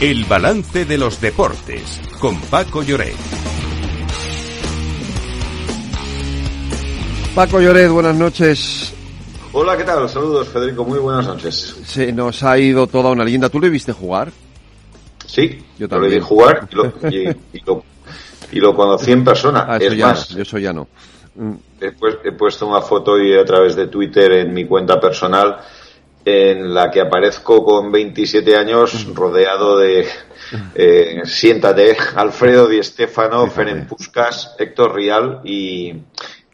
El 0.00 0.24
balance 0.24 0.86
de 0.86 0.96
los 0.96 1.20
deportes 1.20 2.00
con 2.18 2.40
Paco 2.40 2.82
Lloret. 2.82 3.14
Paco 7.34 7.60
Lloret, 7.60 7.90
buenas 7.90 8.16
noches. 8.16 8.94
Hola, 9.52 9.76
¿qué 9.76 9.84
tal? 9.84 10.08
Saludos, 10.08 10.48
Federico. 10.48 10.86
Muy 10.86 10.98
buenas 10.98 11.26
noches. 11.26 11.76
Se 11.84 12.12
nos 12.12 12.42
ha 12.42 12.58
ido 12.58 12.86
toda 12.86 13.10
una 13.10 13.24
leyenda. 13.24 13.50
¿Tú 13.50 13.60
le 13.60 13.68
viste 13.68 13.92
jugar? 13.92 14.32
Sí, 15.26 15.62
yo 15.78 15.86
también. 15.86 16.14
Lo 16.14 16.18
vi 16.18 16.24
jugar 16.24 16.66
y 16.70 16.74
lo, 17.60 17.84
y, 18.52 18.58
lo, 18.58 18.74
conocí 18.74 19.12
en 19.12 19.22
persona. 19.22 19.66
Ah, 19.68 19.76
eso 19.76 19.92
es 19.92 19.98
más, 19.98 20.30
eso 20.30 20.56
ya 20.56 20.72
no. 20.72 20.88
Después 21.78 22.16
he 22.24 22.32
puesto 22.32 22.66
una 22.66 22.80
foto 22.80 23.20
y 23.20 23.34
a 23.36 23.44
través 23.44 23.76
de 23.76 23.88
Twitter 23.88 24.32
en 24.32 24.54
mi 24.54 24.64
cuenta 24.64 24.98
personal 24.98 25.58
en 26.24 26.74
la 26.74 26.90
que 26.90 27.00
aparezco 27.00 27.64
con 27.64 27.90
27 27.90 28.56
años 28.56 29.06
rodeado 29.14 29.78
de 29.78 30.06
eh, 30.74 31.22
siéntate 31.24 31.96
Alfredo 32.16 32.66
Di 32.66 32.82
Stefano, 32.82 33.46
Ferenc 33.48 33.88
Puskas, 33.88 34.54
Héctor 34.58 34.94
Rial 34.94 35.40
y, 35.44 35.94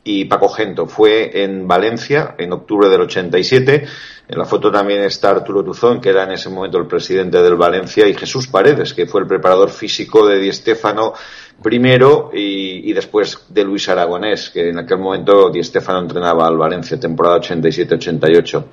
y 0.04 0.24
Paco 0.26 0.48
Gento. 0.48 0.86
Fue 0.86 1.42
en 1.42 1.66
Valencia 1.66 2.34
en 2.38 2.52
octubre 2.52 2.88
del 2.88 3.02
87. 3.02 3.86
En 4.28 4.38
la 4.38 4.44
foto 4.44 4.72
también 4.72 5.02
está 5.02 5.30
Arturo 5.30 5.64
Tuzón, 5.64 6.00
que 6.00 6.10
era 6.10 6.24
en 6.24 6.32
ese 6.32 6.48
momento 6.48 6.78
el 6.78 6.86
presidente 6.86 7.40
del 7.42 7.54
Valencia, 7.54 8.08
y 8.08 8.14
Jesús 8.14 8.48
Paredes, 8.48 8.92
que 8.92 9.06
fue 9.06 9.20
el 9.20 9.26
preparador 9.26 9.70
físico 9.70 10.26
de 10.26 10.38
Di 10.38 10.52
Stefano 10.52 11.14
primero 11.62 12.30
y, 12.34 12.90
y, 12.90 12.92
después 12.92 13.46
de 13.48 13.64
Luis 13.64 13.88
Aragonés, 13.88 14.50
que 14.50 14.70
en 14.70 14.78
aquel 14.78 14.98
momento 14.98 15.48
Di 15.50 15.62
Stefano 15.62 16.00
entrenaba 16.00 16.46
al 16.46 16.56
Valencia 16.56 16.98
temporada 16.98 17.40
87-88. 17.40 18.64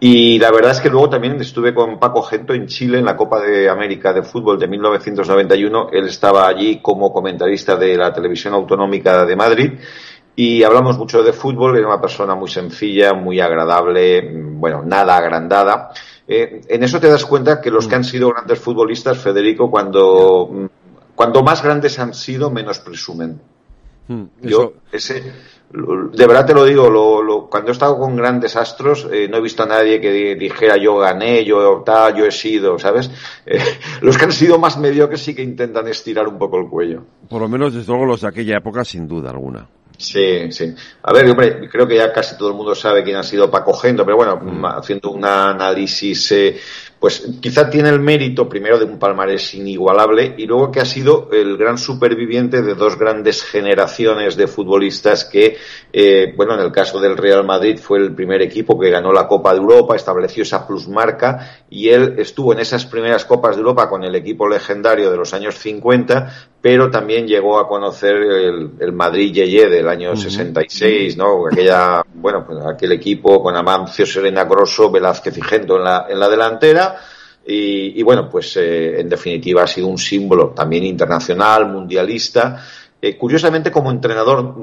Y 0.00 0.38
la 0.38 0.52
verdad 0.52 0.72
es 0.72 0.80
que 0.80 0.90
luego 0.90 1.10
también 1.10 1.40
estuve 1.40 1.74
con 1.74 1.98
Paco 1.98 2.22
Gento 2.22 2.54
en 2.54 2.66
Chile 2.66 2.98
en 2.98 3.04
la 3.04 3.16
Copa 3.16 3.40
de 3.40 3.68
América 3.68 4.12
de 4.12 4.22
Fútbol 4.22 4.58
de 4.58 4.68
1991. 4.68 5.90
Él 5.92 6.06
estaba 6.06 6.46
allí 6.46 6.80
como 6.80 7.12
comentarista 7.12 7.74
de 7.76 7.96
la 7.96 8.12
televisión 8.12 8.54
autonómica 8.54 9.26
de 9.26 9.34
Madrid 9.34 9.72
y 10.36 10.62
hablamos 10.62 10.96
mucho 10.96 11.24
de 11.24 11.32
fútbol. 11.32 11.76
Era 11.76 11.88
una 11.88 12.00
persona 12.00 12.36
muy 12.36 12.48
sencilla, 12.48 13.12
muy 13.12 13.40
agradable, 13.40 14.30
bueno, 14.32 14.84
nada 14.84 15.16
agrandada. 15.16 15.90
Eh, 16.28 16.60
en 16.68 16.82
eso 16.84 17.00
te 17.00 17.08
das 17.08 17.24
cuenta 17.24 17.60
que 17.60 17.72
los 17.72 17.88
que 17.88 17.96
han 17.96 18.04
sido 18.04 18.30
grandes 18.30 18.60
futbolistas, 18.60 19.18
Federico, 19.18 19.68
cuando, 19.68 20.68
cuando 21.16 21.42
más 21.42 21.60
grandes 21.60 21.98
han 21.98 22.14
sido, 22.14 22.52
menos 22.52 22.78
presumen. 22.78 23.40
Hmm, 24.06 24.26
Yo, 24.42 24.74
ese, 24.92 25.32
de 25.70 26.26
verdad 26.26 26.46
te 26.46 26.54
lo 26.54 26.64
digo, 26.64 26.88
lo, 26.88 27.46
cuando 27.50 27.70
he 27.70 27.72
estado 27.72 27.98
con 27.98 28.16
grandes 28.16 28.56
astros, 28.56 29.06
eh, 29.12 29.28
no 29.28 29.36
he 29.36 29.40
visto 29.42 29.62
a 29.62 29.66
nadie 29.66 30.00
que 30.00 30.34
dijera 30.34 30.78
yo 30.78 30.96
gané, 30.96 31.44
yo 31.44 31.82
tal, 31.84 32.14
yo 32.14 32.24
he 32.24 32.30
sido, 32.30 32.78
¿sabes? 32.78 33.10
Eh, 33.50 33.62
los 34.02 34.18
que 34.18 34.26
han 34.26 34.32
sido 34.32 34.58
más 34.58 34.78
mediocres 34.78 35.22
sí 35.22 35.34
que 35.34 35.42
intentan 35.42 35.88
estirar 35.88 36.28
un 36.28 36.38
poco 36.38 36.58
el 36.58 36.68
cuello. 36.68 37.02
Por 37.30 37.40
lo 37.40 37.48
menos, 37.48 37.72
desde 37.72 37.90
luego, 37.90 38.04
los 38.04 38.20
de 38.20 38.28
aquella 38.28 38.58
época, 38.58 38.84
sin 38.84 39.08
duda 39.08 39.30
alguna. 39.30 39.66
Sí, 39.98 40.52
sí. 40.52 40.74
A 41.02 41.12
ver, 41.12 41.28
hombre, 41.28 41.68
creo 41.68 41.86
que 41.86 41.96
ya 41.96 42.12
casi 42.12 42.36
todo 42.36 42.50
el 42.50 42.54
mundo 42.54 42.74
sabe 42.74 43.02
quién 43.02 43.16
ha 43.16 43.22
sido 43.22 43.50
Paco 43.50 43.72
Gento, 43.72 44.04
pero 44.04 44.16
bueno, 44.16 44.36
mm. 44.36 44.64
haciendo 44.66 45.10
un 45.10 45.24
análisis 45.24 46.30
eh, 46.32 46.56
pues 47.00 47.38
quizá 47.40 47.70
tiene 47.70 47.90
el 47.90 48.00
mérito 48.00 48.48
primero 48.48 48.78
de 48.78 48.84
un 48.84 48.98
palmarés 48.98 49.54
inigualable 49.54 50.34
y 50.36 50.46
luego 50.46 50.72
que 50.72 50.80
ha 50.80 50.84
sido 50.84 51.28
el 51.32 51.56
gran 51.56 51.78
superviviente 51.78 52.62
de 52.62 52.74
dos 52.74 52.98
grandes 52.98 53.44
generaciones 53.44 54.36
de 54.36 54.48
futbolistas 54.48 55.24
que, 55.24 55.56
eh, 55.92 56.32
bueno, 56.36 56.54
en 56.54 56.60
el 56.60 56.72
caso 56.72 57.00
del 57.00 57.16
Real 57.16 57.44
Madrid 57.44 57.78
fue 57.78 57.98
el 57.98 58.14
primer 58.14 58.42
equipo 58.42 58.78
que 58.78 58.90
ganó 58.90 59.12
la 59.12 59.28
Copa 59.28 59.52
de 59.52 59.60
Europa, 59.60 59.94
estableció 59.94 60.42
esa 60.42 60.66
plusmarca 60.66 61.62
y 61.70 61.88
él 61.90 62.16
estuvo 62.18 62.52
en 62.52 62.60
esas 62.60 62.86
primeras 62.86 63.24
Copas 63.24 63.54
de 63.54 63.60
Europa 63.60 63.88
con 63.88 64.02
el 64.02 64.14
equipo 64.16 64.48
legendario 64.48 65.10
de 65.10 65.16
los 65.16 65.32
años 65.34 65.56
50, 65.56 66.50
pero 66.60 66.90
también 66.90 67.26
llegó 67.26 67.58
a 67.58 67.68
conocer 67.68 68.16
el, 68.16 68.92
Madrid 68.92 69.32
Yeye 69.32 69.68
del 69.68 69.88
año 69.88 70.16
66, 70.16 71.16
¿no? 71.16 71.46
Aquella, 71.46 72.02
bueno, 72.14 72.44
pues 72.44 72.58
aquel 72.66 72.92
equipo 72.92 73.42
con 73.42 73.56
Amancio, 73.56 74.04
Serena 74.04 74.44
Grosso, 74.44 74.90
Velázquez 74.90 75.38
y 75.38 75.42
Gento 75.42 75.76
en 75.76 75.84
la, 75.84 76.06
en 76.08 76.18
la 76.18 76.28
delantera 76.28 76.98
y, 77.50 78.02
bueno, 78.02 78.28
pues 78.28 78.58
eh, 78.58 79.00
en 79.00 79.08
definitiva 79.08 79.62
ha 79.62 79.66
sido 79.66 79.86
un 79.86 79.96
símbolo 79.96 80.50
también 80.50 80.84
internacional, 80.84 81.66
mundialista. 81.66 82.62
Eh, 83.00 83.16
curiosamente, 83.16 83.70
como 83.70 83.90
entrenador, 83.90 84.54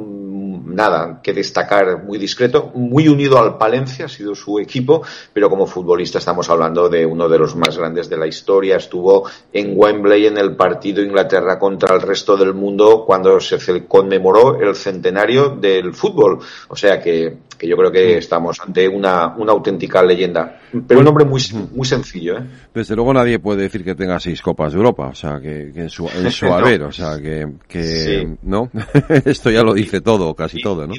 nada 0.76 1.22
que 1.24 1.34
destacar, 1.34 2.04
muy 2.04 2.18
discreto, 2.18 2.72
muy 2.76 3.08
unido 3.08 3.40
al 3.40 3.58
Palencia, 3.58 4.06
ha 4.06 4.10
sido 4.10 4.36
su 4.36 4.60
equipo, 4.60 5.02
pero 5.34 5.50
como 5.50 5.66
futbolista 5.66 6.20
estamos 6.20 6.50
hablando 6.50 6.90
de 6.90 7.06
uno 7.06 7.30
de 7.30 7.40
los 7.40 7.56
más 7.56 7.78
grandes 7.78 8.10
de 8.10 8.18
la 8.18 8.28
historia. 8.28 8.78
Estuvo 8.78 9.28
en 9.54 9.74
Wembley 9.76 10.28
en 10.28 10.38
el 10.38 10.56
partido 10.56 11.02
Inglaterra 11.02 11.58
contra 11.58 11.96
el 11.96 12.02
resto 12.02 12.38
del 12.38 12.54
mundo 12.54 13.04
cuando 13.06 13.40
se 13.40 13.86
conmemoró 13.86 14.60
el 14.60 14.76
centenario 14.76 15.50
del 15.50 15.94
fútbol. 15.94 16.40
O 16.68 16.76
sea 16.76 17.02
que 17.02 17.45
que 17.58 17.68
yo 17.68 17.76
creo 17.78 17.92
que 17.92 18.18
estamos 18.18 18.60
ante 18.60 18.88
una, 18.88 19.36
una 19.36 19.52
auténtica 19.52 20.04
leyenda. 20.04 20.60
Pero 20.88 21.00
un 21.00 21.08
hombre 21.08 21.26
muy, 21.26 21.42
muy 21.74 21.86
sencillo, 21.86 22.38
¿eh? 22.38 22.44
Desde 22.74 22.96
luego 22.96 23.14
nadie 23.14 23.40
puede 23.40 23.64
decir 23.64 23.84
que 23.84 23.96
tenga 23.96 24.20
seis 24.20 24.42
copas 24.42 24.74
de 24.74 24.78
Europa, 24.78 25.08
o 25.08 25.16
sea, 25.16 25.40
que, 25.40 25.72
en 25.76 25.90
su, 25.90 26.08
en 26.16 26.32
su 26.32 26.46
haber, 26.48 26.84
o 26.84 26.92
sea, 26.92 27.20
que, 27.22 27.48
que 27.68 28.38
¿no? 28.44 28.70
Esto 29.26 29.50
ya 29.52 29.64
lo 29.64 29.74
dice 29.74 30.02
todo, 30.02 30.34
casi 30.34 30.62
todo, 30.62 30.88
¿no? 30.88 30.94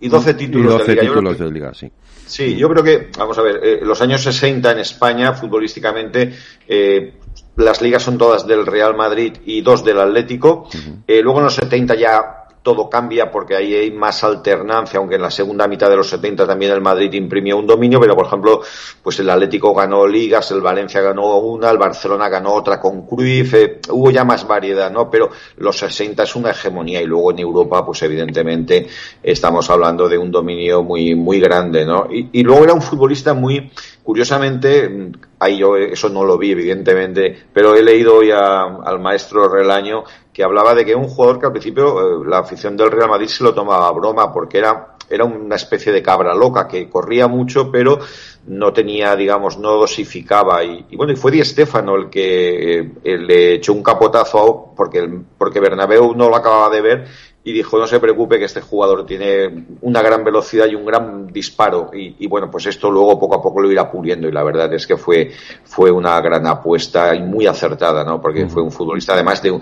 Y, 0.00 0.08
doce 0.08 0.34
títulos, 0.34 0.74
y 0.74 0.78
12 0.78 0.96
títulos 0.96 1.38
de 1.38 1.50
Liga, 1.50 1.72
sí. 1.72 1.90
Sí, 2.26 2.56
yo 2.56 2.68
creo 2.68 2.82
que, 2.82 3.10
vamos 3.18 3.38
a 3.38 3.42
ver, 3.42 3.60
eh, 3.62 3.80
los 3.82 4.00
años 4.00 4.22
60 4.22 4.72
en 4.72 4.78
España, 4.78 5.32
futbolísticamente, 5.32 6.32
eh, 6.66 7.14
las 7.56 7.80
ligas 7.80 8.02
son 8.02 8.18
todas 8.18 8.46
del 8.46 8.66
Real 8.66 8.96
Madrid 8.96 9.34
y 9.44 9.60
dos 9.60 9.84
del 9.84 10.00
Atlético. 10.00 10.68
eh, 11.06 11.20
luego 11.22 11.38
en 11.38 11.44
los 11.44 11.54
70 11.54 11.94
ya 11.94 12.43
todo 12.64 12.88
cambia 12.88 13.30
porque 13.30 13.54
ahí 13.54 13.74
hay 13.74 13.90
más 13.90 14.24
alternancia, 14.24 14.98
aunque 14.98 15.16
en 15.16 15.22
la 15.22 15.30
segunda 15.30 15.68
mitad 15.68 15.90
de 15.90 15.96
los 15.96 16.08
70 16.08 16.46
también 16.46 16.72
el 16.72 16.80
Madrid 16.80 17.12
imprimió 17.12 17.58
un 17.58 17.66
dominio, 17.66 18.00
pero 18.00 18.16
por 18.16 18.24
ejemplo, 18.24 18.62
pues 19.02 19.20
el 19.20 19.28
Atlético 19.28 19.74
ganó 19.74 20.06
ligas, 20.06 20.50
el 20.50 20.62
Valencia 20.62 21.02
ganó 21.02 21.36
una, 21.36 21.70
el 21.70 21.76
Barcelona 21.76 22.30
ganó 22.30 22.54
otra 22.54 22.80
con 22.80 23.06
Cruyff, 23.06 23.52
eh, 23.52 23.80
hubo 23.90 24.10
ya 24.10 24.24
más 24.24 24.48
variedad, 24.48 24.90
¿no? 24.90 25.10
Pero 25.10 25.28
los 25.58 25.76
60 25.76 26.22
es 26.22 26.36
una 26.36 26.52
hegemonía 26.52 27.02
y 27.02 27.06
luego 27.06 27.32
en 27.32 27.40
Europa, 27.40 27.84
pues 27.84 28.02
evidentemente 28.02 28.86
estamos 29.22 29.68
hablando 29.68 30.08
de 30.08 30.16
un 30.16 30.30
dominio 30.30 30.82
muy, 30.82 31.14
muy 31.14 31.40
grande, 31.40 31.84
¿no? 31.84 32.08
Y, 32.10 32.30
y 32.32 32.42
luego 32.42 32.64
era 32.64 32.72
un 32.72 32.80
futbolista 32.80 33.34
muy, 33.34 33.70
curiosamente, 34.02 35.12
ahí 35.38 35.58
yo 35.58 35.76
eso 35.76 36.08
no 36.08 36.24
lo 36.24 36.38
vi 36.38 36.52
evidentemente, 36.52 37.44
pero 37.52 37.74
he 37.74 37.82
leído 37.82 38.16
hoy 38.16 38.30
al 38.30 39.00
maestro 39.00 39.48
Relaño 39.48 40.04
que 40.34 40.42
hablaba 40.42 40.74
de 40.74 40.84
que 40.84 40.96
un 40.96 41.06
jugador 41.06 41.38
que 41.38 41.46
al 41.46 41.52
principio 41.52 42.22
eh, 42.22 42.26
la 42.26 42.40
afición 42.40 42.76
del 42.76 42.90
Real 42.90 43.08
Madrid 43.08 43.28
se 43.28 43.44
lo 43.44 43.54
tomaba 43.54 43.86
a 43.86 43.92
broma 43.92 44.32
porque 44.32 44.58
era, 44.58 44.96
era 45.08 45.24
una 45.24 45.54
especie 45.54 45.92
de 45.92 46.02
cabra 46.02 46.34
loca 46.34 46.66
que 46.66 46.90
corría 46.90 47.28
mucho 47.28 47.70
pero 47.70 48.00
no 48.46 48.72
tenía, 48.72 49.16
digamos, 49.16 49.58
no 49.58 49.72
dosificaba. 49.72 50.62
Y, 50.64 50.96
bueno, 50.96 51.12
y 51.12 51.16
fue 51.16 51.30
Di 51.30 51.42
Stefano 51.44 51.94
el 51.94 52.10
que 52.10 52.80
eh, 52.80 53.18
le 53.18 53.54
echó 53.54 53.72
un 53.72 53.82
capotazo 53.82 54.72
porque, 54.76 55.08
porque 55.38 55.60
Bernabéu 55.60 56.14
no 56.14 56.28
lo 56.28 56.36
acababa 56.36 56.68
de 56.68 56.82
ver 56.82 57.04
y 57.46 57.52
dijo 57.52 57.78
no 57.78 57.86
se 57.86 58.00
preocupe 58.00 58.38
que 58.38 58.46
este 58.46 58.62
jugador 58.62 59.04
tiene 59.04 59.66
una 59.82 60.00
gran 60.00 60.24
velocidad 60.24 60.66
y 60.66 60.74
un 60.74 60.86
gran 60.86 61.26
disparo 61.26 61.90
y, 61.92 62.26
bueno 62.26 62.50
pues 62.50 62.66
esto 62.66 62.90
luego 62.90 63.18
poco 63.18 63.34
a 63.34 63.42
poco 63.42 63.60
lo 63.60 63.70
irá 63.70 63.90
puliendo 63.90 64.26
y 64.26 64.32
la 64.32 64.42
verdad 64.42 64.72
es 64.72 64.86
que 64.86 64.96
fue 64.96 65.30
fue 65.62 65.90
una 65.90 66.18
gran 66.22 66.46
apuesta 66.46 67.14
y 67.14 67.20
muy 67.20 67.46
acertada 67.46 68.02
no 68.02 68.20
porque 68.20 68.48
fue 68.48 68.62
un 68.62 68.72
futbolista 68.72 69.12
además 69.12 69.42
de 69.42 69.58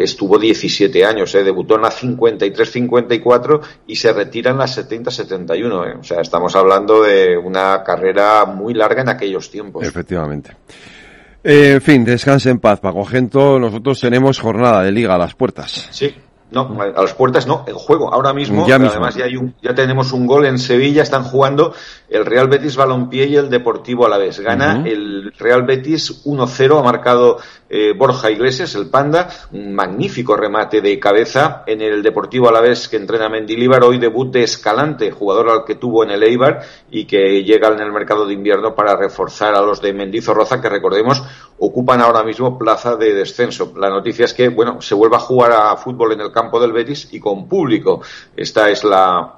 estuvo 0.00 0.38
17 0.38 1.04
años 1.04 1.34
¿eh? 1.34 1.44
debutó 1.44 1.76
en 1.76 1.82
la 1.82 1.90
53 1.90 2.70
54 2.70 3.60
y 3.86 3.96
se 3.96 4.12
retira 4.14 4.52
en 4.52 4.58
la 4.58 4.66
70 4.66 5.10
71 5.10 5.86
¿eh? 5.86 5.94
o 6.00 6.02
sea 6.02 6.22
estamos 6.22 6.56
hablando 6.56 7.02
de 7.02 7.36
una 7.36 7.82
carrera 7.84 8.46
muy 8.46 8.72
larga 8.72 9.02
en 9.02 9.10
aquellos 9.10 9.50
tiempos 9.50 9.86
efectivamente 9.86 10.56
eh, 11.48 11.74
en 11.74 11.80
fin, 11.80 12.04
descanse 12.04 12.50
en 12.50 12.58
paz, 12.58 12.80
Paco 12.80 13.04
Gento. 13.04 13.60
Nosotros 13.60 14.00
tenemos 14.00 14.40
jornada 14.40 14.82
de 14.82 14.90
liga 14.90 15.14
a 15.14 15.18
las 15.18 15.36
puertas. 15.36 15.88
Sí, 15.92 16.12
no, 16.50 16.78
a 16.80 17.02
las 17.02 17.14
puertas 17.14 17.46
no, 17.46 17.64
en 17.66 17.74
juego. 17.74 18.12
Ahora 18.12 18.32
mismo, 18.32 18.64
además 18.64 19.16
ya, 19.16 19.24
hay 19.24 19.36
un, 19.36 19.54
ya 19.60 19.74
tenemos 19.74 20.12
un 20.12 20.26
gol 20.26 20.46
en 20.46 20.58
Sevilla, 20.58 21.02
están 21.02 21.24
jugando 21.24 21.74
el 22.08 22.24
Real 22.24 22.48
Betis 22.48 22.76
Balompié 22.76 23.26
y 23.26 23.36
el 23.36 23.50
Deportivo 23.50 24.06
a 24.06 24.08
la 24.08 24.18
vez. 24.18 24.38
Gana 24.38 24.84
el 24.86 25.32
Real 25.38 25.64
Betis 25.64 26.24
1-0, 26.24 26.78
ha 26.78 26.82
marcado 26.82 27.38
eh, 27.68 27.92
Borja 27.96 28.30
Iglesias, 28.30 28.76
el 28.76 28.88
Panda, 28.88 29.28
un 29.50 29.74
magnífico 29.74 30.36
remate 30.36 30.80
de 30.80 31.00
cabeza 31.00 31.64
en 31.66 31.80
el 31.82 32.02
Deportivo 32.02 32.48
a 32.48 32.52
la 32.52 32.60
vez 32.60 32.88
que 32.88 32.96
entrena 32.96 33.28
Mendilíbar, 33.28 33.82
hoy 33.82 33.98
debut 33.98 34.32
de 34.32 34.44
Escalante, 34.44 35.10
jugador 35.10 35.50
al 35.50 35.64
que 35.64 35.74
tuvo 35.74 36.04
en 36.04 36.10
el 36.10 36.22
Eibar 36.22 36.60
y 36.90 37.06
que 37.06 37.42
llega 37.42 37.68
en 37.68 37.80
el 37.80 37.92
mercado 37.92 38.24
de 38.24 38.34
invierno 38.34 38.74
para 38.74 38.96
reforzar 38.96 39.56
a 39.56 39.62
los 39.62 39.80
de 39.80 39.92
Mendizorroza, 39.92 40.60
que 40.60 40.68
recordemos 40.68 41.24
ocupan 41.58 42.00
ahora 42.00 42.22
mismo 42.22 42.58
plaza 42.58 42.96
de 42.96 43.14
descenso. 43.14 43.72
La 43.76 43.90
noticia 43.90 44.24
es 44.24 44.34
que, 44.34 44.48
bueno, 44.48 44.80
se 44.80 44.94
vuelve 44.94 45.16
a 45.16 45.20
jugar 45.20 45.52
a 45.52 45.76
fútbol 45.76 46.12
en 46.12 46.20
el 46.20 46.32
campo 46.32 46.60
del 46.60 46.72
Betis 46.72 47.08
y 47.12 47.20
con 47.20 47.48
público. 47.48 48.02
Esta 48.36 48.68
es 48.70 48.84
la, 48.84 49.36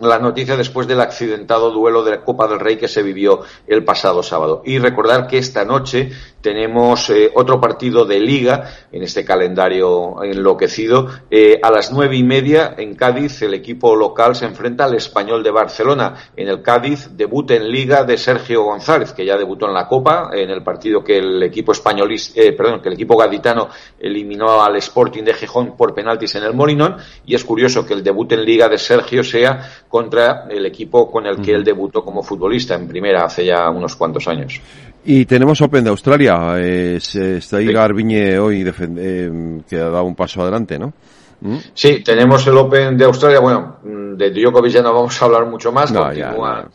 la 0.00 0.18
noticia 0.18 0.56
después 0.56 0.86
del 0.86 1.00
accidentado 1.00 1.70
duelo 1.70 2.04
de 2.04 2.12
la 2.12 2.24
Copa 2.24 2.46
del 2.46 2.60
Rey 2.60 2.76
que 2.76 2.88
se 2.88 3.02
vivió 3.02 3.40
el 3.66 3.84
pasado 3.84 4.22
sábado. 4.22 4.62
Y 4.64 4.78
recordar 4.78 5.26
que 5.26 5.38
esta 5.38 5.64
noche 5.64 6.12
tenemos 6.48 7.10
eh, 7.10 7.30
otro 7.34 7.60
partido 7.60 8.06
de 8.06 8.18
liga 8.18 8.70
en 8.90 9.02
este 9.02 9.22
calendario 9.22 10.22
enloquecido. 10.24 11.06
Eh, 11.30 11.60
a 11.62 11.70
las 11.70 11.92
nueve 11.92 12.16
y 12.16 12.22
media 12.22 12.74
en 12.78 12.94
Cádiz 12.94 13.42
el 13.42 13.52
equipo 13.52 13.94
local 13.94 14.34
se 14.34 14.46
enfrenta 14.46 14.84
al 14.84 14.94
Español 14.94 15.42
de 15.42 15.50
Barcelona. 15.50 16.14
En 16.34 16.48
el 16.48 16.62
Cádiz 16.62 17.10
debut 17.14 17.50
en 17.50 17.70
liga 17.70 18.02
de 18.04 18.16
Sergio 18.16 18.62
González, 18.62 19.12
que 19.12 19.26
ya 19.26 19.36
debutó 19.36 19.66
en 19.66 19.74
la 19.74 19.86
Copa, 19.86 20.30
en 20.32 20.48
el 20.48 20.62
partido 20.62 21.04
que 21.04 21.18
el 21.18 21.42
equipo 21.42 21.72
español, 21.72 22.10
eh, 22.12 22.52
perdón, 22.52 22.80
que 22.80 22.88
el 22.88 22.94
equipo 22.94 23.18
gaditano 23.18 23.68
eliminó 24.00 24.62
al 24.62 24.76
Sporting 24.76 25.24
de 25.24 25.34
Gijón 25.34 25.76
por 25.76 25.92
penaltis 25.92 26.34
en 26.36 26.44
el 26.44 26.54
Molinón. 26.54 26.96
Y 27.26 27.34
es 27.34 27.44
curioso 27.44 27.84
que 27.84 27.92
el 27.92 28.02
debut 28.02 28.32
en 28.32 28.42
liga 28.42 28.70
de 28.70 28.78
Sergio 28.78 29.22
sea 29.22 29.82
contra 29.86 30.46
el 30.48 30.64
equipo 30.64 31.10
con 31.10 31.26
el 31.26 31.42
que 31.42 31.52
él 31.52 31.62
debutó 31.62 32.02
como 32.02 32.22
futbolista 32.22 32.74
en 32.74 32.88
primera 32.88 33.26
hace 33.26 33.44
ya 33.44 33.68
unos 33.68 33.96
cuantos 33.96 34.26
años. 34.28 34.62
Y 35.10 35.24
tenemos 35.24 35.58
Open 35.62 35.84
de 35.84 35.88
Australia. 35.88 36.60
está 36.60 37.56
ahí 37.56 37.72
Garbiñe 37.72 38.38
hoy 38.38 38.62
eh, 38.78 39.60
que 39.66 39.76
ha 39.76 39.88
dado 39.88 40.04
un 40.04 40.14
paso 40.14 40.42
adelante, 40.42 40.78
¿no? 40.78 40.92
¿Mm? 41.40 41.56
Sí, 41.72 42.02
tenemos 42.04 42.46
el 42.46 42.58
Open 42.58 42.94
de 42.98 43.06
Australia. 43.06 43.40
Bueno, 43.40 43.78
de 43.82 44.30
Djokovic 44.30 44.70
ya 44.70 44.82
no 44.82 44.92
vamos 44.92 45.22
a 45.22 45.24
hablar 45.24 45.46
mucho 45.46 45.72
más. 45.72 45.90
continúa, 45.90 46.68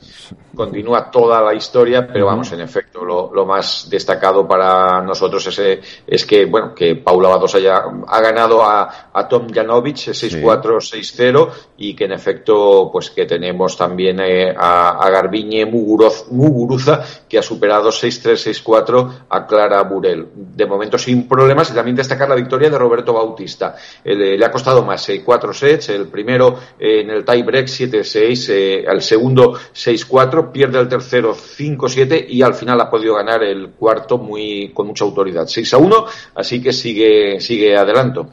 continúa 0.55 1.09
toda 1.09 1.41
la 1.41 1.53
historia, 1.53 2.07
pero 2.07 2.25
vamos, 2.25 2.51
en 2.51 2.61
efecto, 2.61 3.03
lo, 3.03 3.45
más 3.45 3.88
destacado 3.89 4.47
para 4.47 5.01
nosotros 5.01 5.45
es, 5.47 5.79
es 6.07 6.25
que, 6.25 6.45
bueno, 6.45 6.73
que 6.73 6.95
Paula 6.95 7.29
Badosa 7.29 7.59
ya 7.59 7.83
ha 8.07 8.21
ganado 8.21 8.63
a, 8.63 9.09
a 9.11 9.27
Tom 9.27 9.47
Janovic 9.51 9.95
6-4, 9.95 10.77
6-0 10.77 11.50
y 11.77 11.95
que 11.95 12.05
en 12.05 12.13
efecto, 12.13 12.89
pues 12.91 13.09
que 13.09 13.25
tenemos 13.25 13.77
también 13.77 14.19
eh, 14.19 14.53
a, 14.55 14.91
a 14.91 15.09
Garbiñe 15.09 15.65
Muguruza 15.65 17.03
que 17.27 17.38
ha 17.38 17.44
superado 17.44 17.89
6-3, 17.89 18.63
6-4 18.63 19.11
a 19.29 19.47
Clara 19.47 19.81
Burel. 19.83 20.27
De 20.33 20.65
momento 20.65 20.97
sin 20.97 21.27
problemas 21.27 21.71
y 21.71 21.73
también 21.73 21.95
destacar 21.95 22.29
la 22.29 22.35
victoria 22.35 22.69
de 22.69 22.77
Roberto 22.77 23.13
Bautista. 23.13 23.75
le 24.03 24.44
ha 24.44 24.51
costado 24.51 24.83
más, 24.83 25.07
eh, 25.09 25.23
cuatro 25.23 25.53
sets, 25.53 25.89
el 25.89 26.07
primero 26.07 26.59
eh, 26.79 27.01
en 27.01 27.09
el 27.09 27.25
tie 27.25 27.44
break 27.44 27.67
7-6, 27.67 28.50
eh, 28.50 28.85
al 28.88 29.01
segundo 29.01 29.53
6-4, 29.53 30.42
pierde 30.51 30.79
el 30.79 30.87
tercero 30.87 31.33
5-7 31.35 32.25
y 32.27 32.41
al 32.41 32.53
final 32.53 32.79
ha 32.81 32.89
podido 32.89 33.15
ganar 33.15 33.43
el 33.43 33.69
cuarto 33.71 34.17
muy 34.17 34.71
con 34.73 34.87
mucha 34.87 35.05
autoridad, 35.05 35.43
6-1, 35.43 36.05
así 36.35 36.61
que 36.61 36.73
sigue 36.73 37.39
sigue 37.39 37.75
adelanto. 37.75 38.29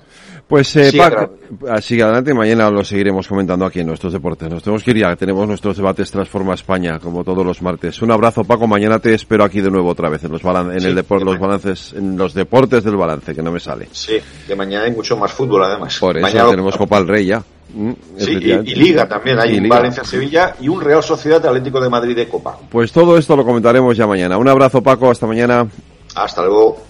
Pues 0.51 0.75
eh, 0.75 0.91
Paco, 0.99 1.37
sigue 1.81 2.03
adelante, 2.03 2.35
mañana 2.35 2.69
lo 2.71 2.85
seguiremos 2.85 3.29
comentando 3.29 3.65
aquí 3.65 3.79
en 3.79 3.87
nuestros 3.87 4.13
deportes. 4.13 4.51
Nos 4.51 4.65
tenemos 4.65 4.83
que 4.83 4.91
ir 4.91 4.97
ya, 4.99 5.15
tenemos 5.15 5.47
nuestros 5.47 5.77
debates 5.77 6.11
Transforma 6.11 6.55
España, 6.55 6.99
como 6.99 7.23
todos 7.23 7.47
los 7.47 7.63
martes. 7.63 8.03
Un 8.03 8.11
abrazo 8.11 8.43
Paco, 8.43 8.67
mañana 8.67 8.99
te 8.99 9.15
espero 9.15 9.45
aquí 9.45 9.61
de 9.61 9.71
nuevo 9.71 9.89
otra 9.91 10.09
vez 10.09 10.25
en 10.25 10.33
los, 10.33 10.43
en 10.43 10.85
el 10.85 10.97
los 10.97 11.39
balances, 11.39 11.93
en 11.93 12.17
los 12.17 12.35
deportes 12.35 12.83
del 12.83 12.97
balance, 12.97 13.33
que 13.33 13.43
no 13.45 13.53
me 13.53 13.61
sale. 13.61 13.91
Sí, 13.93 14.19
que 14.45 14.57
mañana 14.57 14.87
hay 14.87 14.91
mucho 14.91 15.17
más 15.17 15.31
fútbol 15.31 15.63
además. 15.63 15.97
Por 16.01 16.19
eso 16.19 16.51
tenemos 16.51 16.77
Copa 16.77 16.99
del 16.99 17.07
Rey 17.07 17.27
ya. 17.27 17.45
Mm, 17.73 17.93
sí, 18.17 18.33
y, 18.33 18.75
Liga 18.75 19.09
también, 19.09 19.39
hay 19.39 19.61
Valencia-Sevilla 19.61 20.57
y 20.61 20.69
un 20.69 20.81
Real 20.81 21.03
Sociedad 21.03 21.45
Atlético 21.45 21.81
de 21.81 21.89
Madrid 21.89 22.17
de 22.17 22.29
Copa. 22.29 22.59
Pues 22.69 22.93
todo 22.93 23.17
esto 23.17 23.37
lo 23.37 23.45
comentaremos 23.45 23.97
ya 23.97 24.07
mañana. 24.07 24.39
Un 24.39 24.49
abrazo 24.49 24.83
Paco, 24.83 25.11
hasta 25.11 25.27
mañana. 25.27 25.69
Hasta 26.15 26.43
luego. 26.43 26.90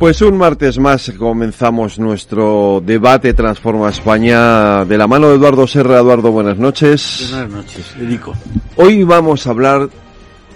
Pues 0.00 0.22
un 0.22 0.38
martes 0.38 0.78
más 0.78 1.12
comenzamos 1.18 1.98
nuestro 1.98 2.82
debate 2.82 3.34
Transforma 3.34 3.90
España 3.90 4.82
de 4.86 4.96
la 4.96 5.06
mano 5.06 5.28
de 5.28 5.34
Eduardo 5.34 5.66
Serra. 5.66 5.98
Eduardo, 5.98 6.32
buenas 6.32 6.56
noches. 6.56 7.28
Buenas 7.30 7.50
noches, 7.50 7.94
Edico. 8.00 8.32
Hoy 8.76 9.04
vamos 9.04 9.46
a 9.46 9.50
hablar 9.50 9.90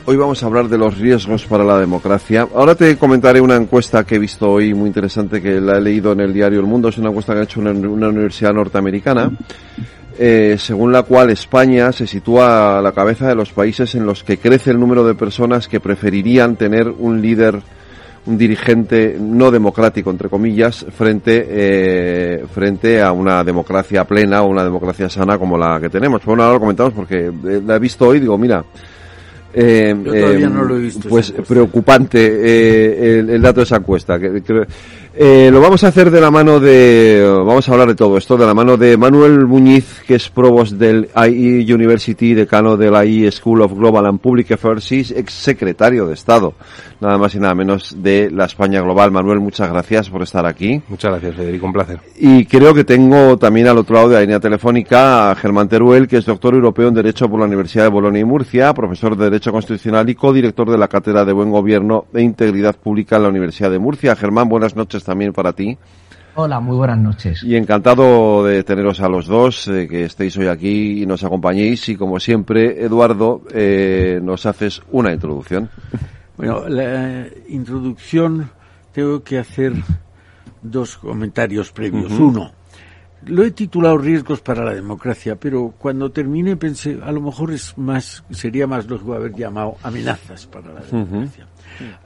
Hoy 0.07 0.17
vamos 0.17 0.43
a 0.43 0.47
hablar 0.47 0.69
de 0.69 0.79
los 0.79 0.97
riesgos 0.97 1.45
para 1.45 1.63
la 1.63 1.79
democracia. 1.79 2.49
Ahora 2.55 2.75
te 2.75 2.97
comentaré 2.97 3.43
una 3.43 3.57
encuesta 3.57 4.05
que 4.05 4.15
he 4.15 4.19
visto 4.19 4.51
hoy 4.51 4.73
muy 4.73 4.87
interesante 4.87 5.43
que 5.43 5.61
la 5.61 5.77
he 5.77 5.81
leído 5.83 6.13
en 6.13 6.21
el 6.21 6.33
diario 6.33 6.61
El 6.61 6.67
Mundo. 6.67 6.89
Es 6.89 6.97
una 6.97 7.11
encuesta 7.11 7.35
que 7.35 7.41
ha 7.41 7.45
hecho 7.45 7.61
una, 7.61 7.71
universidad 7.73 8.55
norteamericana, 8.55 9.31
eh, 10.19 10.57
según 10.59 10.91
la 10.91 11.03
cual 11.03 11.29
España 11.29 11.93
se 11.93 12.07
sitúa 12.07 12.79
a 12.79 12.83
la 12.83 12.93
cabeza 12.93 13.29
de 13.29 13.35
los 13.35 13.53
países 13.53 13.95
en 13.95 14.07
los 14.07 14.25
que 14.25 14.39
crece 14.39 14.71
el 14.71 14.81
número 14.81 15.07
de 15.07 15.15
personas 15.15 15.69
que 15.69 15.81
preferirían 15.81 16.57
tener 16.57 16.89
un 16.89 17.21
líder 17.21 17.63
un 18.26 18.38
dirigente 18.38 19.16
no 19.21 19.50
democrático, 19.50 20.11
entre 20.11 20.28
comillas, 20.28 20.87
frente, 20.97 21.47
eh, 21.49 22.45
frente 22.52 23.02
a 23.02 23.12
una 23.12 23.45
democracia 23.45 24.04
plena 24.04 24.43
o 24.43 24.47
una 24.47 24.64
democracia 24.64 25.09
sana 25.09 25.38
como 25.38 25.59
la 25.59 25.78
que 25.81 25.90
tenemos. 25.90 26.25
Bueno, 26.25 26.43
ahora 26.43 26.54
lo 26.54 26.61
comentamos 26.61 26.95
porque 26.95 27.26
eh, 27.26 27.62
la 27.64 27.76
he 27.76 27.78
visto 27.78 28.09
hoy, 28.09 28.21
digo, 28.21 28.38
mira, 28.38 28.64
eh, 29.57 29.95
Yo 30.04 30.12
todavía 30.12 30.49
no 30.49 30.64
lo 30.64 30.76
he 30.76 30.81
visto. 30.81 31.09
Pues 31.09 31.31
preocupante 31.31 32.19
eh, 32.19 33.21
el, 33.21 33.31
el, 33.31 33.43
dato 33.43 33.61
de 33.61 33.64
esa 33.64 33.76
encuesta. 33.76 34.19
Que, 34.19 34.43
Eh, 35.16 35.49
lo 35.52 35.61
vamos 35.61 35.85
a 35.85 35.88
hacer 35.88 36.11
de 36.11 36.21
la 36.21 36.33
mano 36.33 36.59
de, 36.59 37.25
vamos 37.25 37.69
a 37.69 37.73
hablar 37.73 37.87
de 37.87 37.95
todo 37.95 38.19
esto, 38.19 38.37
de 38.37 38.47
la 38.47 38.52
mano 38.52 38.76
de 38.76 38.97
Manuel 38.97 39.47
Muñiz, 39.47 40.02
que 40.04 40.16
es 40.16 40.28
provost 40.28 40.73
del 40.73 41.09
IE 41.14 41.73
University, 41.73 42.35
decano 42.35 42.76
de 42.76 42.90
la 42.90 43.04
IE 43.04 43.31
School 43.31 43.62
of 43.62 43.75
Global 43.75 44.07
and 44.07 44.19
Public 44.19 44.50
Affairs 44.50 44.90
ex 44.90 45.33
secretario 45.33 46.09
de 46.09 46.14
Estado, 46.14 46.54
nada 47.04 47.18
más 47.18 47.34
y 47.34 47.38
nada 47.38 47.54
menos 47.54 47.94
de 48.02 48.30
la 48.30 48.46
España 48.46 48.80
Global. 48.80 49.11
Manuel, 49.11 49.40
muchas 49.40 49.70
gracias 49.70 50.11
por 50.11 50.23
estar 50.23 50.46
aquí. 50.46 50.82
Muchas 50.88 51.12
gracias, 51.12 51.37
Federico, 51.37 51.66
un 51.66 51.73
placer. 51.73 52.00
Y 52.16 52.44
creo 52.46 52.75
que 52.75 52.84
tengo 52.84 53.37
también 53.37 53.68
al 53.68 53.78
otro 53.78 53.94
lado 53.94 54.08
de 54.08 54.14
la 54.16 54.20
línea 54.23 54.40
telefónica 54.40 55.30
a 55.30 55.34
Germán 55.34 55.68
Teruel, 55.68 56.08
que 56.08 56.16
es 56.16 56.25
doctor 56.25 56.54
europeo 56.54 56.88
en 56.88 56.94
Derecho 56.94 57.28
por 57.28 57.40
la 57.40 57.46
Universidad 57.46 57.84
de 57.84 57.90
Bolonia 57.90 58.20
y 58.20 58.25
Murcia, 58.25 58.73
profesor 58.75 59.16
de 59.16 59.25
Derecho 59.25 59.52
Constitucional 59.52 60.08
y 60.08 60.14
codirector 60.14 60.70
de 60.70 60.78
la 60.78 60.88
Cátedra 60.88 61.25
de 61.25 61.32
Buen 61.32 61.50
Gobierno 61.50 62.06
e 62.12 62.23
Integridad 62.23 62.76
Pública 62.76 63.16
en 63.16 63.23
la 63.23 63.28
Universidad 63.28 63.70
de 63.70 63.78
Murcia. 63.78 64.16
Germán, 64.16 64.49
buenas 64.49 64.75
noches 64.75 65.04
también 65.04 65.32
para 65.32 65.52
ti. 65.52 65.76
Hola, 66.37 66.58
muy 66.58 66.76
buenas 66.76 66.99
noches. 66.99 67.44
Y 67.44 67.54
encantado 67.54 68.44
de 68.44 68.64
teneros 68.64 69.00
a 69.00 69.08
los 69.08 69.28
dos, 69.28 69.68
eh, 69.68 69.87
que 69.87 70.06
estéis 70.06 70.37
hoy 70.37 70.49
aquí 70.49 71.02
y 71.02 71.06
nos 71.06 71.23
acompañéis. 71.23 71.88
Y 71.88 71.96
como 71.96 72.18
siempre, 72.18 72.82
Eduardo, 72.82 73.42
eh, 73.52 74.18
nos 74.20 74.44
haces 74.44 74.82
una 74.90 75.12
introducción. 75.12 75.70
Bueno, 76.37 76.69
la 76.69 77.26
introducción 77.49 78.50
tengo 78.93 79.23
que 79.23 79.38
hacer 79.38 79.73
dos 80.62 80.97
comentarios 80.97 81.71
previos. 81.71 82.12
Uno, 82.12 82.53
lo 83.26 83.45
he 83.45 83.50
titulado 83.50 83.99
Riesgos 83.99 84.41
para 84.41 84.64
la 84.64 84.75
democracia, 84.75 85.37
pero 85.37 85.75
cuando 85.79 86.11
terminé 86.11 86.57
pensé, 86.57 86.99
a 87.03 87.12
lo 87.12 87.21
mejor 87.21 87.53
es 87.53 87.76
más, 87.79 88.25
sería 88.31 88.67
más 88.67 88.87
lógico 88.87 89.14
haber 89.14 89.35
llamado 89.35 89.76
amenazas 89.83 90.47
para 90.47 90.73
la 90.73 90.81
democracia. 90.81 91.47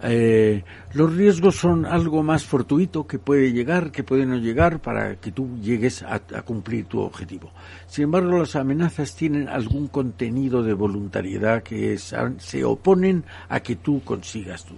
Eh, 0.02 0.64
los 0.94 1.14
riesgos 1.14 1.56
son 1.56 1.86
algo 1.86 2.22
más 2.22 2.44
fortuito 2.44 3.06
que 3.06 3.18
puede 3.18 3.52
llegar, 3.52 3.90
que 3.90 4.04
puede 4.04 4.26
no 4.26 4.36
llegar 4.36 4.80
para 4.80 5.16
que 5.16 5.32
tú 5.32 5.58
llegues 5.60 6.02
a, 6.02 6.20
cumplir 6.42 6.86
tu 6.86 7.00
objetivo. 7.00 7.50
Sin 7.86 8.04
embargo, 8.04 8.38
las 8.38 8.56
amenazas 8.56 9.14
tienen 9.14 9.48
algún 9.48 9.88
contenido 9.88 10.62
de 10.62 10.74
voluntariedad 10.74 11.62
que 11.62 11.98
se 11.98 12.64
oponen 12.64 13.24
a 13.48 13.60
que 13.60 13.76
tú 13.76 14.02
consigas 14.04 14.64
tú. 14.64 14.74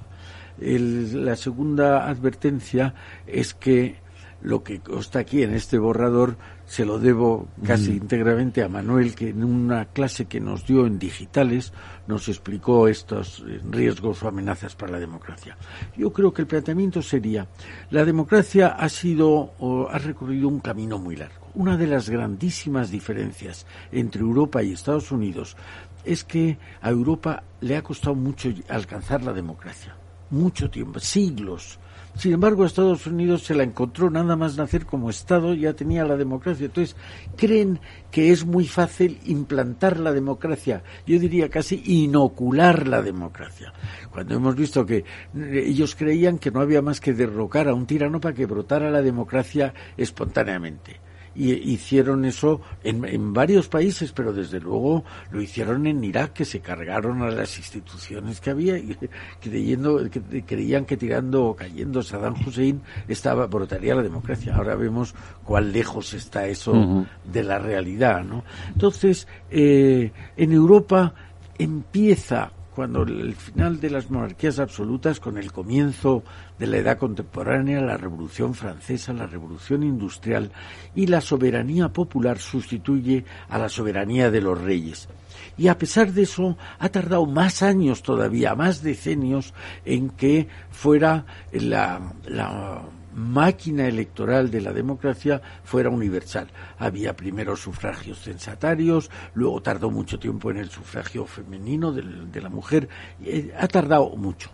la 0.58 1.36
segunda 1.36 2.08
advertencia 2.08 2.94
es 3.26 3.54
que 3.54 3.96
lo 4.42 4.62
que 4.62 4.80
está 4.98 5.20
aquí 5.20 5.42
en 5.42 5.54
este 5.54 5.78
borrador 5.78 6.36
se 6.70 6.84
lo 6.84 7.00
debo 7.00 7.48
casi 7.66 7.96
íntegramente 7.96 8.62
a 8.62 8.68
Manuel, 8.68 9.16
que 9.16 9.30
en 9.30 9.42
una 9.42 9.86
clase 9.86 10.26
que 10.26 10.38
nos 10.38 10.64
dio 10.64 10.86
en 10.86 11.00
digitales 11.00 11.72
nos 12.06 12.28
explicó 12.28 12.86
estos 12.86 13.44
eh, 13.44 13.60
riesgos 13.68 14.22
o 14.22 14.28
amenazas 14.28 14.76
para 14.76 14.92
la 14.92 15.00
democracia. 15.00 15.58
Yo 15.96 16.12
creo 16.12 16.32
que 16.32 16.42
el 16.42 16.46
planteamiento 16.46 17.02
sería, 17.02 17.48
la 17.90 18.04
democracia 18.04 18.68
ha 18.68 18.88
sido 18.88 19.52
o 19.58 19.88
ha 19.90 19.98
recorrido 19.98 20.46
un 20.46 20.60
camino 20.60 20.96
muy 20.96 21.16
largo. 21.16 21.48
Una 21.54 21.76
de 21.76 21.88
las 21.88 22.08
grandísimas 22.08 22.92
diferencias 22.92 23.66
entre 23.90 24.20
Europa 24.20 24.62
y 24.62 24.72
Estados 24.72 25.10
Unidos 25.10 25.56
es 26.04 26.22
que 26.22 26.56
a 26.82 26.88
Europa 26.88 27.42
le 27.62 27.76
ha 27.78 27.82
costado 27.82 28.14
mucho 28.14 28.48
alcanzar 28.68 29.24
la 29.24 29.32
democracia. 29.32 29.96
Mucho 30.30 30.70
tiempo, 30.70 31.00
siglos 31.00 31.80
sin 32.20 32.34
embargo, 32.34 32.66
Estados 32.66 33.06
Unidos 33.06 33.44
se 33.44 33.54
la 33.54 33.62
encontró 33.62 34.10
nada 34.10 34.36
más 34.36 34.58
nacer 34.58 34.84
como 34.84 35.08
Estado, 35.08 35.54
ya 35.54 35.72
tenía 35.72 36.04
la 36.04 36.18
democracia. 36.18 36.66
Entonces, 36.66 36.94
creen 37.34 37.80
que 38.10 38.30
es 38.30 38.44
muy 38.44 38.66
fácil 38.66 39.18
implantar 39.24 39.98
la 39.98 40.12
democracia, 40.12 40.82
yo 41.06 41.18
diría 41.18 41.48
casi 41.48 41.82
inocular 41.86 42.86
la 42.86 43.00
democracia. 43.00 43.72
Cuando 44.10 44.34
hemos 44.34 44.54
visto 44.54 44.84
que 44.84 44.98
eh, 44.98 45.64
ellos 45.66 45.96
creían 45.96 46.36
que 46.36 46.50
no 46.50 46.60
había 46.60 46.82
más 46.82 47.00
que 47.00 47.14
derrocar 47.14 47.68
a 47.68 47.74
un 47.74 47.86
tirano 47.86 48.20
para 48.20 48.34
que 48.34 48.44
brotara 48.44 48.90
la 48.90 49.00
democracia 49.00 49.72
espontáneamente 49.96 51.00
y 51.40 51.72
hicieron 51.72 52.26
eso 52.26 52.60
en, 52.84 53.32
varios 53.32 53.68
países, 53.68 54.12
pero 54.12 54.30
desde 54.30 54.60
luego 54.60 55.04
lo 55.30 55.40
hicieron 55.40 55.86
en 55.86 56.04
Irak, 56.04 56.34
que 56.34 56.44
se 56.44 56.60
cargaron 56.60 57.22
a 57.22 57.30
las 57.30 57.56
instituciones 57.56 58.42
que 58.42 58.50
había, 58.50 58.76
y 58.76 58.94
creyendo, 59.40 60.10
que, 60.10 60.44
creían 60.44 60.84
que 60.84 60.98
tirando 60.98 61.46
o 61.46 61.56
cayendo 61.56 62.02
Saddam 62.02 62.34
Hussein 62.46 62.82
estaba, 63.08 63.46
brotaría 63.46 63.94
la 63.94 64.02
democracia. 64.02 64.54
Ahora 64.54 64.74
vemos 64.74 65.14
cuán 65.42 65.72
lejos 65.72 66.12
está 66.12 66.46
eso 66.46 67.06
de 67.24 67.42
la 67.42 67.58
realidad, 67.58 68.22
¿no? 68.22 68.44
Entonces, 68.68 69.26
eh, 69.50 70.12
en 70.36 70.52
Europa 70.52 71.14
empieza 71.58 72.52
cuando 72.80 73.02
el 73.02 73.34
final 73.34 73.78
de 73.78 73.90
las 73.90 74.10
monarquías 74.10 74.58
absolutas, 74.58 75.20
con 75.20 75.36
el 75.36 75.52
comienzo 75.52 76.24
de 76.58 76.66
la 76.66 76.78
edad 76.78 76.96
contemporánea, 76.96 77.82
la 77.82 77.98
Revolución 77.98 78.54
Francesa, 78.54 79.12
la 79.12 79.26
Revolución 79.26 79.82
Industrial 79.82 80.50
y 80.94 81.06
la 81.06 81.20
soberanía 81.20 81.90
popular 81.90 82.38
sustituye 82.38 83.26
a 83.50 83.58
la 83.58 83.68
soberanía 83.68 84.30
de 84.30 84.40
los 84.40 84.58
reyes. 84.58 85.10
Y 85.58 85.68
a 85.68 85.76
pesar 85.76 86.14
de 86.14 86.22
eso, 86.22 86.56
ha 86.78 86.88
tardado 86.88 87.26
más 87.26 87.62
años 87.62 88.02
todavía, 88.02 88.54
más 88.54 88.82
decenios, 88.82 89.52
en 89.84 90.08
que 90.08 90.48
fuera 90.70 91.26
la, 91.52 92.14
la 92.24 92.80
máquina 93.14 93.86
electoral 93.86 94.50
de 94.50 94.60
la 94.60 94.72
democracia 94.72 95.40
fuera 95.64 95.90
universal. 95.90 96.48
Había 96.78 97.16
primero 97.16 97.56
sufragios 97.56 98.20
censatarios, 98.20 99.10
luego 99.34 99.60
tardó 99.62 99.90
mucho 99.90 100.18
tiempo 100.18 100.50
en 100.50 100.58
el 100.58 100.70
sufragio 100.70 101.26
femenino 101.26 101.92
de, 101.92 102.40
la 102.40 102.48
mujer, 102.48 102.88
eh, 103.24 103.52
ha 103.58 103.68
tardado 103.68 104.16
mucho. 104.16 104.50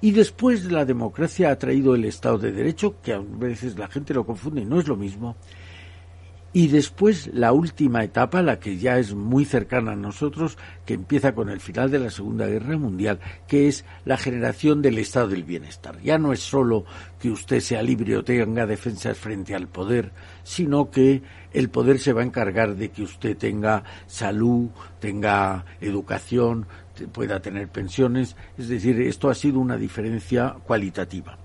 Y 0.00 0.12
después 0.12 0.64
de 0.64 0.70
la 0.70 0.84
democracia 0.84 1.50
ha 1.50 1.58
traído 1.58 1.94
el 1.94 2.04
Estado 2.04 2.38
de 2.38 2.52
Derecho, 2.52 3.00
que 3.02 3.12
a 3.12 3.20
veces 3.20 3.76
la 3.76 3.88
gente 3.88 4.14
lo 4.14 4.24
confunde 4.24 4.62
y 4.62 4.64
no 4.64 4.78
es 4.78 4.86
lo 4.86 4.96
mismo, 4.96 5.36
y 6.52 6.68
después 6.68 7.30
la 7.34 7.52
última 7.52 8.02
etapa, 8.02 8.40
la 8.40 8.58
que 8.58 8.78
ya 8.78 8.98
es 8.98 9.14
muy 9.14 9.44
cercana 9.44 9.92
a 9.92 9.96
nosotros, 9.96 10.56
que 10.86 10.94
empieza 10.94 11.34
con 11.34 11.50
el 11.50 11.60
final 11.60 11.90
de 11.90 11.98
la 11.98 12.10
Segunda 12.10 12.46
Guerra 12.46 12.78
Mundial, 12.78 13.20
que 13.46 13.68
es 13.68 13.84
la 14.04 14.16
generación 14.16 14.80
del 14.80 14.98
estado 14.98 15.28
del 15.28 15.44
bienestar. 15.44 16.00
Ya 16.00 16.16
no 16.16 16.32
es 16.32 16.40
solo 16.40 16.84
que 17.20 17.30
usted 17.30 17.60
sea 17.60 17.82
libre 17.82 18.16
o 18.16 18.24
tenga 18.24 18.66
defensas 18.66 19.18
frente 19.18 19.54
al 19.54 19.68
poder, 19.68 20.12
sino 20.42 20.90
que 20.90 21.22
el 21.52 21.68
poder 21.68 21.98
se 21.98 22.12
va 22.12 22.22
a 22.22 22.26
encargar 22.26 22.76
de 22.76 22.90
que 22.90 23.02
usted 23.02 23.36
tenga 23.36 23.84
salud, 24.06 24.70
tenga 25.00 25.66
educación, 25.80 26.66
pueda 27.12 27.40
tener 27.40 27.68
pensiones. 27.68 28.36
Es 28.56 28.68
decir, 28.68 29.00
esto 29.02 29.30
ha 29.30 29.34
sido 29.34 29.60
una 29.60 29.76
diferencia 29.76 30.56
cualitativa. 30.66 31.38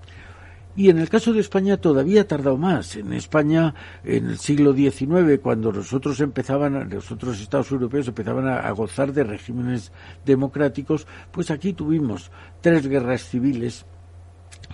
Y 0.76 0.90
en 0.90 0.98
el 0.98 1.08
caso 1.08 1.32
de 1.32 1.40
España 1.40 1.76
todavía 1.76 2.22
ha 2.22 2.26
tardado 2.26 2.56
más. 2.56 2.96
En 2.96 3.12
España, 3.12 3.74
en 4.02 4.26
el 4.26 4.38
siglo 4.38 4.74
XIX, 4.74 5.38
cuando 5.40 5.72
nosotros 5.72 6.20
empezaban, 6.20 6.90
los 6.90 7.12
otros 7.12 7.40
Estados 7.40 7.70
europeos 7.70 8.08
empezaban 8.08 8.48
a, 8.48 8.70
gozar 8.72 9.12
de 9.12 9.22
regímenes 9.22 9.92
democráticos, 10.24 11.06
pues 11.30 11.50
aquí 11.50 11.74
tuvimos 11.74 12.32
tres 12.60 12.88
guerras 12.88 13.22
civiles, 13.22 13.86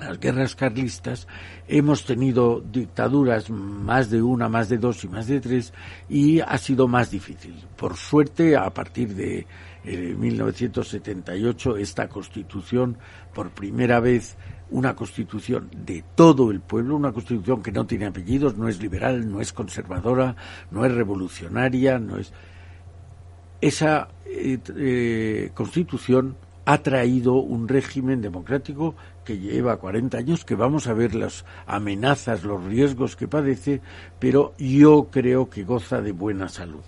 las 0.00 0.19
guerras 0.19 0.54
carlistas, 0.54 1.28
hemos 1.69 2.07
tenido 2.07 2.61
dictaduras 2.61 3.50
más 3.50 4.09
de 4.09 4.23
una, 4.23 4.49
más 4.49 4.71
de 4.71 4.78
dos 4.78 5.04
y 5.04 5.09
más 5.09 5.26
de 5.26 5.40
tres, 5.40 5.75
y 6.09 6.40
ha 6.40 6.57
sido 6.57 6.88
más 6.88 7.11
difícil. 7.11 7.54
Por 7.76 7.97
suerte, 7.97 8.57
a 8.57 8.71
partir 8.71 9.14
de 9.14 9.47
1978, 9.85 11.76
eh, 11.76 11.83
esta 11.83 12.09
constitución, 12.09 12.97
por 13.35 13.50
primera 13.50 14.00
vez, 14.00 14.37
una 14.71 14.95
constitución 14.95 15.69
de 15.85 16.05
todo 16.15 16.50
el 16.50 16.61
pueblo, 16.61 16.97
una 16.97 17.12
constitución 17.12 17.62
que 17.62 17.73
no 17.73 17.87
tiene 17.87 18.07
apellidos, 18.07 18.57
no 18.57 18.69
es 18.69 18.81
liberal, 18.81 19.31
no 19.31 19.41
es 19.41 19.53
conservadora, 19.53 20.37
no 20.71 20.85
es 20.85 20.93
revolucionaria, 20.93 21.99
no 21.99 22.19
es 22.19 22.33
esa 23.61 24.09
eh, 24.27 24.59
eh, 24.77 25.50
constitución 25.55 26.37
ha 26.65 26.79
traído 26.79 27.35
un 27.35 27.69
régimen 27.69 28.21
democrático 28.21 28.95
que 29.25 29.39
lleva 29.39 29.79
40 29.79 30.19
años, 30.19 30.45
que 30.45 30.55
vamos 30.55 30.87
a 30.87 30.95
ver 30.95 31.15
las 31.15 31.45
amenazas, 31.67 32.45
los 32.45 32.62
riesgos 32.65 33.17
que 33.17 33.29
padece, 33.29 33.81
pero 34.19 34.55
yo 34.59 35.09
creo 35.11 35.50
que 35.50 35.65
goza 35.65 36.00
de 36.00 36.12
buena 36.12 36.49
salud. 36.49 36.83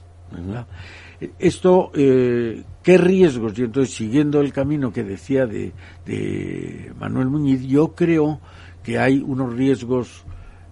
Esto, 1.39 1.91
eh, 1.95 2.65
¿qué 2.83 2.99
riesgos? 2.99 3.59
Y 3.59 3.63
entonces, 3.63 3.95
siguiendo 3.95 4.41
el 4.41 4.53
camino 4.53 4.93
que 4.93 5.05
decía 5.05 5.47
de, 5.47 5.73
de 6.07 6.93
Manuel 6.99 7.29
Muñiz, 7.29 7.63
yo 7.63 7.95
creo 7.95 8.41
que 8.83 8.99
hay 8.99 9.23
unos 9.25 9.55
riesgos, 9.55 10.25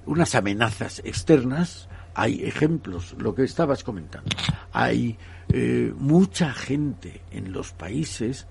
unas 0.06 0.34
amenazas 0.34 1.00
externas, 1.04 1.88
hay 2.14 2.42
ejemplos, 2.44 3.14
lo 3.18 3.34
que 3.34 3.44
estabas 3.44 3.84
comentando. 3.84 4.30
Hay 4.72 5.16
eh, 5.48 5.92
mucha 5.96 6.52
gente 6.52 7.22
en 7.30 7.52
los 7.52 7.72
países 7.72 8.46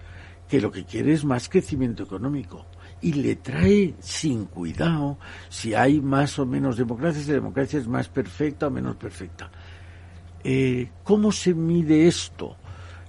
que 0.48 0.62
lo 0.62 0.72
que 0.72 0.86
quiere 0.86 1.14
es 1.14 1.24
más 1.24 1.50
crecimiento 1.50 2.04
económico 2.04 2.66
y 3.02 3.14
le 3.14 3.36
trae 3.36 3.96
sin 4.00 4.46
cuidado 4.46 5.18
si 5.48 5.74
hay 5.74 6.02
más 6.02 6.40
o 6.40 6.46
menos 6.46 6.78
democracia, 6.78 7.22
si 7.22 7.28
la 7.30 7.36
democracia 7.36 7.80
es 7.80 7.88
más 7.88 8.10
perfecta 8.10 8.68
o 8.68 8.72
menos 8.72 8.96
perfecta. 8.96 9.52
Eh, 10.44 10.90
¿Cómo 11.04 11.32
se 11.32 11.54
mide 11.54 12.08
esto? 12.08 12.56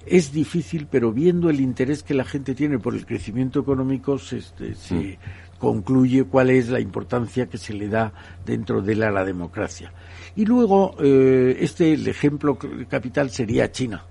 Es 0.07 0.33
difícil, 0.33 0.87
pero 0.91 1.13
viendo 1.13 1.51
el 1.51 1.61
interés 1.61 2.03
que 2.03 2.15
la 2.15 2.25
gente 2.25 2.55
tiene 2.55 2.79
por 2.79 2.95
el 2.95 3.07
crecimiento 3.07 3.61
económico, 3.61 4.19
se, 4.19 4.39
este, 4.39 4.75
mm. 4.95 5.59
concluye 5.59 6.25
cuál 6.25 6.51
es 6.51 6.71
la 6.71 6.81
importancia 6.81 7.47
que 7.47 7.59
se 7.59 7.75
le 7.75 7.89
da 7.89 8.13
dentro 8.45 8.81
de 8.81 8.95
la, 8.95 9.11
la 9.11 9.25
democracia. 9.25 9.93
Y 10.37 10.47
luego, 10.47 10.97
eh, 11.01 11.59
este, 11.61 11.93
el 11.93 12.09
ejemplo 12.09 12.59
capital 12.89 13.31
sería 13.31 13.71
China. 13.71 14.05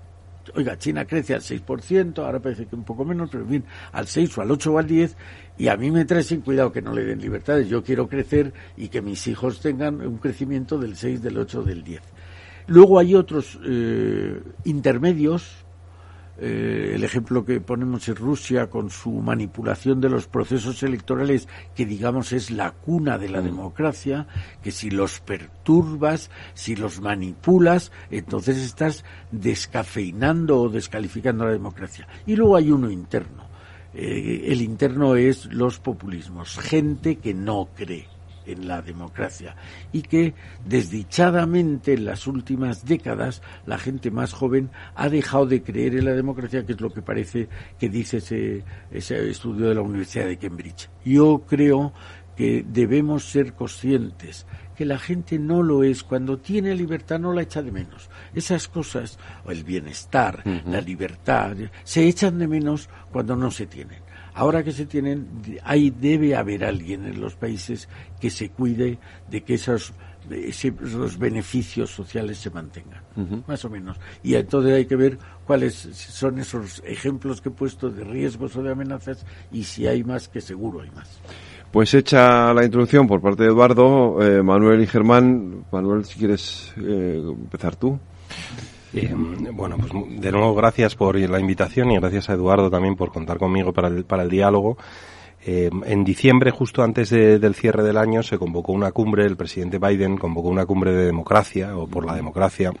Oiga, 0.54 0.78
China 0.78 1.04
crece 1.04 1.34
al 1.34 1.42
6%, 1.42 2.18
ahora 2.18 2.40
parece 2.40 2.66
que 2.66 2.74
un 2.74 2.84
poco 2.84 3.04
menos, 3.04 3.30
pero 3.30 3.44
en 3.44 3.50
fin, 3.50 3.64
al 3.92 4.06
6 4.06 4.38
o 4.38 4.42
al 4.42 4.50
8 4.50 4.72
o 4.72 4.78
al 4.78 4.86
10, 4.86 5.16
y 5.58 5.68
a 5.68 5.76
mí 5.76 5.90
me 5.90 6.04
trae 6.04 6.22
sin 6.22 6.40
cuidado 6.40 6.72
que 6.72 6.82
no 6.82 6.92
le 6.92 7.04
den 7.04 7.20
libertades. 7.20 7.68
Yo 7.68 7.84
quiero 7.84 8.08
crecer 8.08 8.52
y 8.76 8.88
que 8.88 9.02
mis 9.02 9.26
hijos 9.26 9.60
tengan 9.60 10.00
un 10.00 10.18
crecimiento 10.18 10.78
del 10.78 10.96
6, 10.96 11.22
del 11.22 11.38
8, 11.38 11.62
del 11.62 11.84
10. 11.84 12.00
Luego 12.70 13.00
hay 13.00 13.16
otros 13.16 13.58
eh, 13.66 14.40
intermedios, 14.64 15.64
eh, 16.38 16.92
el 16.94 17.02
ejemplo 17.02 17.44
que 17.44 17.60
ponemos 17.60 18.08
es 18.08 18.16
Rusia 18.16 18.70
con 18.70 18.90
su 18.90 19.10
manipulación 19.10 20.00
de 20.00 20.08
los 20.08 20.28
procesos 20.28 20.80
electorales, 20.84 21.48
que 21.74 21.84
digamos 21.84 22.32
es 22.32 22.52
la 22.52 22.70
cuna 22.70 23.18
de 23.18 23.28
la 23.28 23.40
mm. 23.40 23.44
democracia, 23.44 24.28
que 24.62 24.70
si 24.70 24.88
los 24.88 25.18
perturbas, 25.18 26.30
si 26.54 26.76
los 26.76 27.00
manipulas, 27.00 27.90
entonces 28.08 28.58
estás 28.58 29.04
descafeinando 29.32 30.60
o 30.60 30.68
descalificando 30.68 31.46
la 31.46 31.50
democracia. 31.50 32.06
Y 32.24 32.36
luego 32.36 32.54
hay 32.54 32.70
uno 32.70 32.88
interno. 32.88 33.48
Eh, 33.94 34.44
el 34.46 34.62
interno 34.62 35.16
es 35.16 35.46
los 35.46 35.80
populismos, 35.80 36.56
gente 36.56 37.16
que 37.16 37.34
no 37.34 37.70
cree 37.74 38.19
en 38.52 38.68
la 38.68 38.82
democracia 38.82 39.56
y 39.92 40.02
que 40.02 40.34
desdichadamente 40.64 41.94
en 41.94 42.04
las 42.04 42.26
últimas 42.26 42.84
décadas 42.84 43.42
la 43.66 43.78
gente 43.78 44.10
más 44.10 44.32
joven 44.32 44.70
ha 44.94 45.08
dejado 45.08 45.46
de 45.46 45.62
creer 45.62 45.96
en 45.96 46.04
la 46.04 46.12
democracia, 46.12 46.64
que 46.64 46.72
es 46.72 46.80
lo 46.80 46.92
que 46.92 47.02
parece 47.02 47.48
que 47.78 47.88
dice 47.88 48.18
ese, 48.18 48.64
ese 48.90 49.30
estudio 49.30 49.68
de 49.68 49.74
la 49.74 49.82
Universidad 49.82 50.26
de 50.26 50.38
Cambridge. 50.38 50.88
Yo 51.04 51.42
creo 51.46 51.92
que 52.36 52.64
debemos 52.66 53.24
ser 53.24 53.52
conscientes 53.54 54.46
que 54.80 54.86
la 54.86 54.98
gente 54.98 55.38
no 55.38 55.62
lo 55.62 55.84
es. 55.84 56.02
Cuando 56.02 56.38
tiene 56.38 56.74
libertad 56.74 57.18
no 57.18 57.34
la 57.34 57.42
echa 57.42 57.60
de 57.60 57.70
menos. 57.70 58.08
Esas 58.34 58.66
cosas, 58.66 59.18
el 59.46 59.62
bienestar, 59.62 60.42
la 60.64 60.80
libertad, 60.80 61.54
se 61.84 62.08
echan 62.08 62.38
de 62.38 62.48
menos 62.48 62.88
cuando 63.12 63.36
no 63.36 63.50
se 63.50 63.66
tienen. 63.66 63.98
Ahora 64.34 64.62
que 64.62 64.72
se 64.72 64.86
tienen, 64.86 65.26
ahí 65.64 65.90
debe 65.90 66.36
haber 66.36 66.64
alguien 66.64 67.06
en 67.06 67.20
los 67.20 67.34
países 67.34 67.88
que 68.20 68.30
se 68.30 68.50
cuide 68.50 68.98
de 69.30 69.42
que 69.42 69.54
esos, 69.54 69.92
esos 70.30 71.18
beneficios 71.18 71.90
sociales 71.90 72.38
se 72.38 72.50
mantengan, 72.50 73.02
más 73.46 73.64
o 73.64 73.70
menos. 73.70 73.98
Y 74.22 74.34
entonces 74.34 74.74
hay 74.74 74.86
que 74.86 74.96
ver 74.96 75.18
cuáles 75.46 75.74
son 75.74 76.38
esos 76.38 76.82
ejemplos 76.86 77.40
que 77.40 77.48
he 77.48 77.52
puesto 77.52 77.90
de 77.90 78.04
riesgos 78.04 78.56
o 78.56 78.62
de 78.62 78.72
amenazas 78.72 79.24
y 79.50 79.64
si 79.64 79.86
hay 79.86 80.04
más, 80.04 80.28
que 80.28 80.40
seguro 80.40 80.82
hay 80.82 80.90
más. 80.90 81.20
Pues 81.70 81.94
hecha 81.94 82.52
la 82.52 82.64
introducción 82.64 83.06
por 83.06 83.20
parte 83.20 83.44
de 83.44 83.50
Eduardo, 83.50 84.20
eh, 84.20 84.42
Manuel 84.42 84.82
y 84.82 84.86
Germán. 84.88 85.64
Manuel, 85.70 86.04
si 86.04 86.18
quieres 86.18 86.72
eh, 86.76 87.22
empezar 87.24 87.76
tú. 87.76 87.98
Eh, 88.92 89.14
bueno, 89.52 89.76
pues 89.78 89.92
de 90.20 90.32
nuevo 90.32 90.54
gracias 90.54 90.96
por 90.96 91.16
la 91.16 91.38
invitación 91.38 91.90
y 91.92 91.96
gracias 91.96 92.28
a 92.28 92.34
Eduardo 92.34 92.70
también 92.70 92.96
por 92.96 93.12
contar 93.12 93.38
conmigo 93.38 93.72
para 93.72 93.88
el, 93.88 94.04
para 94.04 94.24
el 94.24 94.30
diálogo. 94.30 94.76
Eh, 95.46 95.70
en 95.86 96.04
diciembre, 96.04 96.50
justo 96.50 96.82
antes 96.82 97.10
del 97.10 97.54
cierre 97.54 97.82
del 97.82 97.96
año, 97.96 98.22
se 98.22 98.38
convocó 98.38 98.72
una 98.72 98.92
cumbre, 98.92 99.24
el 99.24 99.36
presidente 99.36 99.78
Biden 99.78 100.18
convocó 100.18 100.48
una 100.48 100.66
cumbre 100.66 100.92
de 100.92 101.06
democracia 101.06 101.76
o 101.76 101.86
por 101.86 102.04
la 102.04 102.14
democracia 102.14 102.72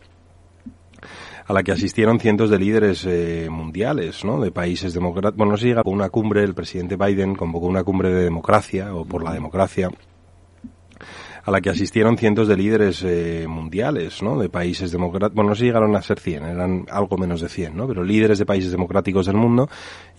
a 1.46 1.52
la 1.52 1.62
que 1.64 1.72
asistieron 1.72 2.20
cientos 2.20 2.50
de 2.50 2.58
líderes 2.58 3.04
eh, 3.06 3.48
mundiales, 3.50 4.24
¿no? 4.24 4.40
De 4.40 4.52
países 4.52 4.94
democráticos. 4.94 5.36
Bueno, 5.36 5.52
no 5.52 5.58
se 5.58 5.66
llega 5.66 5.82
a 5.84 5.88
una 5.88 6.08
cumbre, 6.08 6.44
el 6.44 6.54
presidente 6.54 6.96
Biden 6.96 7.34
convocó 7.34 7.66
una 7.66 7.82
cumbre 7.82 8.10
de 8.10 8.22
democracia 8.22 8.94
o 8.94 9.04
por 9.04 9.24
la 9.24 9.32
democracia 9.32 9.90
a 11.44 11.50
la 11.50 11.60
que 11.60 11.70
asistieron 11.70 12.18
cientos 12.18 12.48
de 12.48 12.56
líderes 12.56 13.02
eh, 13.04 13.46
mundiales, 13.48 14.22
¿no? 14.22 14.38
De 14.38 14.48
países 14.48 14.92
democráticos. 14.92 15.34
Bueno, 15.34 15.50
no 15.50 15.56
se 15.56 15.64
llegaron 15.64 15.96
a 15.96 16.02
ser 16.02 16.20
100, 16.20 16.44
eran 16.44 16.86
algo 16.90 17.16
menos 17.16 17.40
de 17.40 17.48
100, 17.48 17.76
¿no? 17.76 17.86
Pero 17.86 18.04
líderes 18.04 18.38
de 18.38 18.46
países 18.46 18.70
democráticos 18.70 19.26
del 19.26 19.36
mundo. 19.36 19.68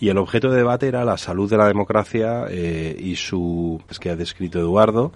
Y 0.00 0.08
el 0.08 0.18
objeto 0.18 0.50
de 0.50 0.58
debate 0.58 0.88
era 0.88 1.04
la 1.04 1.16
salud 1.16 1.48
de 1.48 1.56
la 1.56 1.66
democracia 1.66 2.46
eh, 2.48 2.96
y 2.98 3.16
su, 3.16 3.80
es 3.88 3.98
que 3.98 4.10
ha 4.10 4.16
descrito 4.16 4.58
Eduardo, 4.58 5.12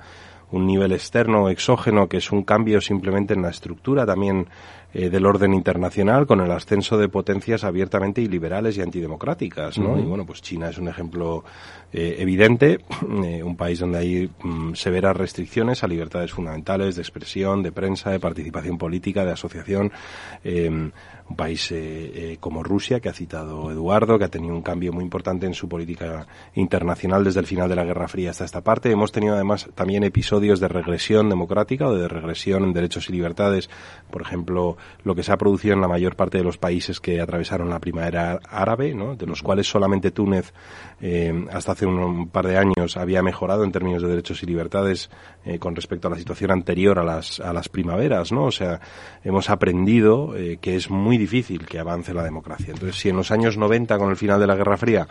un 0.53 0.67
nivel 0.67 0.93
externo 0.93 1.49
exógeno 1.49 2.09
que 2.09 2.19
es 2.19 2.31
un 2.31 2.45
cambio 2.45 2.81
simplemente 2.81 3.35
en 3.35 3.43
la 3.43 3.51
estructura 3.51 4.07
también 4.07 4.47
eh, 4.95 5.11
del 5.11 5.27
orden 5.27 5.53
internacional 5.53 6.27
con 6.27 6.41
el 6.41 6.51
ascenso 6.51 6.97
de 6.97 7.09
potencias 7.09 7.65
abiertamente 7.65 8.21
iliberales 8.21 8.77
y 8.77 8.83
antidemocráticas, 8.83 9.79
¿no? 9.79 9.99
Y 9.99 10.03
bueno, 10.03 10.25
pues 10.25 10.43
China 10.43 10.71
es 10.71 10.79
un 10.79 10.89
ejemplo 10.89 11.45
eh, 11.93 12.17
evidente, 12.19 12.81
eh, 13.25 13.43
un 13.43 13.57
país 13.57 13.81
donde 13.81 13.99
hay 13.99 14.31
mm, 14.43 14.75
severas 14.75 15.17
restricciones 15.17 15.83
a 15.83 15.89
libertades 15.89 16.33
fundamentales 16.33 16.97
de 16.97 17.03
expresión, 17.03 17.63
de 17.63 17.73
prensa, 17.73 18.11
de 18.11 18.21
participación 18.21 18.79
política, 18.79 19.25
de 19.25 19.33
asociación, 19.33 19.93
un 21.29 21.37
país 21.37 21.73
eh, 21.73 21.77
eh, 22.15 22.37
como 22.39 22.63
Rusia, 22.63 23.01
que 23.01 23.09
ha 23.09 23.13
citado 23.13 23.71
Eduardo, 23.71 24.19
que 24.19 24.25
ha 24.25 24.29
tenido 24.29 24.55
un 24.55 24.63
cambio 24.63 24.93
muy 24.93 25.03
importante 25.03 25.47
en 25.47 25.55
su 25.55 25.69
política 25.69 26.27
internacional 26.55 27.25
desde 27.25 27.41
el 27.41 27.47
final 27.47 27.69
de 27.69 27.75
la 27.75 27.85
Guerra 27.85 28.07
Fría 28.07 28.31
hasta 28.31 28.45
esta 28.45 28.61
parte. 28.61 28.91
Hemos 28.91 29.13
tenido 29.13 29.35
además 29.35 29.69
también 29.75 30.05
episodios 30.05 30.61
de 30.61 30.69
regresión 30.69 31.29
democrática 31.29 31.89
o 31.89 31.95
de 31.95 32.07
regresión 32.07 32.65
en 32.65 32.73
derechos 32.73 33.09
y 33.09 33.13
libertades, 33.13 33.69
por 34.11 34.23
ejemplo, 34.23 34.76
lo 35.05 35.15
que 35.15 35.23
se 35.23 35.33
ha 35.33 35.37
producido 35.37 35.75
en 35.75 35.81
la 35.81 35.89
mayor 35.89 36.17
parte 36.17 36.39
de 36.39 36.45
los 36.45 36.59
países 36.59 37.01
que 37.01 37.21
atravesaron 37.21 37.71
la 37.71 37.79
primavera 37.79 38.41
árabe, 38.49 38.95
¿no? 38.95 39.17
de 39.17 39.27
los 39.27 39.43
cuales 39.43 39.69
solamente 39.69 40.11
Túnez 40.11 40.53
eh, 41.01 41.47
hasta 41.53 41.73
hace 41.73 41.87
un, 41.87 42.29
par 42.29 42.47
de 42.47 42.59
años 42.59 42.97
había 42.97 43.23
mejorado 43.23 43.65
en 43.65 43.73
términos 43.73 44.03
de 44.03 44.09
derechos 44.09 44.43
y 44.43 44.47
libertades 44.47 45.11
con 45.61 45.77
respecto 45.77 46.09
a 46.09 46.11
la 46.11 46.17
situación 46.17 46.51
anterior 46.51 46.99
a 46.99 47.05
las, 47.05 47.39
a 47.39 47.53
las 47.53 47.69
primaveras, 47.69 48.33
¿no? 48.33 48.47
O 48.47 48.51
sea, 48.51 48.81
hemos 49.23 49.49
aprendido 49.49 50.35
que 50.61 50.75
es 50.75 50.91
muy 50.91 51.19
difícil 51.19 51.67
que 51.67 51.79
avance 51.79 52.13
la 52.13 52.25
democracia. 52.25 52.73
Entonces, 52.73 52.97
si 52.97 53.11
en 53.11 53.17
los 53.17 53.31
años 53.31 53.57
90, 53.57 53.97
con 53.99 54.11
el 54.11 54.17
final 54.17 54.41
de 54.41 54.47
la 54.47 54.57
Guerra 54.57 54.77
Fría, 54.77 55.07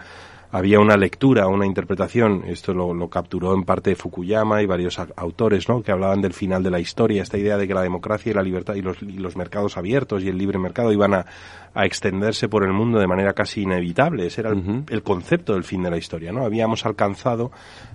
había 0.55 0.79
una 0.79 0.95
lectura, 0.95 1.47
una 1.47 1.65
interpretación, 1.65 2.45
esto 2.47 2.73
lo, 2.73 3.09
capturó 3.09 3.53
en 3.53 3.65
parte 3.65 3.93
Fukuyama 3.93 4.61
y 4.61 4.65
varios 4.65 4.97
autores, 4.99 5.67
¿no? 5.67 5.83
que 5.83 5.91
hablaban 5.91 6.21
del 6.21 6.31
final 6.31 6.63
de 6.63 6.71
la 6.71 6.79
historia, 6.79 7.23
esta 7.23 7.37
idea 7.37 7.57
de 7.57 7.67
que 7.67 7.73
la 7.73 7.81
democracia 7.81 8.31
y 8.31 8.35
la 8.35 8.41
libertad 8.41 8.75
y 8.75 8.81
los, 8.81 9.01
y 9.01 9.17
los 9.17 9.35
mercados 9.35 9.75
abiertos 9.75 10.23
y 10.23 10.29
el 10.29 10.37
libre 10.37 10.57
mercado 10.57 10.93
iban 10.93 11.13
a, 11.13 11.25
a, 11.75 11.85
extenderse 11.85 12.49
por 12.49 12.63
el 12.63 12.73
mundo 12.73 12.99
de 12.99 13.07
manera 13.07 13.33
casi 13.33 13.61
inevitable. 13.61 14.27
Ese 14.27 14.41
era 14.41 14.51
el, 14.51 15.03
concepto 15.03 15.53
del 15.53 15.63
fin 15.63 15.83
de 15.83 15.91
la 15.91 15.97
historia, 15.97 16.31
¿no? 16.31 16.45
Habíamos 16.45 16.85
alcanzado 16.85 17.51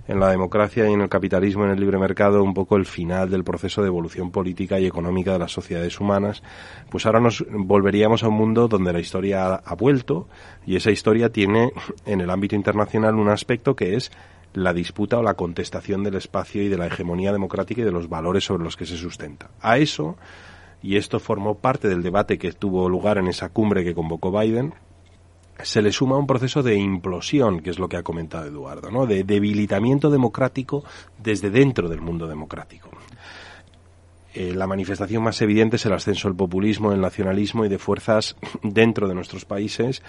en 0.07 0.19
la 0.19 0.29
democracia 0.29 0.89
y 0.89 0.93
en 0.93 1.01
el 1.01 1.09
capitalismo, 1.09 1.65
en 1.65 1.71
el 1.71 1.79
libre 1.79 1.97
mercado, 1.97 2.43
un 2.43 2.53
poco 2.53 2.77
el 2.77 2.85
final 2.85 3.29
del 3.29 3.43
proceso 3.43 3.81
de 3.81 3.87
evolución 3.87 4.31
política 4.31 4.79
y 4.79 4.85
económica 4.85 5.33
de 5.33 5.39
las 5.39 5.51
sociedades 5.51 5.99
humanas. 5.99 6.43
Pues 6.89 7.05
ahora 7.05 7.19
nos 7.19 7.45
volveríamos 7.49 8.23
a 8.23 8.27
un 8.27 8.35
mundo 8.35 8.67
donde 8.67 8.93
la 8.93 8.99
historia 8.99 9.55
ha 9.55 9.75
vuelto 9.75 10.27
y 10.65 10.75
esa 10.75 10.91
historia 10.91 11.29
tiene 11.29 11.71
en 12.05 12.21
el 12.21 12.29
ámbito 12.29 12.55
internacional 12.55 13.15
un 13.15 13.29
aspecto 13.29 13.75
que 13.75 13.95
es 13.95 14.11
la 14.53 14.73
disputa 14.73 15.17
o 15.17 15.23
la 15.23 15.35
contestación 15.35 16.03
del 16.03 16.15
espacio 16.15 16.61
y 16.61 16.69
de 16.69 16.77
la 16.77 16.87
hegemonía 16.87 17.31
democrática 17.31 17.81
y 17.81 17.85
de 17.85 17.91
los 17.91 18.09
valores 18.09 18.43
sobre 18.43 18.63
los 18.63 18.75
que 18.75 18.85
se 18.85 18.97
sustenta. 18.97 19.51
A 19.61 19.77
eso, 19.77 20.17
y 20.81 20.97
esto 20.97 21.19
formó 21.19 21.55
parte 21.55 21.87
del 21.87 22.03
debate 22.03 22.37
que 22.37 22.51
tuvo 22.53 22.89
lugar 22.89 23.17
en 23.17 23.27
esa 23.27 23.49
cumbre 23.49 23.83
que 23.83 23.93
convocó 23.93 24.31
Biden, 24.31 24.73
se 25.63 25.81
le 25.81 25.91
suma 25.91 26.17
un 26.17 26.27
proceso 26.27 26.63
de 26.63 26.75
implosión, 26.75 27.61
que 27.61 27.69
es 27.69 27.79
lo 27.79 27.87
que 27.87 27.97
ha 27.97 28.03
comentado 28.03 28.47
Eduardo, 28.47 28.89
¿no? 28.89 29.05
de 29.05 29.23
debilitamiento 29.23 30.09
democrático 30.09 30.83
desde 31.17 31.49
dentro 31.49 31.87
del 31.87 32.01
mundo 32.01 32.27
democrático. 32.27 32.89
Eh, 34.33 34.53
la 34.55 34.65
manifestación 34.65 35.23
más 35.23 35.41
evidente 35.41 35.75
es 35.75 35.85
el 35.85 35.93
ascenso 35.93 36.29
del 36.29 36.37
populismo, 36.37 36.93
el 36.93 37.01
nacionalismo 37.01 37.65
y 37.65 37.69
de 37.69 37.77
fuerzas 37.77 38.37
dentro 38.63 39.07
de 39.07 39.13
nuestros 39.13 39.45
países 39.45 40.01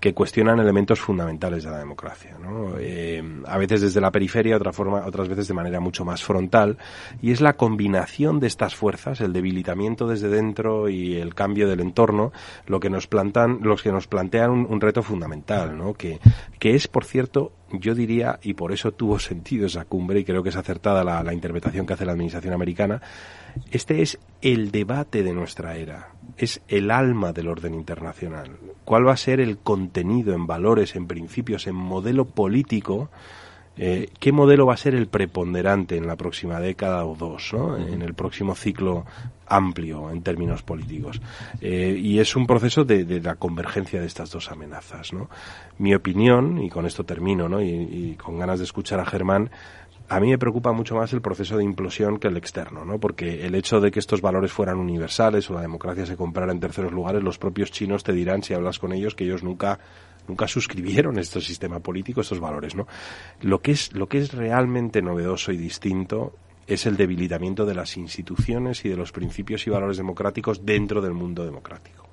que 0.00 0.12
cuestionan 0.12 0.60
elementos 0.60 1.00
fundamentales 1.00 1.64
de 1.64 1.70
la 1.70 1.78
democracia, 1.78 2.36
¿no? 2.38 2.74
Eh, 2.78 3.22
a 3.46 3.56
veces 3.56 3.80
desde 3.80 4.00
la 4.00 4.10
periferia, 4.10 4.56
otra 4.56 4.72
forma, 4.72 5.06
otras 5.06 5.28
veces 5.28 5.48
de 5.48 5.54
manera 5.54 5.80
mucho 5.80 6.04
más 6.04 6.22
frontal, 6.22 6.76
y 7.22 7.32
es 7.32 7.40
la 7.40 7.54
combinación 7.54 8.38
de 8.38 8.46
estas 8.46 8.74
fuerzas, 8.74 9.20
el 9.20 9.32
debilitamiento 9.32 10.06
desde 10.06 10.28
dentro 10.28 10.90
y 10.90 11.16
el 11.16 11.34
cambio 11.34 11.66
del 11.66 11.80
entorno, 11.80 12.32
lo 12.66 12.78
que 12.78 12.90
nos 12.90 13.06
plantan, 13.06 13.60
los 13.62 13.82
que 13.82 13.90
nos 13.90 14.06
plantean 14.06 14.50
un, 14.50 14.80
reto 14.80 15.02
fundamental, 15.02 15.76
¿no? 15.76 15.94
Que, 15.94 16.20
que 16.58 16.74
es, 16.74 16.88
por 16.88 17.04
cierto, 17.04 17.52
yo 17.72 17.94
diría, 17.94 18.38
y 18.42 18.52
por 18.52 18.72
eso 18.72 18.92
tuvo 18.92 19.18
sentido 19.18 19.66
esa 19.66 19.86
cumbre, 19.86 20.20
y 20.20 20.24
creo 20.24 20.42
que 20.42 20.50
es 20.50 20.56
acertada 20.56 21.02
la, 21.04 21.22
la 21.22 21.32
interpretación 21.32 21.86
que 21.86 21.94
hace 21.94 22.04
la 22.04 22.12
administración 22.12 22.52
americana, 22.52 23.00
este 23.70 24.02
es 24.02 24.18
el 24.42 24.70
debate 24.70 25.22
de 25.22 25.32
nuestra 25.32 25.76
era, 25.76 26.10
es 26.36 26.60
el 26.68 26.90
alma 26.90 27.32
del 27.32 27.48
orden 27.48 27.72
internacional. 27.74 28.50
¿Cuál 28.86 29.06
va 29.06 29.12
a 29.12 29.18
ser 29.18 29.40
el 29.40 29.58
contenido 29.58 30.32
en 30.32 30.46
valores, 30.46 30.96
en 30.96 31.06
principios, 31.06 31.66
en 31.66 31.74
modelo 31.74 32.24
político 32.24 33.10
eh, 33.78 34.08
¿qué 34.18 34.32
modelo 34.32 34.64
va 34.64 34.74
a 34.74 34.78
ser 34.78 34.94
el 34.94 35.06
preponderante 35.06 35.96
en 35.96 36.06
la 36.06 36.16
próxima 36.16 36.60
década 36.60 37.04
o 37.04 37.14
dos, 37.14 37.52
¿no? 37.52 37.76
en 37.76 38.00
el 38.00 38.14
próximo 38.14 38.54
ciclo 38.54 39.04
amplio 39.46 40.10
en 40.10 40.22
términos 40.22 40.62
políticos? 40.62 41.20
Eh, 41.60 41.94
y 41.98 42.18
es 42.18 42.36
un 42.36 42.46
proceso 42.46 42.84
de, 42.84 43.20
la 43.20 43.34
convergencia 43.34 44.00
de 44.00 44.06
estas 44.06 44.30
dos 44.30 44.50
amenazas. 44.50 45.12
¿no? 45.12 45.28
Mi 45.78 45.94
opinión, 45.94 46.62
y 46.62 46.70
con 46.70 46.86
esto 46.86 47.04
termino, 47.04 47.50
¿no? 47.50 47.60
y, 47.60 47.68
y 47.68 48.14
con 48.14 48.38
ganas 48.38 48.60
de 48.60 48.64
escuchar 48.64 48.98
a 48.98 49.04
Germán, 49.04 49.50
a 50.08 50.20
mí 50.20 50.28
me 50.28 50.38
preocupa 50.38 50.72
mucho 50.72 50.94
más 50.94 51.12
el 51.12 51.20
proceso 51.20 51.56
de 51.56 51.64
implosión 51.64 52.18
que 52.18 52.28
el 52.28 52.36
externo, 52.36 52.84
¿no? 52.84 52.98
Porque 52.98 53.44
el 53.44 53.54
hecho 53.54 53.80
de 53.80 53.90
que 53.90 53.98
estos 53.98 54.20
valores 54.20 54.52
fueran 54.52 54.78
universales 54.78 55.50
o 55.50 55.54
la 55.54 55.62
democracia 55.62 56.06
se 56.06 56.16
comprara 56.16 56.52
en 56.52 56.60
terceros 56.60 56.92
lugares, 56.92 57.22
los 57.22 57.38
propios 57.38 57.72
chinos 57.72 58.04
te 58.04 58.12
dirán 58.12 58.42
si 58.42 58.54
hablas 58.54 58.78
con 58.78 58.92
ellos 58.92 59.14
que 59.14 59.24
ellos 59.24 59.42
nunca 59.42 59.78
nunca 60.28 60.48
suscribieron 60.48 61.18
este 61.18 61.40
sistema 61.40 61.78
político, 61.80 62.20
estos 62.20 62.40
valores, 62.40 62.74
¿no? 62.74 62.86
Lo 63.42 63.60
que 63.60 63.72
es 63.72 63.92
lo 63.94 64.08
que 64.08 64.18
es 64.18 64.32
realmente 64.32 65.02
novedoso 65.02 65.52
y 65.52 65.56
distinto 65.56 66.34
es 66.66 66.86
el 66.86 66.96
debilitamiento 66.96 67.64
de 67.64 67.74
las 67.74 67.96
instituciones 67.96 68.84
y 68.84 68.88
de 68.88 68.96
los 68.96 69.12
principios 69.12 69.66
y 69.66 69.70
valores 69.70 69.96
democráticos 69.96 70.66
dentro 70.66 71.00
del 71.00 71.12
mundo 71.12 71.44
democrático. 71.44 72.05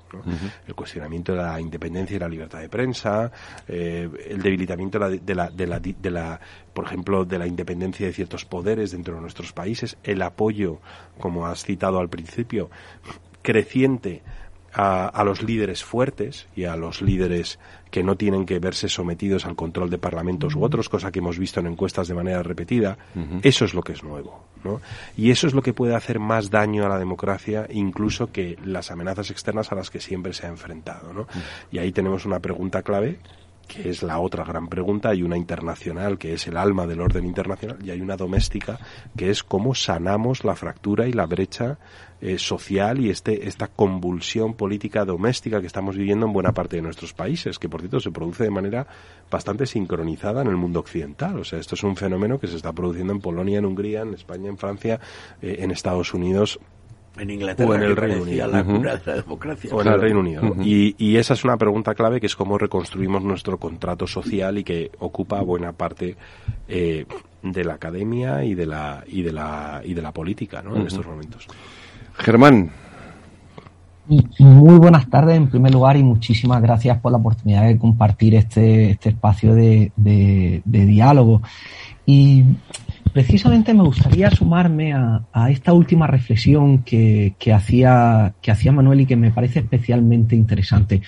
El 0.66 0.74
cuestionamiento 0.74 1.32
de 1.32 1.38
la 1.38 1.60
independencia 1.60 2.16
y 2.16 2.20
la 2.20 2.28
libertad 2.28 2.60
de 2.60 2.68
prensa, 2.68 3.30
eh, 3.68 4.08
el 4.28 4.42
debilitamiento 4.42 4.98
de 4.98 5.34
la, 5.34 5.50
de, 5.50 5.66
la, 5.66 5.80
de, 5.80 6.10
la, 6.10 6.40
por 6.72 6.84
ejemplo, 6.84 7.24
de 7.24 7.38
la 7.38 7.46
independencia 7.46 8.06
de 8.06 8.12
ciertos 8.12 8.44
poderes 8.44 8.92
dentro 8.92 9.14
de 9.14 9.20
nuestros 9.20 9.52
países, 9.52 9.96
el 10.04 10.22
apoyo, 10.22 10.80
como 11.18 11.46
has 11.46 11.64
citado 11.64 11.98
al 11.98 12.08
principio, 12.08 12.70
creciente 13.42 14.22
a, 14.74 15.22
los 15.24 15.42
líderes 15.42 15.84
fuertes 15.84 16.46
y 16.56 16.64
a 16.64 16.76
los 16.76 17.00
líderes 17.00 17.58
que 17.90 18.02
no 18.02 18.16
tienen 18.16 18.44
que 18.44 18.58
verse 18.58 18.88
sometidos 18.88 19.46
al 19.46 19.54
control 19.54 19.88
de 19.88 19.98
parlamentos 19.98 20.56
u 20.56 20.64
otros, 20.64 20.88
cosa 20.88 21.12
que 21.12 21.20
hemos 21.20 21.38
visto 21.38 21.60
en 21.60 21.68
encuestas 21.68 22.08
de 22.08 22.14
manera 22.14 22.42
repetida, 22.42 22.98
eso 23.42 23.64
es 23.64 23.74
lo 23.74 23.82
que 23.82 23.92
es 23.92 24.02
nuevo. 24.02 24.44
¿no? 24.64 24.80
Y 25.16 25.30
eso 25.30 25.46
es 25.46 25.54
lo 25.54 25.62
que 25.62 25.74
puede 25.74 25.94
hacer 25.94 26.18
más 26.18 26.50
daño 26.50 26.84
a 26.84 26.88
la 26.88 26.98
democracia, 26.98 27.66
incluso 27.70 28.32
que 28.32 28.58
las 28.64 28.90
amenazas 28.90 29.30
externas 29.30 29.70
a 29.70 29.76
las 29.76 29.90
que 29.90 30.00
siempre 30.00 30.32
se 30.32 30.46
ha 30.46 30.48
enfrentado. 30.48 31.12
¿no? 31.12 31.26
Y 31.70 31.78
ahí 31.78 31.92
tenemos 31.92 32.24
una 32.24 32.40
pregunta 32.40 32.82
clave 32.82 33.18
que 33.68 33.88
es 33.88 34.02
la 34.02 34.18
otra 34.18 34.44
gran 34.44 34.68
pregunta, 34.68 35.10
hay 35.10 35.22
una 35.22 35.36
internacional 35.36 36.18
que 36.18 36.34
es 36.34 36.46
el 36.46 36.56
alma 36.56 36.86
del 36.86 37.00
orden 37.00 37.24
internacional 37.24 37.78
y 37.82 37.90
hay 37.90 38.00
una 38.00 38.16
doméstica 38.16 38.78
que 39.16 39.30
es 39.30 39.42
cómo 39.42 39.74
sanamos 39.74 40.44
la 40.44 40.54
fractura 40.54 41.06
y 41.06 41.12
la 41.12 41.26
brecha 41.26 41.78
eh, 42.20 42.38
social 42.38 43.00
y 43.00 43.10
este, 43.10 43.48
esta 43.48 43.68
convulsión 43.68 44.54
política 44.54 45.04
doméstica 45.04 45.60
que 45.60 45.66
estamos 45.66 45.96
viviendo 45.96 46.26
en 46.26 46.32
buena 46.32 46.52
parte 46.52 46.76
de 46.76 46.82
nuestros 46.82 47.12
países, 47.12 47.58
que 47.58 47.68
por 47.68 47.80
cierto 47.80 48.00
se 48.00 48.10
produce 48.10 48.44
de 48.44 48.50
manera 48.50 48.86
bastante 49.30 49.66
sincronizada 49.66 50.42
en 50.42 50.48
el 50.48 50.56
mundo 50.56 50.80
occidental. 50.80 51.38
O 51.38 51.44
sea, 51.44 51.58
esto 51.58 51.74
es 51.74 51.82
un 51.82 51.96
fenómeno 51.96 52.38
que 52.38 52.46
se 52.46 52.56
está 52.56 52.72
produciendo 52.72 53.12
en 53.12 53.20
Polonia, 53.20 53.58
en 53.58 53.64
Hungría, 53.64 54.02
en 54.02 54.14
España, 54.14 54.48
en 54.48 54.58
Francia, 54.58 55.00
eh, 55.42 55.56
en 55.60 55.70
Estados 55.70 56.14
Unidos 56.14 56.58
en 57.16 57.30
Inglaterra 57.30 57.70
o 57.70 57.74
en 57.74 57.82
el 57.82 57.96
Reino 57.96 58.22
Unido. 58.22 58.48
La 58.48 58.64
cura 58.64 58.96
de 58.96 59.02
la 59.06 59.16
democracia. 59.22 59.70
O 59.72 59.80
en 59.80 59.88
el 59.88 60.00
Reino 60.00 60.20
Unido. 60.20 60.42
y, 60.62 60.94
y, 60.98 61.16
esa 61.16 61.34
es 61.34 61.44
una 61.44 61.56
pregunta 61.56 61.94
clave 61.94 62.20
que 62.20 62.26
es 62.26 62.36
cómo 62.36 62.58
reconstruimos 62.58 63.22
nuestro 63.22 63.58
contrato 63.58 64.06
social 64.06 64.58
y 64.58 64.64
que 64.64 64.90
ocupa 64.98 65.40
buena 65.42 65.72
parte 65.72 66.16
eh, 66.66 67.06
de 67.42 67.64
la 67.64 67.74
academia 67.74 68.44
y 68.44 68.54
de 68.54 68.66
la 68.66 69.04
y 69.06 69.22
de 69.22 69.32
la 69.32 69.82
y 69.84 69.94
de 69.94 70.02
la 70.02 70.12
política 70.12 70.62
¿no? 70.62 70.76
en 70.76 70.86
estos 70.86 71.06
momentos. 71.06 71.46
Germán. 72.18 72.70
Muy 74.06 74.78
buenas 74.78 75.08
tardes 75.08 75.36
en 75.36 75.48
primer 75.48 75.72
lugar 75.72 75.96
y 75.96 76.02
muchísimas 76.02 76.60
gracias 76.60 76.98
por 76.98 77.10
la 77.10 77.18
oportunidad 77.18 77.66
de 77.66 77.78
compartir 77.78 78.34
este, 78.34 78.90
este 78.90 79.10
espacio 79.10 79.54
de, 79.54 79.92
de, 79.96 80.62
diálogo. 80.64 81.40
Y 82.04 82.44
precisamente 83.14 83.72
me 83.72 83.82
gustaría 83.82 84.30
sumarme 84.30 84.92
a, 84.92 85.24
esta 85.48 85.72
última 85.72 86.06
reflexión 86.06 86.82
que, 86.82 87.34
hacía, 87.54 88.34
que 88.42 88.50
hacía 88.50 88.72
Manuel 88.72 89.00
y 89.00 89.06
que 89.06 89.16
me 89.16 89.30
parece 89.30 89.60
especialmente 89.60 90.36
interesante. 90.36 91.00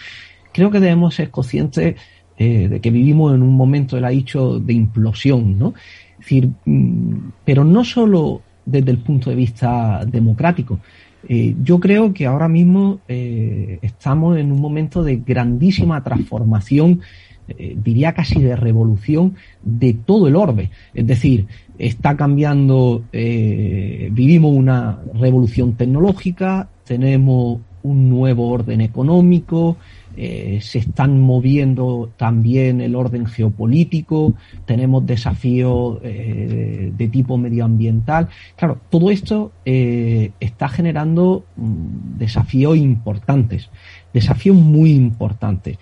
Creo 0.53 0.71
que 0.71 0.81
debemos 0.81 1.15
ser 1.15 1.31
conscientes 1.31 1.97
eh, 2.39 2.69
de 2.69 2.81
que 2.81 2.91
vivimos 2.91 3.35
en 3.35 3.43
un 3.43 3.55
momento, 3.55 3.99
él 3.99 4.07
ha 4.07 4.11
dicho, 4.11 4.59
de 4.59 4.73
implosión, 4.73 5.59
¿no? 5.59 5.75
Es 6.13 6.19
decir, 6.21 6.51
mm, 6.65 7.31
pero 7.45 7.63
no 7.63 7.85
solo 7.85 8.41
desde 8.67 8.91
el 8.91 8.99
punto 8.99 9.31
de 9.31 9.37
vista 9.37 10.05
democrático. 10.05 10.81
Eh, 11.29 11.57
yo 11.63 11.81
creo 11.81 12.13
que 12.13 12.27
ahora 12.27 12.49
mismo 12.49 13.01
eh, 13.09 13.79
estamos 13.83 14.37
en 14.39 14.53
un 14.53 14.61
momento 14.61 15.03
de 15.03 15.17
grandísima 15.17 16.03
transformación 16.05 17.01
eh, 17.49 17.77
diría 17.83 18.13
casi 18.13 18.43
de 18.43 18.57
revolución 18.57 19.37
de 19.63 19.95
todo 19.95 20.27
el 20.27 20.37
orbe. 20.37 20.71
Es 20.95 21.07
decir, 21.07 21.47
está 21.79 22.17
cambiando, 22.17 23.05
vivimos 23.13 24.53
una 24.53 24.99
revolución 25.15 25.75
tecnológica, 25.75 26.69
tenemos 26.85 27.61
un 27.85 28.11
nuevo 28.11 28.49
orden 28.49 28.81
económico, 28.81 29.77
eh, 30.17 30.59
se 30.63 30.79
están 30.79 31.21
moviendo 31.21 32.11
también 32.17 32.81
el 32.81 32.95
orden 32.95 33.27
geopolítico, 33.27 34.35
tenemos 34.65 35.07
desafíos 35.07 36.01
de 36.03 37.09
tipo 37.13 37.37
medioambiental. 37.37 38.29
Claro, 38.57 38.81
todo 38.91 39.11
esto 39.11 39.53
está 39.65 40.69
generando 40.69 41.45
mm, 41.57 42.19
desafíos 42.19 42.77
importantes, 42.77 43.71
desafíos 44.13 44.57
muy 44.57 44.93
importantes 44.93 45.79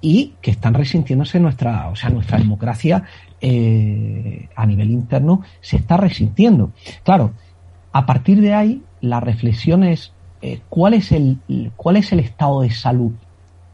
y 0.00 0.34
que 0.40 0.50
están 0.50 0.74
resintiéndose 0.74 1.40
nuestra, 1.40 1.88
o 1.88 1.96
sea, 1.96 2.10
nuestra 2.10 2.38
democracia 2.38 3.04
eh, 3.40 4.48
a 4.54 4.66
nivel 4.66 4.90
interno 4.90 5.42
se 5.60 5.76
está 5.76 5.96
resintiendo. 5.96 6.72
Claro, 7.02 7.32
a 7.92 8.06
partir 8.06 8.40
de 8.40 8.54
ahí, 8.54 8.82
la 9.00 9.20
reflexión 9.20 9.84
es 9.84 10.12
eh, 10.40 10.60
cuál 10.68 10.94
es 10.94 11.10
el 11.10 11.38
cuál 11.76 11.96
es 11.96 12.12
el 12.12 12.20
estado 12.20 12.62
de 12.62 12.70
salud 12.70 13.12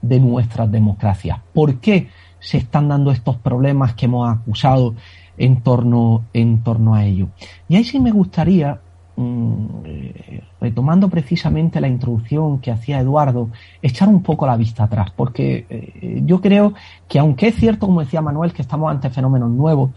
de 0.08 0.20
nuestras 0.20 0.70
democracias. 0.70 1.38
¿Por 1.52 1.76
qué 1.76 2.08
se 2.38 2.58
están 2.58 2.88
dando 2.88 3.10
estos 3.10 3.36
problemas 3.36 3.94
que 3.94 4.06
hemos 4.06 4.28
acusado 4.28 4.94
en 5.36 5.62
torno, 5.62 6.24
en 6.32 6.62
torno 6.62 6.94
a 6.94 7.04
ello? 7.04 7.28
Y 7.68 7.76
ahí 7.76 7.84
sí 7.84 7.98
me 8.00 8.10
gustaría 8.10 8.80
Mm, 9.16 9.66
eh, 9.84 10.42
retomando 10.60 11.08
precisamente 11.08 11.80
la 11.80 11.86
introducción 11.86 12.58
que 12.58 12.72
hacía 12.72 12.98
Eduardo, 12.98 13.50
echar 13.80 14.08
un 14.08 14.24
poco 14.24 14.44
la 14.44 14.56
vista 14.56 14.84
atrás, 14.84 15.12
porque 15.14 15.66
eh, 15.70 16.20
yo 16.24 16.40
creo 16.40 16.74
que 17.06 17.20
aunque 17.20 17.48
es 17.48 17.54
cierto, 17.54 17.86
como 17.86 18.00
decía 18.00 18.20
Manuel, 18.20 18.52
que 18.52 18.62
estamos 18.62 18.90
ante 18.90 19.10
fenómenos 19.10 19.50
nuevos, 19.52 19.90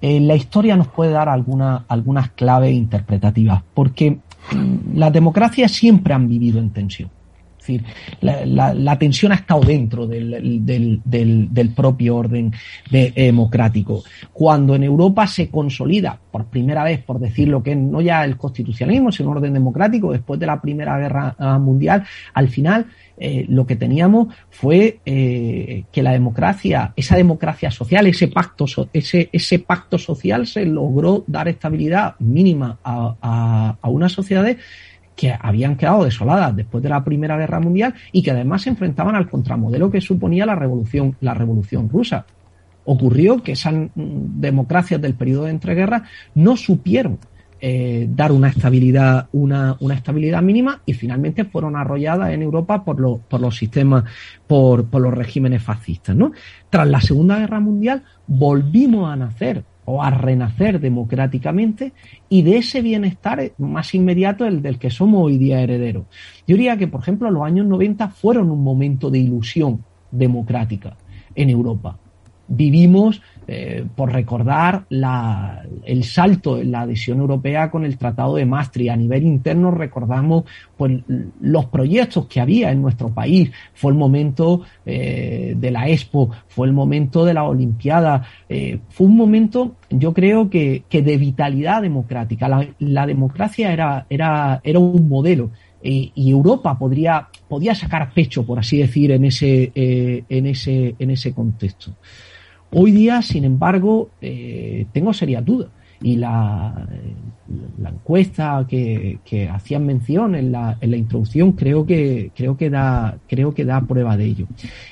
eh, 0.00 0.20
la 0.20 0.36
historia 0.36 0.74
nos 0.74 0.88
puede 0.88 1.10
dar 1.12 1.28
alguna, 1.28 1.84
algunas 1.86 2.30
claves 2.30 2.72
interpretativas, 2.72 3.62
porque 3.74 4.20
mm, 4.52 4.96
las 4.96 5.12
democracias 5.12 5.70
siempre 5.72 6.14
han 6.14 6.26
vivido 6.26 6.58
en 6.58 6.70
tensión. 6.70 7.10
Es 7.62 7.68
decir, 7.68 7.84
la, 8.20 8.98
tensión 8.98 9.30
ha 9.30 9.36
estado 9.36 9.60
dentro 9.60 10.08
del, 10.08 11.72
propio 11.76 12.16
orden 12.16 12.52
democrático. 12.90 14.02
Cuando 14.32 14.74
en 14.74 14.82
Europa 14.82 15.28
se 15.28 15.48
consolida 15.48 16.18
por 16.30 16.46
primera 16.46 16.82
vez, 16.82 17.00
por 17.00 17.20
decir 17.20 17.46
lo 17.46 17.62
que 17.62 17.76
no 17.76 18.00
ya 18.00 18.24
el 18.24 18.36
constitucionalismo, 18.36 19.12
sino 19.12 19.30
un 19.30 19.36
orden 19.36 19.54
democrático, 19.54 20.10
después 20.10 20.40
de 20.40 20.46
la 20.46 20.60
Primera 20.60 20.98
Guerra 20.98 21.36
ah, 21.38 21.58
Mundial, 21.58 22.04
al 22.34 22.48
final 22.48 22.86
eh, 23.16 23.46
lo 23.48 23.64
que 23.64 23.76
teníamos 23.76 24.34
fue 24.50 24.98
eh, 25.06 25.84
que 25.92 26.02
la 26.02 26.10
democracia, 26.10 26.92
esa 26.96 27.16
democracia 27.16 27.70
social, 27.70 28.08
ese 28.08 28.26
pacto, 28.26 28.64
ese, 28.92 29.28
ese 29.32 29.60
pacto 29.60 29.98
social 29.98 30.48
se 30.48 30.66
logró 30.66 31.22
dar 31.28 31.46
estabilidad 31.46 32.16
mínima 32.18 32.78
a, 32.82 33.14
a, 33.22 33.76
a 33.80 33.88
unas 33.88 34.10
sociedades 34.10 34.56
que 35.22 35.32
habían 35.40 35.76
quedado 35.76 36.02
desoladas 36.02 36.56
después 36.56 36.82
de 36.82 36.88
la 36.88 37.04
Primera 37.04 37.36
Guerra 37.36 37.60
Mundial 37.60 37.94
y 38.10 38.24
que 38.24 38.32
además 38.32 38.62
se 38.62 38.70
enfrentaban 38.70 39.14
al 39.14 39.30
contramodelo 39.30 39.88
que 39.88 40.00
suponía 40.00 40.44
la 40.44 40.56
revolución, 40.56 41.14
la 41.20 41.32
revolución 41.32 41.88
rusa. 41.88 42.26
Ocurrió 42.86 43.40
que 43.40 43.52
esas 43.52 43.72
mm, 43.72 43.88
democracias 43.94 45.00
del 45.00 45.14
periodo 45.14 45.44
de 45.44 45.52
entreguerras 45.52 46.02
no 46.34 46.56
supieron 46.56 47.20
eh, 47.60 48.08
dar 48.10 48.32
una 48.32 48.48
estabilidad, 48.48 49.28
una, 49.30 49.76
una, 49.78 49.94
estabilidad 49.94 50.42
mínima 50.42 50.82
y 50.86 50.94
finalmente 50.94 51.44
fueron 51.44 51.76
arrolladas 51.76 52.32
en 52.32 52.42
Europa 52.42 52.84
por, 52.84 52.98
los 52.98 53.20
por 53.20 53.40
los 53.40 53.56
sistemas, 53.56 54.02
por, 54.48 54.86
por 54.86 55.02
los 55.02 55.14
regímenes 55.14 55.62
fascistas. 55.62 56.16
¿no? 56.16 56.32
Tras 56.68 56.88
la 56.88 57.00
Segunda 57.00 57.38
Guerra 57.38 57.60
Mundial 57.60 58.02
volvimos 58.26 59.08
a 59.08 59.14
nacer 59.14 59.62
o 59.84 60.02
a 60.02 60.10
renacer 60.10 60.80
democráticamente 60.80 61.92
y 62.28 62.42
de 62.42 62.58
ese 62.58 62.82
bienestar 62.82 63.52
más 63.58 63.94
inmediato 63.94 64.46
el 64.46 64.62
del 64.62 64.78
que 64.78 64.90
somos 64.90 65.24
hoy 65.24 65.38
día 65.38 65.60
herederos. 65.60 66.06
Yo 66.46 66.56
diría 66.56 66.76
que, 66.76 66.88
por 66.88 67.00
ejemplo, 67.00 67.30
los 67.30 67.42
años 67.42 67.66
90 67.66 68.08
fueron 68.08 68.50
un 68.50 68.62
momento 68.62 69.10
de 69.10 69.18
ilusión 69.18 69.84
democrática 70.10 70.96
en 71.34 71.50
Europa. 71.50 71.98
Vivimos 72.52 73.22
eh, 73.48 73.84
por 73.96 74.12
recordar 74.12 74.84
la, 74.90 75.64
el 75.84 76.04
salto 76.04 76.58
en 76.58 76.70
la 76.70 76.82
adhesión 76.82 77.18
europea 77.18 77.70
con 77.70 77.84
el 77.84 77.96
Tratado 77.98 78.36
de 78.36 78.46
Maastricht. 78.46 78.90
A 78.90 78.96
nivel 78.96 79.24
interno 79.24 79.70
recordamos 79.70 80.44
pues, 80.76 81.00
los 81.40 81.64
proyectos 81.66 82.26
que 82.26 82.40
había 82.40 82.70
en 82.70 82.82
nuestro 82.82 83.08
país. 83.08 83.50
Fue 83.74 83.90
el 83.90 83.98
momento 83.98 84.62
eh, 84.86 85.54
de 85.56 85.70
la 85.70 85.88
Expo, 85.88 86.30
fue 86.46 86.66
el 86.66 86.72
momento 86.72 87.24
de 87.24 87.34
la 87.34 87.44
Olimpiada, 87.44 88.22
eh, 88.48 88.78
fue 88.90 89.06
un 89.08 89.16
momento, 89.16 89.76
yo 89.90 90.12
creo 90.12 90.48
que, 90.48 90.84
que 90.88 91.02
de 91.02 91.16
vitalidad 91.16 91.82
democrática. 91.82 92.48
La, 92.48 92.66
la 92.78 93.06
democracia 93.06 93.72
era, 93.72 94.06
era, 94.08 94.60
era 94.62 94.78
un 94.78 95.08
modelo. 95.08 95.50
y 95.82 96.30
Europa 96.30 96.78
podría, 96.78 97.28
podía 97.48 97.74
sacar 97.74 98.12
pecho, 98.14 98.46
por 98.46 98.60
así 98.60 98.78
decir, 98.78 99.10
en 99.10 99.24
ese, 99.24 99.72
en 99.74 100.46
ese, 100.46 100.94
en 100.96 101.10
ese 101.10 101.34
contexto. 101.34 101.90
Hoy 102.74 102.90
día, 102.90 103.20
sin 103.20 103.44
embargo, 103.44 104.08
eh, 104.22 104.86
tengo 104.92 105.12
serias 105.12 105.44
dudas. 105.44 105.68
Y 106.00 106.16
la, 106.16 106.88
encuesta 107.84 108.66
que, 108.66 109.18
hacían 109.52 109.84
mención 109.84 110.34
en 110.34 110.50
la, 110.52 110.78
en 110.80 110.90
la 110.90 110.96
introducción 110.96 111.52
creo 111.52 111.84
que, 111.84 112.32
creo, 112.34 112.56
que 112.56 112.70
da, 112.70 113.18
creo 113.28 113.52
que 113.52 113.66
da 113.66 113.82
prueba 113.82 114.16
de 114.16 114.24
ello. 114.24 114.46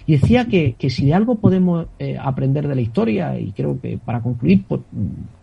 Y 0.07 0.13
decía 0.13 0.45
que, 0.45 0.75
que 0.79 0.91
si 0.91 1.07
de 1.07 1.15
algo 1.15 1.37
podemos 1.37 1.87
eh, 1.99 2.19
aprender 2.21 2.69
de 2.69 2.75
la 2.75 2.81
historia, 2.83 3.41
y 3.41 3.53
creo 3.53 3.81
que 3.81 3.97
para 3.97 4.21
concluir 4.21 4.63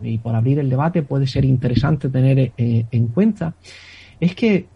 y 0.00 0.18
por 0.18 0.34
abrir 0.36 0.60
el 0.60 0.70
debate 0.70 1.02
puede 1.02 1.26
ser 1.26 1.44
interesante 1.44 2.08
tener 2.08 2.52
eh, 2.56 2.86
en 2.90 3.06
cuenta, 3.08 3.54
es 4.20 4.34
que 4.36 4.66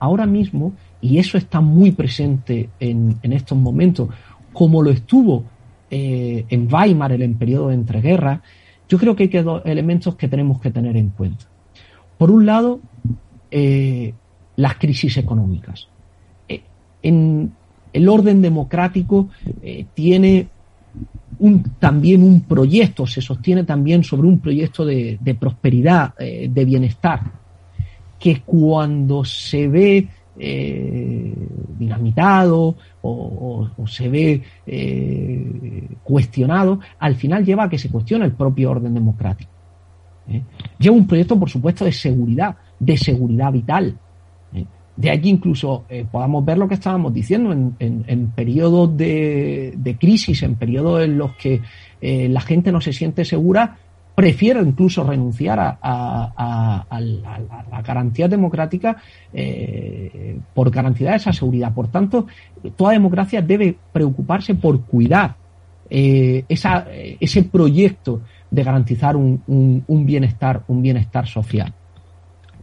ahora 0.00 0.26
mismo, 0.26 0.72
y 1.00 1.18
eso 1.18 1.38
está 1.38 1.60
muy 1.60 1.92
presente 1.92 2.68
en, 2.80 3.16
en 3.22 3.32
estos 3.32 3.56
momentos, 3.56 4.08
como 4.52 4.82
lo 4.82 4.90
estuvo 4.90 5.44
eh, 5.94 6.46
en 6.48 6.72
Weimar, 6.72 7.12
en 7.12 7.20
el 7.20 7.34
periodo 7.34 7.68
de 7.68 7.74
entreguerras, 7.74 8.40
yo 8.88 8.96
creo 8.96 9.14
que 9.14 9.24
hay 9.24 9.42
dos 9.42 9.60
elementos 9.66 10.16
que 10.16 10.26
tenemos 10.26 10.58
que 10.58 10.70
tener 10.70 10.96
en 10.96 11.10
cuenta. 11.10 11.44
Por 12.16 12.30
un 12.30 12.46
lado, 12.46 12.80
eh, 13.50 14.14
las 14.56 14.76
crisis 14.76 15.18
económicas. 15.18 15.88
Eh, 16.48 16.62
en 17.02 17.52
el 17.92 18.08
orden 18.08 18.40
democrático 18.40 19.28
tiene 19.92 20.48
también 21.78 22.22
un 22.22 22.40
proyecto, 22.40 23.06
se 23.06 23.20
sostiene 23.20 23.64
también 23.64 24.02
sobre 24.02 24.28
un 24.28 24.38
proyecto 24.38 24.86
de, 24.86 25.36
prosperidad, 25.38 26.16
de 26.16 26.64
bienestar, 26.64 27.20
que 28.18 28.40
cuando 28.40 29.26
se 29.26 29.68
ve 29.68 30.08
eh, 30.38 31.34
dinamitado 31.78 32.74
o, 33.02 33.68
se 33.86 34.08
ve 34.08 34.42
eh, 34.66 35.88
cuestionado, 36.02 36.80
al 36.98 37.16
final 37.16 37.44
lleva 37.44 37.64
a 37.64 37.68
que 37.68 37.78
se 37.78 37.90
cuestione 37.90 38.24
el 38.24 38.32
propio 38.32 38.70
orden 38.70 38.94
democrático. 38.94 39.50
¿eh? 40.28 40.42
Lleva 40.78 40.96
un 40.96 41.06
proyecto, 41.06 41.38
por 41.38 41.50
supuesto, 41.50 41.84
de 41.84 41.92
seguridad, 41.92 42.56
de 42.78 42.96
seguridad 42.96 43.52
vital. 43.52 43.98
De 44.94 45.10
aquí 45.10 45.30
incluso 45.30 45.84
podamos 46.10 46.44
ver 46.44 46.58
lo 46.58 46.68
que 46.68 46.74
estábamos 46.74 47.14
diciendo 47.14 47.50
en, 47.50 48.32
periodos 48.36 48.94
de, 48.94 49.72
de, 49.74 49.96
crisis, 49.96 50.42
en 50.42 50.54
periodos 50.56 51.02
en 51.02 51.16
los 51.16 51.34
que 51.36 51.62
la 52.02 52.40
gente 52.42 52.70
no 52.70 52.80
se 52.82 52.92
siente 52.92 53.24
segura, 53.24 53.78
prefiero 54.14 54.62
incluso 54.62 55.04
renunciar 55.04 55.58
a, 55.58 55.78
a, 55.82 56.86
a, 56.88 57.00
la 57.00 57.82
garantía 57.82 58.28
democrática 58.28 58.96
eh, 59.32 60.38
por 60.54 60.70
garantía 60.70 61.10
de 61.10 61.16
esa 61.16 61.32
seguridad. 61.32 61.72
Por 61.72 61.88
tanto, 61.88 62.26
toda 62.76 62.92
democracia 62.92 63.40
debe 63.40 63.76
preocuparse 63.92 64.54
por 64.54 64.82
cuidar 64.82 65.36
eh, 65.88 66.44
esa, 66.48 66.86
ese 66.90 67.44
proyecto 67.44 68.22
de 68.50 68.62
garantizar 68.62 69.16
un, 69.16 69.42
un, 69.46 69.84
un, 69.86 70.06
bienestar, 70.06 70.62
un 70.68 70.82
bienestar 70.82 71.26
social. 71.26 71.72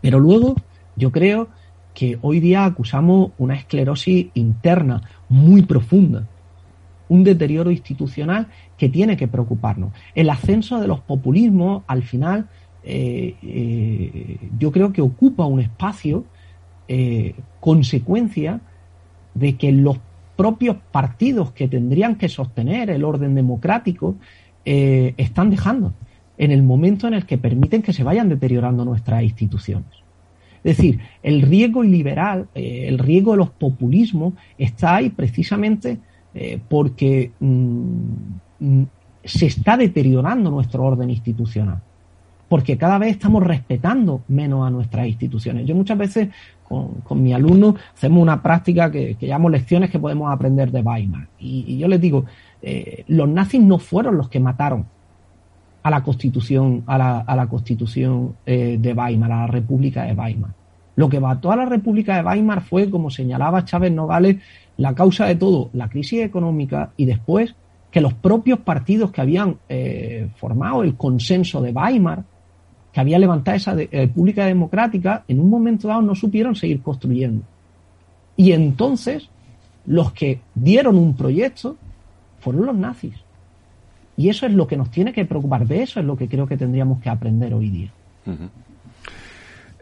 Pero 0.02 0.20
luego, 0.20 0.56
yo 0.96 1.12
creo 1.12 1.50
que 1.94 2.18
hoy 2.22 2.40
día 2.40 2.66
acusamos 2.66 3.32
una 3.38 3.56
esclerosis 3.56 4.28
interna 4.36 5.02
muy 5.28 5.64
profunda 5.64 6.28
un 7.10 7.24
deterioro 7.24 7.72
institucional 7.72 8.48
que 8.78 8.90
tiene 8.90 9.18
que 9.18 9.28
preocuparnos. 9.28 9.92
El 10.16 10.30
ascenso 10.30 10.80
de 10.80 10.88
los 10.88 11.02
populismos, 11.02 11.84
al 11.88 12.04
final, 12.04 12.48
eh, 12.84 13.36
eh, 13.44 14.38
yo 14.58 14.72
creo 14.72 14.94
que 14.94 15.02
ocupa 15.02 15.46
un 15.46 15.60
espacio 15.60 16.26
eh, 16.88 17.36
consecuencia 17.60 18.62
de 19.34 19.58
que 19.58 19.72
los 19.72 19.98
propios 20.36 20.78
partidos 20.92 21.52
que 21.52 21.68
tendrían 21.68 22.16
que 22.16 22.30
sostener 22.30 22.90
el 22.90 23.04
orden 23.04 23.36
democrático 23.36 24.16
están 24.64 25.50
dejando 25.50 25.94
en 26.38 26.52
el 26.52 26.62
momento 26.62 27.08
en 27.08 27.16
el 27.16 27.26
que 27.26 27.38
permiten 27.38 27.82
que 27.82 27.94
se 27.94 28.04
vayan 28.04 28.30
deteriorando 28.30 28.86
nuestras 28.86 29.24
instituciones. 29.24 29.90
Es 30.64 30.78
decir, 30.78 31.00
el 31.24 31.42
riesgo 31.42 31.84
iliberal, 31.84 32.48
eh, 32.56 32.86
el 32.88 33.00
riesgo 33.00 33.32
de 33.32 33.38
los 33.38 33.50
populismos 33.50 34.34
está 34.58 34.96
ahí 34.98 35.10
precisamente 35.10 36.00
eh, 36.42 36.58
porque 36.70 37.34
mm, 37.42 38.84
se 39.26 39.46
está 39.46 39.76
deteriorando 39.76 40.50
nuestro 40.50 40.86
orden 40.86 41.10
institucional. 41.10 41.82
Porque 42.48 42.78
cada 42.78 42.98
vez 42.98 43.12
estamos 43.12 43.44
respetando 43.44 44.22
menos 44.30 44.66
a 44.66 44.70
nuestras 44.70 45.06
instituciones. 45.06 45.68
Yo 45.68 45.76
muchas 45.76 45.98
veces 45.98 46.30
con, 46.64 47.02
con 47.02 47.22
mi 47.22 47.34
alumno 47.34 47.76
hacemos 47.94 48.24
una 48.24 48.42
práctica 48.42 48.90
que, 48.90 49.16
que, 49.16 49.28
llamo 49.28 49.50
lecciones 49.50 49.90
que 49.90 50.00
podemos 50.00 50.32
aprender 50.32 50.72
de 50.72 50.80
Weimar. 50.80 51.28
Y, 51.40 51.66
y 51.68 51.78
yo 51.78 51.90
les 51.90 52.00
digo, 52.00 52.24
eh, 52.62 53.04
los 53.10 53.28
nazis 53.28 53.62
no 53.62 53.78
fueron 53.78 54.16
los 54.16 54.30
que 54.30 54.40
mataron 54.40 54.86
a 55.84 55.90
la 55.90 56.02
constitución, 56.04 56.84
a 56.88 56.98
la, 56.98 57.20
a 57.20 57.36
la 57.36 57.48
constitución 57.48 58.38
eh, 58.46 58.78
de 58.80 58.94
Weimar, 58.94 59.30
a 59.34 59.42
la 59.42 59.48
República 59.48 60.04
de 60.04 60.14
Weimar. 60.14 60.52
Lo 60.96 61.10
que 61.10 61.20
mató 61.20 61.52
a 61.52 61.58
la 61.58 61.66
República 61.66 62.16
de 62.16 62.24
Weimar 62.24 62.62
fue, 62.62 62.90
como 62.90 63.10
señalaba 63.10 63.66
Chávez 63.66 63.92
Nogales, 63.92 64.38
la 64.80 64.96
causa 64.96 65.26
de 65.26 65.36
todo, 65.36 65.70
la 65.74 65.90
crisis 65.90 66.22
económica 66.22 66.94
y 66.96 67.06
después 67.06 67.54
que 67.92 68.00
los 68.00 68.14
propios 68.14 68.60
partidos 68.60 69.12
que 69.12 69.20
habían 69.20 69.58
eh, 69.68 70.30
formado 70.38 70.84
el 70.84 70.96
consenso 70.96 71.62
de 71.62 71.72
Weimar, 71.72 72.24
que 72.94 73.00
había 73.02 73.20
levantado 73.20 73.58
esa 73.58 73.76
de, 73.76 73.90
República 73.92 74.46
Democrática, 74.46 75.26
en 75.28 75.42
un 75.42 75.50
momento 75.50 75.90
dado 75.90 76.02
no 76.02 76.16
supieron 76.16 76.56
seguir 76.56 76.82
construyendo. 76.82 77.44
Y 78.38 78.54
entonces 78.54 79.30
los 79.86 80.14
que 80.14 80.40
dieron 80.56 80.98
un 80.98 81.14
proyecto 81.14 81.76
fueron 82.40 82.66
los 82.66 82.76
nazis. 82.78 83.16
Y 84.16 84.30
eso 84.30 84.46
es 84.46 84.54
lo 84.54 84.66
que 84.66 84.78
nos 84.78 84.92
tiene 84.92 85.12
que 85.12 85.26
preocupar. 85.26 85.68
De 85.68 85.84
eso 85.84 86.00
es 86.00 86.06
lo 86.06 86.16
que 86.16 86.30
creo 86.30 86.48
que 86.48 86.56
tendríamos 86.56 87.02
que 87.02 87.10
aprender 87.10 87.54
hoy 87.54 87.70
día. 87.70 87.92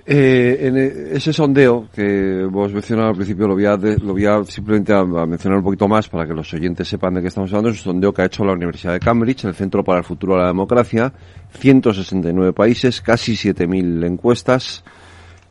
Eh, 0.10 0.60
en 0.62 0.78
ese 1.18 1.34
sondeo 1.34 1.90
que 1.94 2.48
vos 2.50 2.72
mencionado 2.72 3.10
al 3.10 3.16
principio 3.16 3.46
lo 3.46 3.56
voy 3.56 3.66
a, 3.66 3.76
lo 3.76 4.14
voy 4.14 4.26
a 4.26 4.42
simplemente 4.46 4.94
a, 4.94 5.04
mencionar 5.04 5.58
un 5.58 5.66
poquito 5.66 5.86
más 5.90 6.08
para 6.08 6.26
que 6.26 6.34
los 6.34 6.54
oyentes 6.54 6.88
sepan 6.88 7.16
de 7.16 7.22
qué 7.22 7.28
estamos 7.28 7.50
hablando. 7.52 7.72
Es 7.72 7.86
un 7.86 7.92
sondeo 7.92 8.14
que 8.14 8.22
ha 8.22 8.26
hecho 8.26 8.46
la 8.46 8.54
Universidad 8.54 8.94
de 8.94 9.02
Cambridge, 9.02 9.44
el 9.44 9.54
Centro 9.54 9.84
para 9.84 10.00
el 10.00 10.06
Futuro 10.06 10.36
de 10.36 10.44
la 10.44 10.48
Democracia, 10.48 11.12
169 11.60 12.54
países, 12.54 13.02
casi 13.02 13.34
7.000 13.34 14.06
encuestas, 14.06 14.86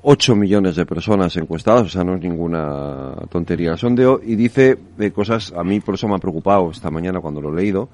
8 0.00 0.34
millones 0.34 0.76
de 0.76 0.86
personas 0.86 1.36
encuestadas, 1.36 1.82
o 1.82 1.88
sea, 1.90 2.02
no 2.02 2.14
es 2.14 2.22
ninguna 2.22 3.14
tontería 3.28 3.72
el 3.72 3.78
sondeo, 3.78 4.20
y 4.24 4.36
dice 4.36 4.78
de 4.96 5.12
cosas, 5.12 5.52
a 5.54 5.64
mí 5.64 5.80
por 5.80 5.96
eso 5.96 6.08
me 6.08 6.14
ha 6.14 6.18
preocupado 6.18 6.70
esta 6.70 6.90
mañana 6.90 7.20
cuando 7.20 7.42
lo 7.42 7.52
he 7.52 7.56
leído, 7.60 7.90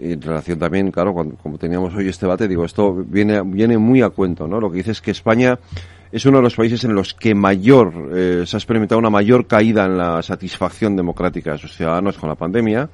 en 0.00 0.20
relación 0.20 0.58
también, 0.58 0.90
claro, 0.90 1.12
cuando, 1.12 1.36
como 1.36 1.58
teníamos 1.58 1.94
hoy 1.94 2.08
este 2.08 2.26
debate, 2.26 2.48
digo, 2.48 2.64
esto 2.64 2.94
viene, 2.94 3.42
viene 3.42 3.78
muy 3.78 4.02
a 4.02 4.10
cuento, 4.10 4.46
¿no? 4.46 4.60
Lo 4.60 4.70
que 4.70 4.78
dice 4.78 4.92
es 4.92 5.00
que 5.00 5.10
España 5.10 5.58
es 6.10 6.24
uno 6.26 6.38
de 6.38 6.42
los 6.42 6.54
países 6.54 6.84
en 6.84 6.94
los 6.94 7.14
que 7.14 7.34
mayor, 7.34 8.10
eh, 8.14 8.44
se 8.46 8.56
ha 8.56 8.58
experimentado 8.58 8.98
una 8.98 9.10
mayor 9.10 9.46
caída 9.46 9.84
en 9.84 9.98
la 9.98 10.22
satisfacción 10.22 10.96
democrática 10.96 11.52
de 11.52 11.58
sus 11.58 11.76
ciudadanos 11.76 12.16
con 12.16 12.28
la 12.28 12.34
pandemia 12.34 12.88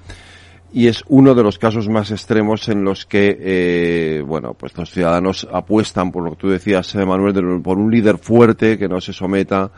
y 0.73 0.89
es 0.89 1.05
uno 1.07 1.37
de 1.37 1.43
los 1.45 1.57
casos 1.57 1.89
más 1.89 2.11
extremos 2.11 2.69
en 2.69 2.83
los 2.83 3.07
que, 3.07 3.39
eh, 3.41 4.23
bueno, 4.27 4.55
pues 4.55 4.77
los 4.77 4.91
ciudadanos 4.91 5.47
apuestan 5.53 6.11
por 6.11 6.25
lo 6.25 6.31
que 6.31 6.37
tú 6.37 6.49
decías, 6.49 6.93
Manuel, 6.97 7.63
por 7.63 7.79
un 7.79 7.93
líder 7.93 8.19
fuerte 8.19 8.77
que 8.77 8.89
no 8.89 9.01
se 9.01 9.13
someta 9.13 9.71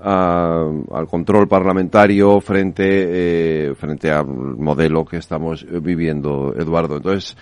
a, 0.00 0.70
al 0.92 1.06
control 1.06 1.48
parlamentario 1.48 2.40
frente 2.40 2.84
eh, 2.86 3.74
frente 3.74 4.10
al 4.10 4.26
modelo 4.26 5.04
que 5.04 5.18
estamos 5.18 5.66
viviendo, 5.82 6.54
Eduardo. 6.56 6.96
Entonces, 6.96 7.36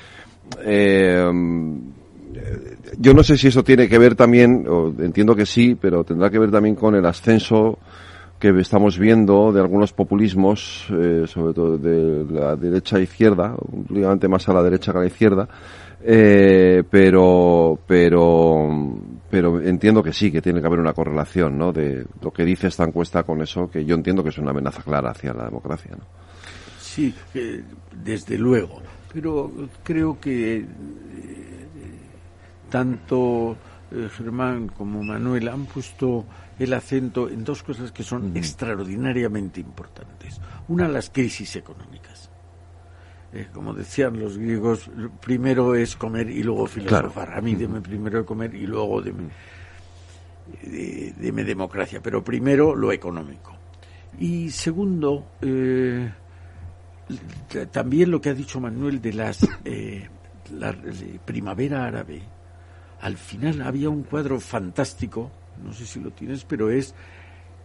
eh, 0.64 1.25
yo 2.99 3.14
no 3.14 3.23
sé 3.23 3.37
si 3.37 3.49
eso 3.49 3.64
tiene 3.64 3.88
que 3.88 3.99
ver 3.99 4.14
también, 4.14 4.66
o 4.69 4.92
entiendo 4.99 5.35
que 5.35 5.47
sí, 5.47 5.77
pero 5.81 6.05
tendrá 6.05 6.31
que 6.31 6.38
ver 6.38 6.51
también 6.51 6.75
con 6.75 6.95
el 6.95 7.05
ascenso 7.07 7.79
que 8.38 8.51
estamos 8.61 8.99
viendo 8.99 9.53
de 9.53 9.61
algunos 9.61 9.92
populismos, 9.92 10.87
eh, 10.90 11.25
sobre 11.27 11.55
todo 11.55 11.79
de 11.79 12.25
la 12.31 12.55
derecha 12.55 12.99
e 12.99 13.03
izquierda, 13.03 13.55
últimamente 13.59 14.29
más 14.29 14.49
a 14.49 14.53
la 14.53 14.62
derecha 14.62 14.92
que 14.92 14.99
a 14.99 15.01
la 15.01 15.07
izquierda, 15.07 15.49
eh, 16.05 16.83
pero, 16.88 17.79
pero, 17.87 18.69
pero 19.31 19.61
entiendo 19.61 20.03
que 20.03 20.12
sí, 20.12 20.31
que 20.31 20.43
tiene 20.43 20.61
que 20.61 20.67
haber 20.67 20.81
una 20.81 20.93
correlación, 20.93 21.59
¿no? 21.59 21.73
De 21.73 22.05
lo 22.21 22.33
que 22.33 22.45
dice 22.45 22.69
esta 22.69 22.85
encuesta 22.85 23.23
con 23.25 23.43
eso, 23.43 23.69
que 23.71 23.85
yo 23.85 23.95
entiendo 23.95 24.23
que 24.23 24.29
es 24.31 24.39
una 24.39 24.51
amenaza 24.51 24.83
clara 24.83 25.11
hacia 25.11 25.33
la 25.33 25.45
democracia, 25.45 25.93
¿no? 25.97 26.05
sí, 26.97 27.15
desde 27.93 28.39
luego. 28.39 28.81
Pero 29.12 29.51
creo 29.83 30.19
que 30.19 30.57
eh, 30.57 30.67
tanto 32.71 33.57
eh, 33.91 34.09
Germán 34.17 34.69
como 34.69 35.03
Manuel 35.03 35.49
han 35.49 35.67
puesto 35.67 36.25
el 36.59 36.73
acento 36.73 37.29
en 37.29 37.45
dos 37.45 37.62
cosas 37.62 37.93
que 37.93 38.03
son 38.03 38.37
extraordinariamente 38.37 39.61
importantes. 39.61 40.41
Una, 40.69 40.89
las 40.89 41.11
crisis 41.11 41.57
económicas. 41.57 42.06
Eh, 43.37 43.49
como 43.53 43.75
decían 43.75 44.18
los 44.18 44.38
griegos, 44.38 44.90
primero 45.20 45.75
es 45.75 45.96
comer 45.96 46.31
y 46.31 46.42
luego 46.42 46.66
filosofar. 46.66 47.35
A 47.35 47.40
mí 47.40 47.55
deme 47.55 47.81
primero 47.81 48.25
comer 48.25 48.55
y 48.55 48.66
luego 48.66 49.03
deme, 49.03 49.29
deme 50.62 51.44
democracia, 51.44 52.01
pero 52.03 52.22
primero 52.25 52.75
lo 52.75 52.92
económico. 52.92 53.55
Y 54.18 54.51
segundo, 54.51 55.33
eh, 55.42 56.11
también 57.70 58.11
lo 58.11 58.20
que 58.20 58.31
ha 58.31 58.35
dicho 58.35 58.61
Manuel 58.61 59.01
de 59.01 59.12
las 59.12 59.46
la 60.53 60.75
primavera 61.25 61.87
árabe 61.87 62.22
al 63.01 63.16
final 63.16 63.62
había 63.62 63.90
un 63.90 64.03
cuadro 64.03 64.40
fantástico, 64.40 65.31
no 65.62 65.72
sé 65.72 65.87
si 65.87 66.01
lo 66.01 66.11
tienes, 66.11 66.44
pero 66.44 66.70
es 66.70 66.94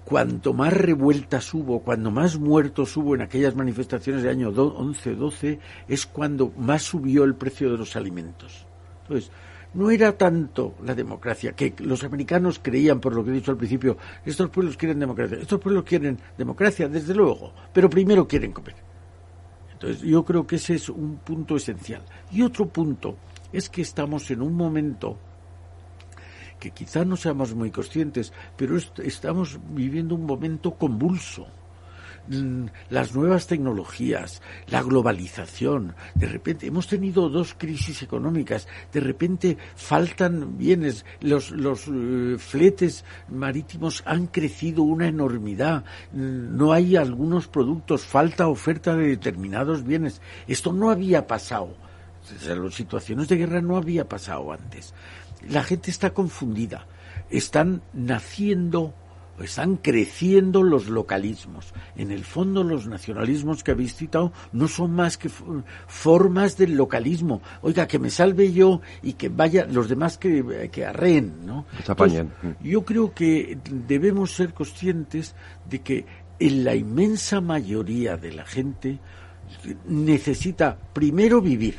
cuanto 0.05 0.53
más 0.53 0.73
revueltas 0.73 1.53
hubo, 1.53 1.81
cuando 1.81 2.11
más 2.11 2.37
muertos 2.37 2.95
hubo 2.97 3.15
en 3.15 3.21
aquellas 3.21 3.55
manifestaciones 3.55 4.23
de 4.23 4.29
año 4.29 4.51
11-12, 4.51 5.59
es 5.87 6.05
cuando 6.05 6.51
más 6.57 6.83
subió 6.83 7.23
el 7.23 7.35
precio 7.35 7.71
de 7.71 7.77
los 7.77 7.95
alimentos. 7.95 8.65
Entonces, 9.03 9.31
no 9.73 9.89
era 9.89 10.17
tanto 10.17 10.75
la 10.83 10.93
democracia, 10.93 11.53
que 11.53 11.73
los 11.79 12.03
americanos 12.03 12.59
creían, 12.61 12.99
por 12.99 13.15
lo 13.15 13.23
que 13.23 13.31
he 13.31 13.33
dicho 13.33 13.51
al 13.51 13.57
principio, 13.57 13.97
estos 14.25 14.49
pueblos 14.49 14.75
quieren 14.75 14.99
democracia, 14.99 15.37
estos 15.39 15.59
pueblos 15.59 15.85
quieren 15.85 16.17
democracia, 16.37 16.89
desde 16.89 17.15
luego, 17.15 17.53
pero 17.71 17.89
primero 17.89 18.27
quieren 18.27 18.51
comer. 18.51 18.75
Entonces, 19.73 20.01
yo 20.01 20.23
creo 20.25 20.45
que 20.45 20.57
ese 20.57 20.75
es 20.75 20.89
un 20.89 21.17
punto 21.17 21.55
esencial. 21.55 22.03
Y 22.31 22.41
otro 22.41 22.67
punto 22.67 23.15
es 23.51 23.69
que 23.69 23.81
estamos 23.81 24.29
en 24.29 24.41
un 24.41 24.53
momento 24.53 25.17
que 26.61 26.71
quizá 26.71 27.03
no 27.03 27.17
seamos 27.17 27.55
muy 27.55 27.71
conscientes, 27.71 28.31
pero 28.55 28.77
estamos 28.77 29.59
viviendo 29.73 30.13
un 30.13 30.27
momento 30.27 30.75
convulso 30.75 31.47
mm, 32.29 32.65
las 32.91 33.15
nuevas 33.15 33.47
tecnologías, 33.47 34.43
la 34.67 34.83
globalización. 34.83 35.95
De 36.13 36.27
repente 36.27 36.67
hemos 36.67 36.85
tenido 36.87 37.29
dos 37.29 37.55
crisis 37.57 38.03
económicas. 38.03 38.67
De 38.93 38.99
repente 38.99 39.57
faltan 39.75 40.59
bienes. 40.59 41.03
Los, 41.19 41.49
los 41.49 41.87
eh, 41.87 42.35
fletes 42.37 43.03
marítimos 43.27 44.03
han 44.05 44.27
crecido 44.27 44.83
una 44.83 45.07
enormidad. 45.07 45.83
Mm, 46.13 46.55
no 46.55 46.73
hay 46.73 46.95
algunos 46.95 47.47
productos. 47.47 48.05
Falta 48.05 48.47
oferta 48.47 48.95
de 48.95 49.07
determinados 49.07 49.83
bienes. 49.83 50.21
Esto 50.47 50.71
no 50.71 50.91
había 50.91 51.25
pasado. 51.25 51.75
las 52.47 52.75
situaciones 52.75 53.27
de 53.29 53.37
guerra 53.37 53.61
no 53.61 53.77
había 53.77 54.07
pasado 54.07 54.51
antes 54.51 54.93
la 55.49 55.63
gente 55.63 55.91
está 55.91 56.13
confundida. 56.13 56.87
Están 57.29 57.81
naciendo, 57.93 58.93
están 59.41 59.77
creciendo 59.77 60.63
los 60.63 60.89
localismos. 60.89 61.73
En 61.95 62.11
el 62.11 62.23
fondo, 62.23 62.63
los 62.63 62.87
nacionalismos 62.87 63.63
que 63.63 63.71
habéis 63.71 63.95
citado 63.95 64.33
no 64.51 64.67
son 64.67 64.91
más 64.91 65.17
que 65.17 65.29
formas 65.87 66.57
del 66.57 66.75
localismo. 66.75 67.41
Oiga, 67.61 67.87
que 67.87 67.99
me 67.99 68.09
salve 68.09 68.51
yo 68.51 68.81
y 69.01 69.13
que 69.13 69.29
vaya 69.29 69.65
los 69.65 69.87
demás 69.87 70.17
que, 70.17 70.69
que 70.71 70.85
arreen, 70.85 71.45
¿no? 71.45 71.65
yo 72.61 72.83
creo 72.83 73.13
que 73.13 73.57
debemos 73.87 74.33
ser 74.33 74.53
conscientes 74.53 75.35
de 75.69 75.81
que 75.81 76.05
en 76.39 76.63
la 76.63 76.75
inmensa 76.75 77.39
mayoría 77.39 78.17
de 78.17 78.33
la 78.33 78.45
gente 78.45 78.99
necesita 79.85 80.77
primero 80.93 81.41
vivir 81.41 81.77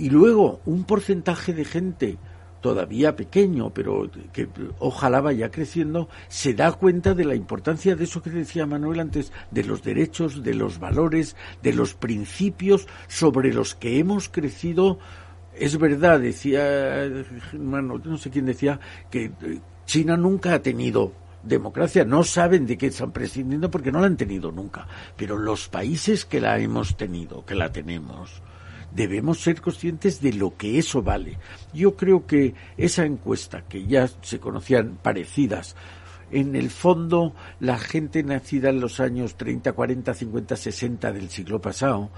y 0.00 0.08
luego 0.08 0.60
un 0.64 0.84
porcentaje 0.84 1.52
de 1.52 1.64
gente 1.64 2.18
todavía 2.62 3.16
pequeño, 3.16 3.70
pero 3.70 4.10
que 4.32 4.48
ojalá 4.78 5.20
vaya 5.20 5.50
creciendo, 5.50 6.08
se 6.28 6.54
da 6.54 6.72
cuenta 6.72 7.14
de 7.14 7.24
la 7.24 7.34
importancia 7.34 7.96
de 7.96 8.04
eso 8.04 8.22
que 8.22 8.30
decía 8.30 8.66
Manuel 8.66 9.00
antes, 9.00 9.32
de 9.50 9.64
los 9.64 9.82
derechos, 9.82 10.42
de 10.42 10.54
los 10.54 10.78
valores, 10.78 11.36
de 11.62 11.74
los 11.74 11.94
principios 11.94 12.86
sobre 13.08 13.52
los 13.52 13.74
que 13.74 13.98
hemos 13.98 14.28
crecido. 14.28 14.98
Es 15.54 15.78
verdad, 15.78 16.20
decía, 16.20 17.06
no 17.52 18.18
sé 18.18 18.30
quién 18.30 18.46
decía, 18.46 18.80
que 19.10 19.32
China 19.84 20.16
nunca 20.16 20.54
ha 20.54 20.62
tenido 20.62 21.12
democracia, 21.42 22.04
no 22.04 22.24
saben 22.24 22.66
de 22.66 22.76
qué 22.76 22.86
están 22.86 23.12
prescindiendo 23.12 23.70
porque 23.70 23.92
no 23.92 24.00
la 24.00 24.06
han 24.06 24.16
tenido 24.16 24.50
nunca, 24.50 24.86
pero 25.16 25.36
los 25.38 25.68
países 25.68 26.24
que 26.24 26.40
la 26.40 26.58
hemos 26.58 26.96
tenido, 26.96 27.44
que 27.44 27.54
la 27.54 27.72
tenemos, 27.72 28.42
debemos 28.94 29.40
ser 29.40 29.60
conscientes 29.60 30.20
de 30.20 30.32
lo 30.32 30.56
que 30.56 30.78
eso 30.78 31.02
vale. 31.02 31.38
Yo 31.72 31.96
creo 31.96 32.26
que 32.26 32.54
esa 32.76 33.04
encuesta, 33.04 33.62
que 33.68 33.86
ya 33.86 34.08
se 34.22 34.40
conocían 34.40 34.98
parecidas, 35.02 35.76
en 36.30 36.54
el 36.54 36.70
fondo 36.70 37.34
la 37.58 37.78
gente 37.78 38.22
nacida 38.22 38.70
en 38.70 38.80
los 38.80 39.00
años 39.00 39.36
30, 39.36 39.72
40, 39.72 40.14
50, 40.14 40.56
60 40.56 41.12
del 41.12 41.28
siglo 41.28 41.60
pasado 41.60 42.10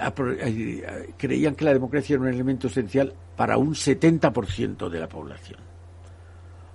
eh, 0.00 1.12
creían 1.16 1.56
que 1.56 1.64
la 1.64 1.72
democracia 1.72 2.14
era 2.14 2.22
un 2.22 2.28
elemento 2.28 2.68
esencial 2.68 3.12
para 3.36 3.58
un 3.58 3.74
70% 3.74 4.88
de 4.88 5.00
la 5.00 5.08
población. 5.08 5.58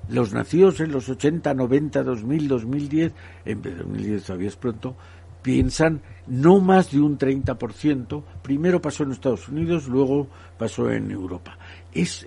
Los 0.09 0.33
nacidos 0.33 0.81
en 0.81 0.91
los 0.91 1.07
80, 1.07 1.53
90, 1.53 2.03
2000, 2.03 2.47
2010, 2.49 3.13
en 3.45 3.61
2010 3.61 4.23
todavía 4.23 4.49
es 4.49 4.57
pronto, 4.57 4.97
piensan 5.43 6.01
no 6.25 6.59
más 6.59 6.91
de 6.91 7.01
un 7.01 7.19
30%. 7.19 8.23
Primero 8.41 8.81
pasó 8.81 9.03
en 9.03 9.11
Estados 9.11 9.47
Unidos, 9.49 9.87
luego 9.87 10.27
pasó 10.57 10.89
en 10.89 11.11
Europa. 11.11 11.57
Es, 11.93 12.25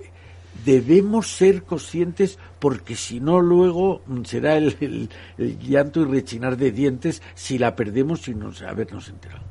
debemos 0.65 1.29
ser 1.29 1.65
conscientes 1.65 2.39
porque 2.61 2.95
si 2.95 3.19
no 3.19 3.41
luego 3.41 4.03
será 4.25 4.57
el, 4.57 5.09
llanto 5.37 6.03
y 6.03 6.05
rechinar 6.05 6.57
de 6.57 6.71
dientes 6.71 7.23
si 7.35 7.59
la 7.59 7.75
perdemos 7.75 8.23
sin 8.23 8.41
habernos 8.67 9.09
enterado. 9.09 9.45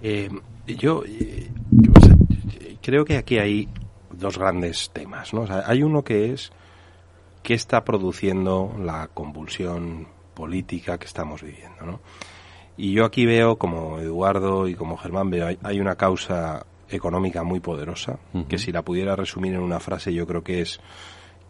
Eh, 0.00 0.30
yo, 0.66 1.04
eh, 1.06 1.50
creo 2.80 3.04
que 3.04 3.16
aquí 3.16 3.38
hay 3.38 3.68
dos 4.10 4.38
grandes 4.38 4.90
temas. 4.92 5.34
¿no? 5.34 5.46
hay 5.48 5.82
uno 5.82 6.02
que 6.02 6.32
es 6.32 6.52
qué 7.42 7.54
está 7.54 7.84
produciendo 7.84 8.74
la 8.78 9.08
convulsión 9.08 10.06
política 10.34 10.98
que 10.98 11.06
estamos 11.06 11.42
viviendo, 11.42 11.84
¿no? 11.84 12.00
Y 12.76 12.92
yo 12.92 13.04
aquí 13.04 13.26
veo, 13.26 13.56
como 13.56 13.98
Eduardo 13.98 14.66
y 14.66 14.74
como 14.74 14.96
Germán, 14.96 15.30
veo, 15.30 15.46
hay, 15.62 15.80
una 15.80 15.96
causa 15.96 16.66
económica 16.88 17.42
muy 17.42 17.60
poderosa, 17.60 18.18
que 18.48 18.58
si 18.58 18.72
la 18.72 18.82
pudiera 18.82 19.14
resumir 19.14 19.54
en 19.54 19.60
una 19.60 19.80
frase, 19.80 20.12
yo 20.12 20.26
creo 20.26 20.42
que 20.42 20.62
es 20.62 20.80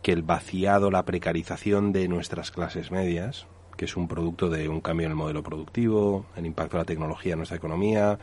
que 0.03 0.13
el 0.13 0.23
vaciado, 0.23 0.91
la 0.91 1.05
precarización 1.05 1.93
de 1.93 2.09
nuestras 2.09 2.51
clases 2.51 2.91
medias, 2.91 3.47
que 3.77 3.85
es 3.85 3.97
un 3.97 4.09
producto 4.09 4.51
de 4.51 4.69
un 4.69 4.81
cambio 4.81 5.07
en 5.07 5.13
el 5.13 5.17
modelo 5.17 5.43
productivo, 5.43 6.27
el 6.37 6.47
impacto 6.47 6.77
de 6.77 6.83
la 6.83 6.87
tecnología 6.87 7.33
en 7.33 7.39
nuestra 7.39 7.57
economía, 7.57 8.19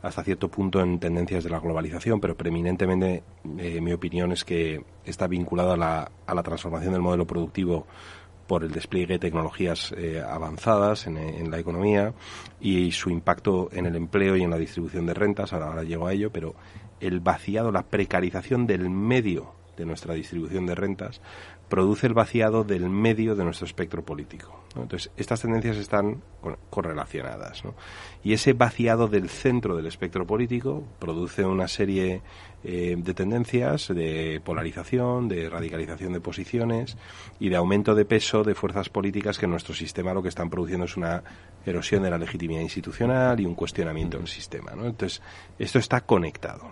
hasta 0.00 0.22
cierto 0.22 0.48
punto 0.48 0.80
en 0.80 1.00
tendencias 1.00 1.42
de 1.42 1.50
la 1.50 1.58
globalización, 1.58 2.20
pero 2.20 2.36
preeminentemente 2.36 3.24
eh, 3.58 3.80
mi 3.80 3.92
opinión 3.92 4.30
es 4.30 4.44
que 4.44 4.84
está 5.04 5.26
vinculado 5.26 5.72
a 5.72 5.76
la, 5.76 6.10
a 6.26 6.34
la 6.34 6.42
transformación 6.42 6.92
del 6.92 7.02
modelo 7.02 7.26
productivo 7.26 7.86
por 8.48 8.64
el 8.64 8.72
despliegue 8.72 9.14
de 9.14 9.18
tecnologías 9.20 9.92
eh, 9.96 10.20
avanzadas 10.26 11.06
en, 11.06 11.50
la 11.50 11.58
economía 11.58 12.14
y 12.60 12.90
su 12.90 13.10
impacto 13.10 13.68
en 13.72 13.86
el 13.86 13.94
empleo 13.94 14.36
y 14.36 14.42
en 14.42 14.50
la 14.50 14.58
distribución 14.58 15.06
de 15.06 15.14
rentas, 15.14 15.52
ahora, 15.52 15.66
ahora 15.66 15.84
llego 15.84 16.08
a 16.08 16.12
ello, 16.12 16.32
pero 16.32 16.54
el 16.98 17.20
vaciado, 17.20 17.70
la 17.70 17.82
precarización 17.82 18.66
del 18.66 18.90
medio 18.90 19.52
de 19.76 19.86
nuestra 19.86 20.14
distribución 20.14 20.66
de 20.66 20.74
rentas 20.74 21.20
produce 21.68 22.06
el 22.06 22.14
vaciado 22.14 22.64
del 22.64 22.88
medio 22.88 23.34
de 23.34 23.44
nuestro 23.44 23.66
espectro 23.66 24.04
político. 24.04 24.64
Entonces, 24.76 25.10
estas 25.16 25.40
tendencias 25.40 25.76
están 25.76 26.22
correlacionadas. 26.70 27.62
Y 28.22 28.32
ese 28.32 28.52
vaciado 28.52 29.08
del 29.08 29.28
centro 29.28 29.76
del 29.76 29.86
espectro 29.86 30.26
político 30.26 30.84
produce 30.98 31.44
una 31.44 31.68
serie 31.68 32.22
eh, 32.64 32.96
de 32.96 33.14
tendencias 33.14 33.88
de 33.88 34.40
polarización, 34.44 35.28
de 35.28 35.48
radicalización 35.48 36.12
de 36.12 36.20
posiciones 36.20 36.96
y 37.38 37.48
de 37.48 37.56
aumento 37.56 37.94
de 37.94 38.04
peso 38.04 38.44
de 38.44 38.54
fuerzas 38.54 38.88
políticas 38.88 39.38
que 39.38 39.46
en 39.46 39.52
nuestro 39.52 39.74
sistema 39.74 40.14
lo 40.14 40.22
que 40.22 40.28
están 40.28 40.50
produciendo 40.50 40.86
es 40.86 40.96
una 40.96 41.22
erosión 41.66 42.02
de 42.02 42.10
la 42.10 42.18
legitimidad 42.18 42.62
institucional 42.62 43.40
y 43.40 43.46
un 43.46 43.54
cuestionamiento 43.54 44.18
del 44.18 44.28
sistema. 44.28 44.72
Entonces, 44.72 45.20
esto 45.58 45.78
está 45.78 46.00
conectado. 46.02 46.70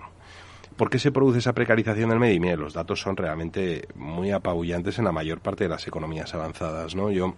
¿Por 0.76 0.90
qué 0.90 0.98
se 0.98 1.12
produce 1.12 1.38
esa 1.38 1.54
precarización 1.54 2.10
del 2.10 2.18
medio? 2.18 2.34
Y 2.34 2.40
mire, 2.40 2.56
los 2.56 2.74
datos 2.74 3.00
son 3.00 3.16
realmente 3.16 3.88
muy 3.94 4.30
apabullantes 4.30 4.98
en 4.98 5.04
la 5.04 5.12
mayor 5.12 5.40
parte 5.40 5.64
de 5.64 5.70
las 5.70 5.86
economías 5.86 6.34
avanzadas, 6.34 6.94
¿no? 6.94 7.10
Yo 7.10 7.34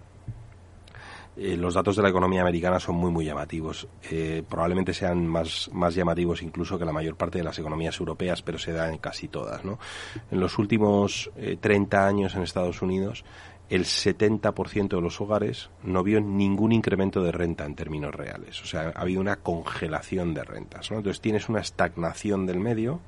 eh, 1.37 1.55
los 1.55 1.73
datos 1.73 1.95
de 1.95 2.03
la 2.03 2.09
economía 2.09 2.41
americana 2.41 2.81
son 2.81 2.95
muy 2.95 3.11
muy 3.11 3.23
llamativos. 3.23 3.87
Eh, 4.11 4.43
probablemente 4.47 4.93
sean 4.93 5.25
más, 5.25 5.69
más 5.71 5.95
llamativos 5.95 6.41
incluso 6.41 6.77
que 6.77 6.83
la 6.83 6.91
mayor 6.91 7.15
parte 7.15 7.37
de 7.37 7.45
las 7.45 7.57
economías 7.57 7.97
europeas, 7.97 8.41
pero 8.41 8.57
se 8.57 8.73
dan 8.73 8.91
en 8.93 8.97
casi 8.97 9.29
todas. 9.29 9.63
¿no? 9.63 9.79
En 10.31 10.41
los 10.41 10.57
últimos 10.59 11.31
30 11.61 11.97
eh, 11.97 12.07
años 12.07 12.35
en 12.35 12.43
Estados 12.43 12.81
Unidos 12.81 13.23
el 13.69 13.85
70% 13.85 14.89
de 14.89 15.01
los 15.01 15.21
hogares 15.21 15.69
no 15.83 16.03
vio 16.03 16.19
ningún 16.19 16.71
incremento 16.71 17.23
de 17.23 17.31
renta 17.31 17.65
en 17.65 17.75
términos 17.75 18.13
reales. 18.13 18.61
O 18.63 18.65
sea, 18.65 18.91
ha 18.95 19.01
habido 19.01 19.21
una 19.21 19.37
congelación 19.37 20.33
de 20.33 20.43
rentas. 20.43 20.89
¿no? 20.89 20.97
Entonces 20.97 21.21
tienes 21.21 21.49
una 21.49 21.61
estagnación 21.61 22.47
del 22.47 22.59
medio, 22.59 22.99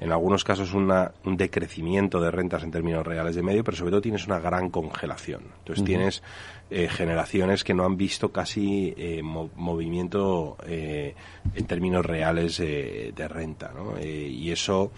en 0.00 0.12
algunos 0.12 0.44
casos 0.44 0.74
una, 0.74 1.12
un 1.24 1.36
decrecimiento 1.36 2.20
de 2.20 2.30
rentas 2.30 2.62
en 2.62 2.70
términos 2.70 3.06
reales 3.06 3.34
de 3.34 3.42
medio, 3.42 3.64
pero 3.64 3.76
sobre 3.76 3.90
todo 3.90 4.00
tienes 4.00 4.26
una 4.26 4.38
gran 4.38 4.70
congelación. 4.70 5.42
Entonces 5.58 5.84
tienes 5.84 6.22
eh, 6.70 6.88
generaciones 6.88 7.64
que 7.64 7.74
no 7.74 7.84
han 7.84 7.96
visto 7.96 8.30
casi 8.30 8.94
eh, 8.96 9.22
movimiento 9.22 10.56
eh, 10.66 11.14
en 11.54 11.66
términos 11.66 12.04
reales 12.04 12.58
de 12.58 13.28
renta, 13.28 13.72
¿no? 13.74 13.98
y 14.00 14.50
eso 14.50 14.92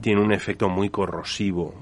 tiene 0.00 0.20
un 0.20 0.32
efecto 0.32 0.68
muy 0.68 0.90
corrosivo 0.90 1.74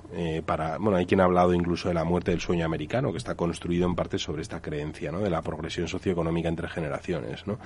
para 0.46 0.78
bueno 0.78 0.96
hay 0.96 1.06
quien 1.06 1.20
ha 1.20 1.24
hablado 1.24 1.52
incluso 1.52 1.88
de 1.88 1.94
la 1.94 2.04
muerte 2.04 2.30
del 2.30 2.40
sueño 2.40 2.64
americano 2.64 3.10
que 3.10 3.18
está 3.18 3.34
construido 3.34 3.86
en 3.86 3.94
parte 3.94 4.18
sobre 4.18 4.42
esta 4.42 4.62
creencia 4.62 5.12
¿no? 5.12 5.18
de 5.20 5.28
la 5.28 5.42
progresión 5.42 5.88
socioeconómica 5.88 6.48
entre 6.48 6.68
generaciones 6.68 7.46
¿no? 7.46 7.58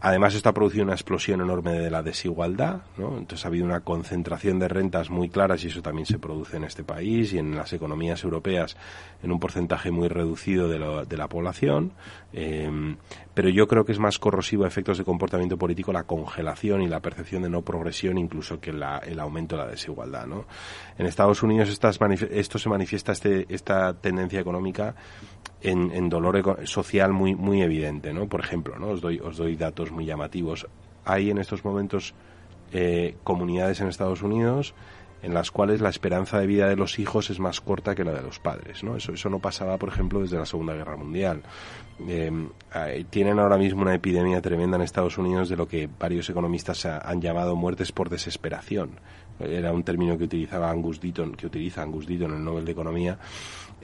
Además, 0.00 0.34
esto 0.34 0.48
ha 0.50 0.54
producido 0.54 0.84
una 0.84 0.92
explosión 0.92 1.40
enorme 1.40 1.72
de 1.72 1.90
la 1.90 2.02
desigualdad, 2.02 2.82
¿no? 2.98 3.16
Entonces 3.16 3.44
ha 3.44 3.48
habido 3.48 3.64
una 3.64 3.80
concentración 3.80 4.58
de 4.58 4.68
rentas 4.68 5.08
muy 5.08 5.30
claras 5.30 5.64
y 5.64 5.68
eso 5.68 5.80
también 5.80 6.06
se 6.06 6.18
produce 6.18 6.58
en 6.58 6.64
este 6.64 6.84
país 6.84 7.32
y 7.32 7.38
en 7.38 7.56
las 7.56 7.72
economías 7.72 8.22
europeas 8.22 8.76
en 9.22 9.32
un 9.32 9.40
porcentaje 9.40 9.90
muy 9.90 10.08
reducido 10.08 10.68
de, 10.68 11.06
de 11.06 11.16
la 11.16 11.28
población. 11.28 11.92
Eh, 12.32 12.70
pero 13.36 13.50
yo 13.50 13.68
creo 13.68 13.84
que 13.84 13.92
es 13.92 13.98
más 13.98 14.18
corrosivo 14.18 14.64
a 14.64 14.66
efectos 14.66 14.96
de 14.96 15.04
comportamiento 15.04 15.58
político 15.58 15.92
la 15.92 16.04
congelación 16.04 16.80
y 16.80 16.88
la 16.88 17.00
percepción 17.00 17.42
de 17.42 17.50
no 17.50 17.60
progresión 17.60 18.16
incluso 18.16 18.58
que 18.60 18.70
el 18.70 19.20
aumento 19.20 19.58
de 19.58 19.62
la 19.62 19.68
desigualdad, 19.68 20.26
¿no? 20.26 20.46
En 20.96 21.04
Estados 21.04 21.42
Unidos 21.42 21.68
estas 21.68 21.98
esto 22.30 22.58
se 22.58 22.68
manifiesta 22.70 23.12
este, 23.12 23.44
esta 23.50 23.92
tendencia 23.92 24.40
económica 24.40 24.94
en, 25.60 26.08
dolor 26.08 26.66
social 26.66 27.12
muy, 27.12 27.34
muy 27.34 27.60
evidente, 27.60 28.14
¿no? 28.14 28.26
Por 28.26 28.40
ejemplo, 28.40 28.78
¿no? 28.78 28.88
Os 28.88 29.02
doy, 29.02 29.20
os 29.20 29.36
doy 29.36 29.54
datos 29.54 29.90
muy 29.90 30.06
llamativos. 30.06 30.66
Hay 31.04 31.28
en 31.28 31.36
estos 31.36 31.62
momentos 31.62 32.14
eh, 32.72 33.16
comunidades 33.22 33.82
en 33.82 33.88
Estados 33.88 34.22
Unidos 34.22 34.74
en 35.22 35.34
las 35.34 35.50
cuales 35.50 35.82
la 35.82 35.90
esperanza 35.90 36.38
de 36.40 36.46
vida 36.46 36.68
de 36.68 36.76
los 36.76 36.98
hijos 36.98 37.28
es 37.28 37.38
más 37.38 37.60
corta 37.60 37.94
que 37.94 38.04
la 38.04 38.12
de 38.12 38.22
los 38.22 38.38
padres, 38.38 38.82
¿no? 38.82 38.96
Eso, 38.96 39.12
eso 39.12 39.28
no 39.28 39.40
pasaba, 39.40 39.76
por 39.76 39.90
ejemplo, 39.90 40.22
desde 40.22 40.38
la 40.38 40.46
Segunda 40.46 40.72
Guerra 40.72 40.96
Mundial. 40.96 41.42
Eh, 41.98 42.30
tienen 43.08 43.38
ahora 43.38 43.56
mismo 43.56 43.82
una 43.82 43.94
epidemia 43.94 44.42
tremenda 44.42 44.76
en 44.76 44.82
Estados 44.82 45.16
Unidos 45.18 45.48
de 45.48 45.56
lo 45.56 45.66
que 45.66 45.88
varios 45.98 46.28
economistas 46.28 46.84
han 46.84 47.20
llamado 47.20 47.56
muertes 47.56 47.92
por 47.92 48.10
desesperación. 48.10 48.90
Era 49.38 49.72
un 49.72 49.82
término 49.82 50.16
que 50.16 50.24
utilizaba 50.24 50.70
Angus 50.70 51.00
Deaton, 51.00 51.34
que 51.34 51.46
utiliza 51.46 51.82
Angus 51.82 52.06
Deaton 52.06 52.32
en 52.32 52.38
el 52.38 52.44
Nobel 52.44 52.64
de 52.64 52.72
Economía, 52.72 53.18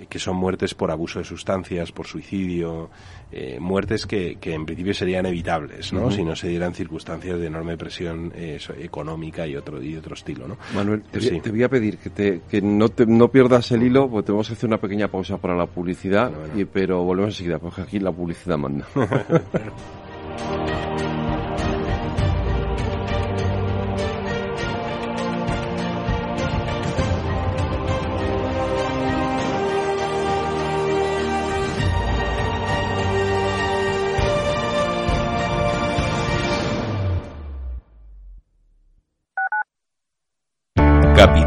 que 0.09 0.19
son 0.19 0.37
muertes 0.37 0.75
por 0.75 0.91
abuso 0.91 1.19
de 1.19 1.25
sustancias, 1.25 1.93
por 1.93 2.07
suicidio, 2.07 2.91
eh, 3.31 3.59
muertes 3.61 4.07
que, 4.07 4.37
que, 4.37 4.55
en 4.55 4.67
principio 4.67 4.95
serían 4.95 5.27
evitables, 5.27 5.93
¿no? 5.93 6.11
Si 6.11 6.25
no 6.25 6.35
se 6.35 6.49
dieran 6.49 6.75
circunstancias 6.75 7.39
de 7.39 7.47
enorme 7.47 7.77
presión 7.77 8.33
eh, 8.35 8.59
económica 8.79 9.47
y 9.47 9.57
otro 9.57 9.83
y 9.83 9.97
otro 9.97 10.15
estilo, 10.15 10.49
¿no? 10.49 10.57
Manuel, 10.75 11.03
te, 11.03 11.51
voy 11.51 11.63
a 11.63 11.69
pedir 11.69 11.99
que, 11.99 12.11
te, 12.11 12.41
que 12.51 12.61
no, 12.61 12.89
te, 12.89 13.07
no 13.07 13.29
pierdas 13.29 13.71
el 13.73 13.83
hilo, 13.83 14.09
porque 14.11 14.27
tenemos 14.27 14.49
que 14.49 14.55
hacer 14.55 14.69
una 14.69 14.79
pequeña 14.79 15.09
pausa 15.09 15.39
para 15.39 15.57
la 15.57 15.67
publicidad, 15.67 16.31
Y, 16.57 16.65
pero 16.65 17.03
volvemos 17.05 17.35
enseguida, 17.35 17.59
porque 17.59 17.83
aquí 17.83 17.99
la 17.99 18.13
publicidad 18.13 18.59
manda. 18.59 18.87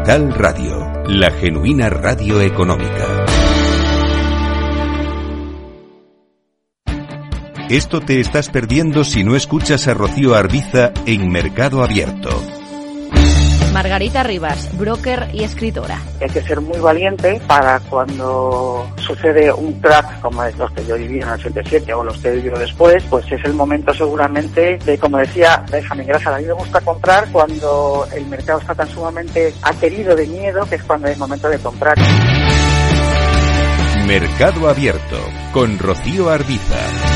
Capital 0.06 0.32
Radio, 0.34 1.02
la 1.08 1.32
genuina 1.32 1.90
radio 1.90 2.40
económica. 2.40 3.26
Esto 7.68 8.00
te 8.00 8.20
estás 8.20 8.48
perdiendo 8.50 9.02
si 9.02 9.24
no 9.24 9.34
escuchas 9.34 9.88
a 9.88 9.94
Rocío 9.94 10.36
Arbiza 10.36 10.92
en 11.06 11.28
Mercado 11.28 11.82
Abierto. 11.82 12.55
Margarita 13.76 14.22
Rivas, 14.22 14.70
broker 14.78 15.28
y 15.34 15.44
escritora. 15.44 16.00
Hay 16.22 16.30
que 16.30 16.40
ser 16.40 16.62
muy 16.62 16.78
valiente 16.78 17.38
para 17.46 17.78
cuando 17.80 18.90
sucede 18.96 19.52
un 19.52 19.78
crack 19.82 20.18
como 20.22 20.42
los 20.56 20.72
que 20.72 20.86
yo 20.86 20.96
viví 20.96 21.16
en 21.16 21.28
el 21.28 21.34
87 21.34 21.92
o 21.92 22.02
los 22.02 22.16
que 22.16 22.28
he 22.28 22.36
vivido 22.36 22.58
después, 22.58 23.04
pues 23.10 23.30
es 23.30 23.44
el 23.44 23.52
momento 23.52 23.92
seguramente 23.92 24.78
de, 24.78 24.96
como 24.96 25.18
decía 25.18 25.62
Benjamin 25.70 26.06
Grasa, 26.06 26.34
a 26.34 26.38
mí 26.38 26.46
me 26.46 26.54
gusta 26.54 26.80
comprar 26.80 27.30
cuando 27.30 28.08
el 28.14 28.24
mercado 28.28 28.60
está 28.60 28.74
tan 28.74 28.88
sumamente 28.88 29.52
aterido 29.60 30.16
de 30.16 30.26
miedo 30.26 30.64
que 30.64 30.76
es 30.76 30.82
cuando 30.82 31.08
es 31.08 31.12
el 31.12 31.18
momento 31.18 31.46
de 31.50 31.58
comprar. 31.58 31.98
Mercado 34.06 34.70
Abierto 34.70 35.18
con 35.52 35.78
Rocío 35.78 36.30
Arbiza. 36.30 37.15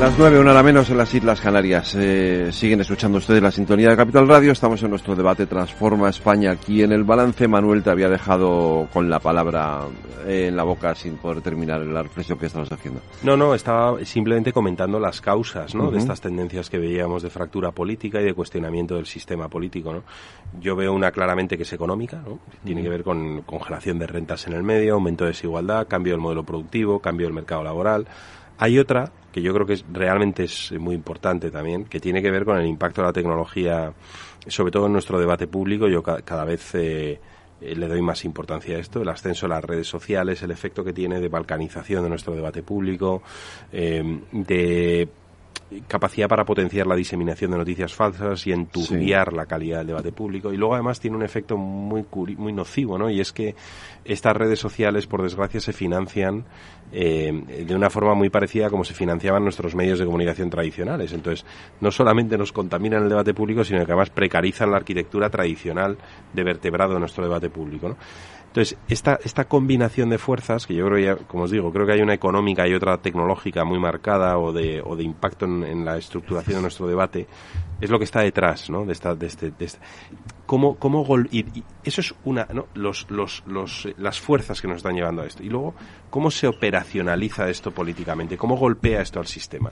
Las 0.00 0.18
nueve, 0.18 0.38
una 0.38 0.50
a 0.50 0.54
la 0.54 0.62
menos 0.62 0.90
en 0.90 0.98
las 0.98 1.14
Islas 1.14 1.40
Canarias. 1.40 1.94
Eh, 1.98 2.50
siguen 2.52 2.82
escuchando 2.82 3.16
ustedes 3.16 3.42
la 3.42 3.50
sintonía 3.50 3.88
de 3.88 3.96
Capital 3.96 4.28
Radio. 4.28 4.52
Estamos 4.52 4.82
en 4.82 4.90
nuestro 4.90 5.16
debate 5.16 5.46
Transforma 5.46 6.10
España. 6.10 6.50
Aquí 6.50 6.82
en 6.82 6.92
el 6.92 7.02
balance, 7.02 7.48
Manuel 7.48 7.82
te 7.82 7.88
había 7.88 8.10
dejado 8.10 8.88
con 8.92 9.08
la 9.08 9.20
palabra 9.20 9.86
eh, 10.26 10.48
en 10.48 10.56
la 10.56 10.64
boca 10.64 10.94
sin 10.94 11.16
poder 11.16 11.40
terminar 11.40 11.80
la 11.80 12.02
reflexión 12.02 12.38
que 12.38 12.44
estabas 12.44 12.70
haciendo. 12.70 13.00
No, 13.22 13.38
no, 13.38 13.54
estaba 13.54 14.04
simplemente 14.04 14.52
comentando 14.52 15.00
las 15.00 15.22
causas 15.22 15.74
¿no? 15.74 15.90
de 15.90 15.96
estas 15.98 16.20
tendencias 16.20 16.68
que 16.68 16.78
veíamos 16.78 17.22
de 17.22 17.30
fractura 17.30 17.70
política 17.70 18.20
y 18.20 18.24
de 18.24 18.34
cuestionamiento 18.34 18.96
del 18.96 19.06
sistema 19.06 19.48
político. 19.48 19.94
¿no? 19.94 20.02
Yo 20.60 20.76
veo 20.76 20.92
una 20.92 21.10
claramente 21.10 21.56
que 21.56 21.62
es 21.62 21.72
económica, 21.72 22.18
¿no? 22.18 22.38
tiene 22.62 22.82
que 22.82 22.90
ver 22.90 23.02
con 23.02 23.40
congelación 23.42 23.98
de 23.98 24.06
rentas 24.06 24.46
en 24.46 24.52
el 24.52 24.62
medio, 24.62 24.92
aumento 24.92 25.24
de 25.24 25.30
desigualdad, 25.30 25.88
cambio 25.88 26.12
del 26.12 26.20
modelo 26.20 26.44
productivo, 26.44 27.00
cambio 27.00 27.26
del 27.26 27.34
mercado 27.34 27.64
laboral. 27.64 28.06
Hay 28.58 28.78
otra 28.78 29.10
que 29.36 29.42
yo 29.42 29.52
creo 29.52 29.66
que 29.66 29.74
es, 29.74 29.84
realmente 29.92 30.44
es 30.44 30.72
muy 30.80 30.94
importante 30.94 31.50
también, 31.50 31.84
que 31.84 32.00
tiene 32.00 32.22
que 32.22 32.30
ver 32.30 32.46
con 32.46 32.56
el 32.56 32.64
impacto 32.64 33.02
de 33.02 33.08
la 33.08 33.12
tecnología, 33.12 33.92
sobre 34.46 34.72
todo 34.72 34.86
en 34.86 34.94
nuestro 34.94 35.20
debate 35.20 35.46
público. 35.46 35.88
Yo 35.88 36.02
cada, 36.02 36.46
vez 36.46 36.74
eh, 36.74 37.20
eh, 37.60 37.76
le 37.76 37.86
doy 37.86 38.00
más 38.00 38.24
importancia 38.24 38.78
a 38.78 38.80
esto, 38.80 39.02
el 39.02 39.08
ascenso 39.10 39.44
de 39.44 39.50
las 39.50 39.62
redes 39.62 39.86
sociales, 39.86 40.42
el 40.42 40.52
efecto 40.52 40.82
que 40.82 40.94
tiene 40.94 41.20
de 41.20 41.28
balcanización 41.28 42.02
de 42.04 42.08
nuestro 42.08 42.34
debate 42.34 42.62
público, 42.62 43.22
eh, 43.70 44.20
de 44.32 45.06
capacidad 45.88 46.28
para 46.28 46.44
potenciar 46.44 46.86
la 46.86 46.94
diseminación 46.94 47.50
de 47.50 47.58
noticias 47.58 47.94
falsas 47.94 48.46
y 48.46 48.52
enturbiar 48.52 49.32
la 49.32 49.46
calidad 49.46 49.78
del 49.78 49.88
debate 49.88 50.12
público. 50.12 50.52
Y 50.52 50.56
luego 50.56 50.74
además 50.74 51.00
tiene 51.00 51.16
un 51.16 51.22
efecto 51.22 51.56
muy, 51.56 52.04
muy 52.36 52.52
nocivo, 52.52 52.98
¿no? 52.98 53.10
Y 53.10 53.20
es 53.20 53.32
que 53.32 53.54
estas 54.04 54.36
redes 54.36 54.58
sociales, 54.58 55.06
por 55.06 55.22
desgracia, 55.22 55.60
se 55.60 55.72
financian 55.72 56.44
eh, 56.92 57.64
de 57.66 57.74
una 57.74 57.90
forma 57.90 58.14
muy 58.14 58.30
parecida 58.30 58.68
a 58.68 58.70
como 58.70 58.84
se 58.84 58.94
financiaban 58.94 59.42
nuestros 59.42 59.74
medios 59.74 59.98
de 59.98 60.06
comunicación 60.06 60.50
tradicionales. 60.50 61.12
Entonces, 61.12 61.44
no 61.80 61.90
solamente 61.90 62.38
nos 62.38 62.52
contaminan 62.52 63.02
el 63.02 63.08
debate 63.08 63.34
público, 63.34 63.64
sino 63.64 63.84
que 63.84 63.92
además 63.92 64.10
precarizan 64.10 64.70
la 64.70 64.76
arquitectura 64.76 65.30
tradicional 65.30 65.98
de 66.32 66.44
vertebrado 66.44 66.94
de 66.94 67.00
nuestro 67.00 67.24
debate 67.24 67.50
público, 67.50 67.88
¿no? 67.88 67.96
Entonces, 68.56 68.78
esta, 68.88 69.20
esta 69.22 69.44
combinación 69.44 70.08
de 70.08 70.16
fuerzas, 70.16 70.66
que 70.66 70.74
yo 70.74 70.86
creo 70.86 70.98
ya, 70.98 71.16
como 71.26 71.44
os 71.44 71.50
digo, 71.50 71.70
creo 71.70 71.84
que 71.84 71.92
hay 71.92 72.00
una 72.00 72.14
económica 72.14 72.66
y 72.66 72.72
otra 72.72 72.96
tecnológica 72.96 73.64
muy 73.64 73.78
marcada 73.78 74.38
o 74.38 74.50
de, 74.50 74.80
o 74.82 74.96
de 74.96 75.04
impacto 75.04 75.44
en, 75.44 75.84
la 75.84 75.98
estructuración 75.98 76.56
de 76.56 76.62
nuestro 76.62 76.86
debate, 76.86 77.26
es 77.82 77.90
lo 77.90 77.98
que 77.98 78.06
está 78.06 78.22
detrás, 78.22 78.70
¿no? 78.70 78.86
De 78.86 78.94
esta, 78.94 79.14
de 79.14 79.26
este, 79.26 79.50
de 79.50 79.62
este. 79.66 79.78
¿Cómo, 80.46 80.76
cómo 80.76 81.04
y, 81.30 81.44
eso 81.84 82.00
es 82.00 82.14
una, 82.24 82.48
¿no? 82.50 82.68
Los, 82.72 83.10
los, 83.10 83.44
los, 83.46 83.88
las 83.98 84.18
fuerzas 84.18 84.62
que 84.62 84.68
nos 84.68 84.78
están 84.78 84.94
llevando 84.94 85.20
a 85.20 85.26
esto. 85.26 85.42
Y 85.42 85.50
luego, 85.50 85.74
¿cómo 86.08 86.30
se 86.30 86.46
operacionaliza 86.46 87.50
esto 87.50 87.72
políticamente? 87.72 88.38
¿Cómo 88.38 88.56
golpea 88.56 89.02
esto 89.02 89.20
al 89.20 89.26
sistema? 89.26 89.70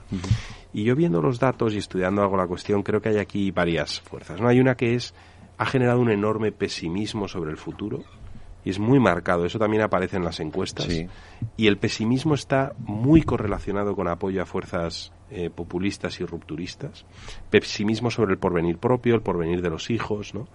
Y 0.73 0.83
yo 0.83 0.95
viendo 0.95 1.23
los 1.23 1.39
datos 1.39 1.73
y 1.73 1.79
estudiando 1.79 2.21
algo 2.21 2.37
la 2.37 2.45
cuestión, 2.45 2.83
creo 2.83 3.01
que 3.01 3.09
hay 3.09 3.17
aquí 3.17 3.49
varias 3.49 3.99
fuerzas, 4.01 4.39
¿no? 4.39 4.47
Hay 4.47 4.59
una 4.59 4.75
que 4.75 4.93
es, 4.93 5.15
ha 5.57 5.65
generado 5.65 5.99
un 5.99 6.11
enorme 6.11 6.51
pesimismo 6.51 7.27
sobre 7.27 7.49
el 7.49 7.57
futuro, 7.57 8.03
y 8.65 8.71
es 8.71 8.79
muy 8.79 8.99
marcado, 8.99 9.45
eso 9.45 9.59
también 9.59 9.83
aparece 9.83 10.17
en 10.17 10.23
las 10.25 10.39
encuestas. 10.39 10.89
Y 11.55 11.67
el 11.67 11.77
pesimismo 11.77 12.33
está 12.33 12.73
muy 12.79 13.21
correlacionado 13.21 13.95
con 13.95 14.07
apoyo 14.07 14.41
a 14.41 14.45
fuerzas 14.45 15.13
eh, 15.29 15.51
populistas 15.51 16.19
y 16.19 16.25
rupturistas. 16.25 17.05
Pesimismo 17.51 18.09
sobre 18.09 18.33
el 18.33 18.39
porvenir 18.39 18.79
propio, 18.79 19.13
el 19.13 19.21
porvenir 19.21 19.61
de 19.61 19.69
los 19.69 19.91
hijos, 19.91 20.33
¿no? 20.33 20.47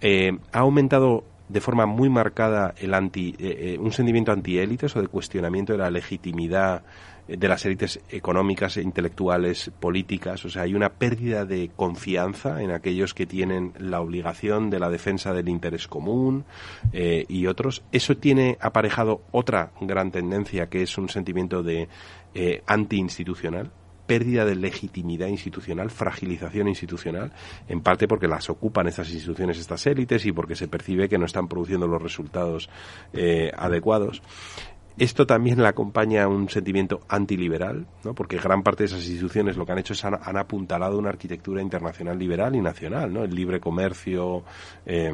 Eh, 0.00 0.38
ha 0.52 0.60
aumentado 0.60 1.24
de 1.48 1.60
forma 1.60 1.86
muy 1.86 2.08
marcada 2.08 2.72
el 2.78 2.94
anti, 2.94 3.34
eh, 3.38 3.76
un 3.80 3.92
sentimiento 3.92 4.30
antiélites 4.30 4.94
o 4.96 5.00
de 5.02 5.08
cuestionamiento 5.08 5.72
de 5.72 5.78
la 5.80 5.90
legitimidad 5.90 6.84
de 7.28 7.48
las 7.48 7.64
élites 7.64 8.00
económicas, 8.10 8.76
intelectuales, 8.76 9.70
políticas. 9.80 10.44
O 10.44 10.50
sea, 10.50 10.62
hay 10.62 10.74
una 10.74 10.90
pérdida 10.90 11.44
de 11.44 11.70
confianza 11.74 12.62
en 12.62 12.70
aquellos 12.70 13.14
que 13.14 13.26
tienen 13.26 13.72
la 13.78 14.00
obligación 14.00 14.70
de 14.70 14.78
la 14.78 14.90
defensa 14.90 15.32
del 15.32 15.48
interés 15.48 15.88
común 15.88 16.44
eh, 16.92 17.24
y 17.28 17.46
otros. 17.46 17.82
Eso 17.92 18.16
tiene 18.16 18.58
aparejado 18.60 19.22
otra 19.32 19.72
gran 19.80 20.10
tendencia 20.10 20.68
que 20.68 20.82
es 20.82 20.98
un 20.98 21.08
sentimiento 21.08 21.62
de 21.62 21.88
eh, 22.34 22.62
anti-institucional 22.66 23.70
pérdida 24.06 24.44
de 24.44 24.54
legitimidad 24.54 25.28
institucional, 25.28 25.90
fragilización 25.90 26.68
institucional, 26.68 27.32
en 27.68 27.80
parte 27.80 28.06
porque 28.06 28.28
las 28.28 28.50
ocupan 28.50 28.86
estas 28.86 29.10
instituciones, 29.10 29.58
estas 29.58 29.86
élites, 29.86 30.26
y 30.26 30.32
porque 30.32 30.56
se 30.56 30.68
percibe 30.68 31.08
que 31.08 31.18
no 31.18 31.26
están 31.26 31.48
produciendo 31.48 31.86
los 31.86 32.02
resultados 32.02 32.68
eh, 33.12 33.50
adecuados. 33.56 34.22
Esto 34.96 35.26
también 35.26 35.60
le 35.60 35.66
acompaña 35.66 36.28
un 36.28 36.48
sentimiento 36.48 37.00
antiliberal, 37.08 37.86
¿no? 38.04 38.14
porque 38.14 38.36
gran 38.36 38.62
parte 38.62 38.84
de 38.84 38.86
esas 38.86 39.04
instituciones 39.04 39.56
lo 39.56 39.66
que 39.66 39.72
han 39.72 39.78
hecho 39.78 39.92
es 39.92 40.04
han, 40.04 40.36
apuntalado 40.36 40.98
una 40.98 41.08
arquitectura 41.08 41.60
internacional 41.60 42.16
liberal 42.16 42.54
y 42.54 42.60
nacional, 42.60 43.12
¿no? 43.12 43.24
el 43.24 43.34
libre 43.34 43.58
comercio, 43.58 44.44
eh, 44.86 45.12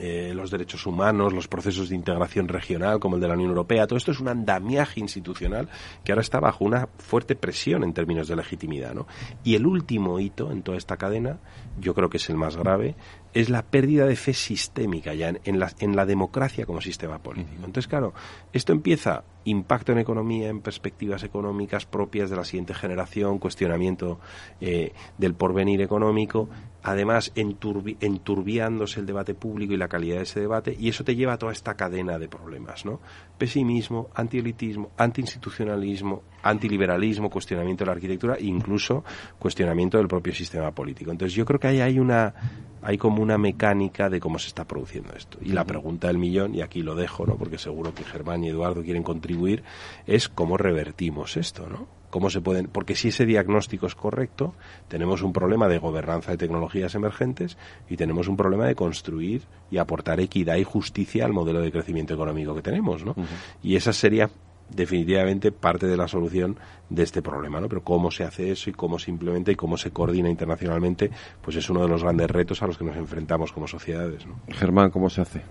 eh, 0.00 0.32
los 0.32 0.50
derechos 0.50 0.86
humanos, 0.86 1.32
los 1.32 1.48
procesos 1.48 1.88
de 1.88 1.96
integración 1.96 2.46
regional 2.46 3.00
como 3.00 3.16
el 3.16 3.20
de 3.20 3.26
la 3.26 3.34
Unión 3.34 3.50
Europea, 3.50 3.86
todo 3.86 3.96
esto 3.96 4.12
es 4.12 4.20
un 4.20 4.28
andamiaje 4.28 5.00
institucional 5.00 5.68
que 6.04 6.12
ahora 6.12 6.22
está 6.22 6.38
bajo 6.38 6.64
una 6.64 6.88
fuerte 6.98 7.34
presión 7.34 7.82
en 7.82 7.92
términos 7.92 8.28
de 8.28 8.36
legitimidad. 8.36 8.94
¿no? 8.94 9.08
Y 9.42 9.56
el 9.56 9.66
último 9.66 10.20
hito 10.20 10.52
en 10.52 10.62
toda 10.62 10.78
esta 10.78 10.96
cadena, 10.96 11.38
yo 11.80 11.94
creo 11.94 12.10
que 12.10 12.18
es 12.18 12.30
el 12.30 12.36
más 12.36 12.56
grave, 12.56 12.94
es 13.34 13.50
la 13.50 13.62
pérdida 13.62 14.06
de 14.06 14.16
fe 14.16 14.32
sistémica 14.32 15.14
ya 15.14 15.34
en, 15.44 15.58
la, 15.58 15.70
en 15.80 15.96
la 15.96 16.06
democracia 16.06 16.66
como 16.66 16.80
sistema 16.80 17.18
político. 17.18 17.64
Entonces, 17.64 17.86
claro, 17.86 18.14
esto 18.52 18.72
empieza 18.72 19.24
impacto 19.44 19.92
en 19.92 19.98
economía, 19.98 20.48
en 20.48 20.60
perspectivas 20.60 21.22
económicas 21.22 21.86
propias 21.86 22.30
de 22.30 22.36
la 22.36 22.44
siguiente 22.44 22.74
generación, 22.74 23.38
cuestionamiento 23.38 24.18
eh, 24.60 24.92
del 25.16 25.34
porvenir 25.34 25.80
económico, 25.80 26.48
además 26.82 27.32
enturbiándose 27.34 29.00
el 29.00 29.06
debate 29.06 29.34
público 29.34 29.72
y 29.72 29.76
la 29.76 29.88
calidad 29.88 30.16
de 30.16 30.22
ese 30.22 30.40
debate, 30.40 30.76
y 30.78 30.88
eso 30.88 31.04
te 31.04 31.16
lleva 31.16 31.34
a 31.34 31.38
toda 31.38 31.52
esta 31.52 31.74
cadena 31.74 32.18
de 32.18 32.28
problemas, 32.28 32.84
¿no? 32.84 33.00
Pesimismo, 33.36 34.10
antielitismo, 34.14 34.90
antiinstitucionalismo, 34.96 36.22
antiliberalismo, 36.42 37.30
cuestionamiento 37.30 37.84
de 37.84 37.86
la 37.86 37.92
arquitectura 37.92 38.36
e 38.36 38.44
incluso 38.44 39.04
cuestionamiento 39.38 39.98
del 39.98 40.08
propio 40.08 40.34
sistema 40.34 40.70
político. 40.72 41.10
Entonces 41.10 41.34
yo 41.34 41.44
creo 41.44 41.58
que 41.60 41.68
ahí 41.68 41.80
hay 41.80 41.98
una 41.98 42.34
hay 42.80 42.96
como 42.96 43.22
una 43.22 43.38
mecánica 43.38 44.08
de 44.08 44.20
cómo 44.20 44.38
se 44.38 44.46
está 44.46 44.64
produciendo 44.64 45.12
esto. 45.12 45.38
Y 45.42 45.50
la 45.50 45.64
pregunta 45.64 46.06
del 46.06 46.18
millón, 46.18 46.54
y 46.54 46.62
aquí 46.62 46.82
lo 46.82 46.94
dejo, 46.94 47.26
¿no? 47.26 47.36
porque 47.36 47.58
seguro 47.58 47.92
que 47.92 48.04
Germán 48.04 48.44
y 48.44 48.50
Eduardo 48.50 48.82
quieren 48.82 49.02
contribuir, 49.02 49.64
es 50.06 50.28
cómo 50.28 50.56
revertimos 50.56 51.36
esto, 51.36 51.68
¿no? 51.68 51.97
¿Cómo 52.10 52.30
se 52.30 52.40
pueden? 52.40 52.68
Porque 52.68 52.94
si 52.94 53.08
ese 53.08 53.26
diagnóstico 53.26 53.86
es 53.86 53.94
correcto, 53.94 54.54
tenemos 54.88 55.22
un 55.22 55.32
problema 55.32 55.68
de 55.68 55.78
gobernanza 55.78 56.30
de 56.30 56.38
tecnologías 56.38 56.94
emergentes 56.94 57.58
y 57.88 57.96
tenemos 57.96 58.28
un 58.28 58.36
problema 58.36 58.66
de 58.66 58.74
construir 58.74 59.42
y 59.70 59.78
aportar 59.78 60.20
equidad 60.20 60.56
y 60.56 60.64
justicia 60.64 61.24
al 61.24 61.32
modelo 61.32 61.60
de 61.60 61.70
crecimiento 61.70 62.14
económico 62.14 62.54
que 62.54 62.62
tenemos, 62.62 63.04
¿no? 63.04 63.14
Y 63.62 63.76
esa 63.76 63.92
sería 63.92 64.30
definitivamente 64.70 65.52
parte 65.52 65.86
de 65.86 65.96
la 65.96 66.08
solución 66.08 66.56
de 66.88 67.02
este 67.02 67.22
problema, 67.22 67.60
¿no? 67.60 67.68
Pero 67.68 67.82
cómo 67.82 68.10
se 68.10 68.24
hace 68.24 68.50
eso 68.50 68.70
y 68.70 68.72
cómo 68.72 68.98
se 68.98 69.10
implementa 69.10 69.50
y 69.50 69.56
cómo 69.56 69.76
se 69.76 69.90
coordina 69.90 70.28
internacionalmente, 70.28 71.10
pues 71.42 71.56
es 71.56 71.68
uno 71.70 71.82
de 71.82 71.88
los 71.88 72.02
grandes 72.02 72.30
retos 72.30 72.62
a 72.62 72.66
los 72.66 72.78
que 72.78 72.84
nos 72.84 72.96
enfrentamos 72.96 73.52
como 73.52 73.66
sociedades, 73.66 74.26
¿no? 74.26 74.40
Germán, 74.48 74.90
¿cómo 74.90 75.10
se 75.10 75.22
hace? 75.22 75.42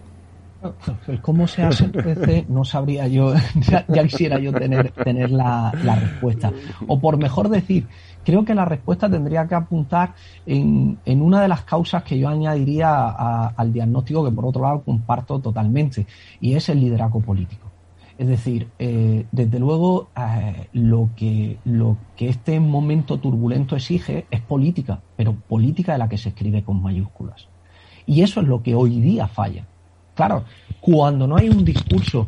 El 1.07 1.21
cómo 1.21 1.47
se 1.47 1.63
hace 1.63 2.45
no 2.49 2.65
sabría 2.65 3.07
yo, 3.07 3.33
ya, 3.55 3.85
quisiera 3.85 4.39
yo 4.39 4.51
tener, 4.51 4.91
tener 4.91 5.31
la, 5.31 5.71
respuesta. 5.71 6.51
O 6.87 6.99
por 6.99 7.17
mejor 7.17 7.49
decir, 7.49 7.87
creo 8.23 8.43
que 8.43 8.55
la 8.55 8.65
respuesta 8.65 9.09
tendría 9.09 9.47
que 9.47 9.55
apuntar 9.55 10.15
en, 10.45 10.97
en 11.05 11.21
una 11.21 11.41
de 11.41 11.47
las 11.47 11.61
causas 11.61 12.03
que 12.03 12.17
yo 12.17 12.29
añadiría 12.29 13.07
al 13.49 13.73
diagnóstico 13.73 14.25
que 14.25 14.31
por 14.31 14.45
otro 14.45 14.63
lado 14.63 14.81
comparto 14.83 15.39
totalmente, 15.39 16.05
y 16.41 16.55
es 16.55 16.69
el 16.69 16.79
liderazgo 16.79 17.19
político. 17.19 17.67
Es 18.17 18.27
decir, 18.27 18.67
eh, 18.79 19.25
desde 19.31 19.59
luego 19.59 20.09
eh, 20.17 20.67
lo, 20.73 21.11
que, 21.15 21.59
lo 21.65 21.97
que 22.15 22.29
este 22.29 22.59
momento 22.59 23.19
turbulento 23.19 23.75
exige 23.75 24.25
es 24.31 24.41
política, 24.41 25.01
pero 25.15 25.35
política 25.35 25.91
de 25.91 25.99
la 25.99 26.09
que 26.09 26.17
se 26.17 26.29
escribe 26.29 26.63
con 26.63 26.81
mayúsculas. 26.81 27.47
Y 28.07 28.23
eso 28.23 28.41
es 28.41 28.47
lo 28.47 28.63
que 28.63 28.73
hoy 28.73 28.99
día 29.01 29.27
falla. 29.27 29.67
Claro, 30.17 30.43
cuando 30.81 31.27
no 31.27 31.37
hay 31.37 31.47
un 31.47 31.63
discurso 31.63 32.27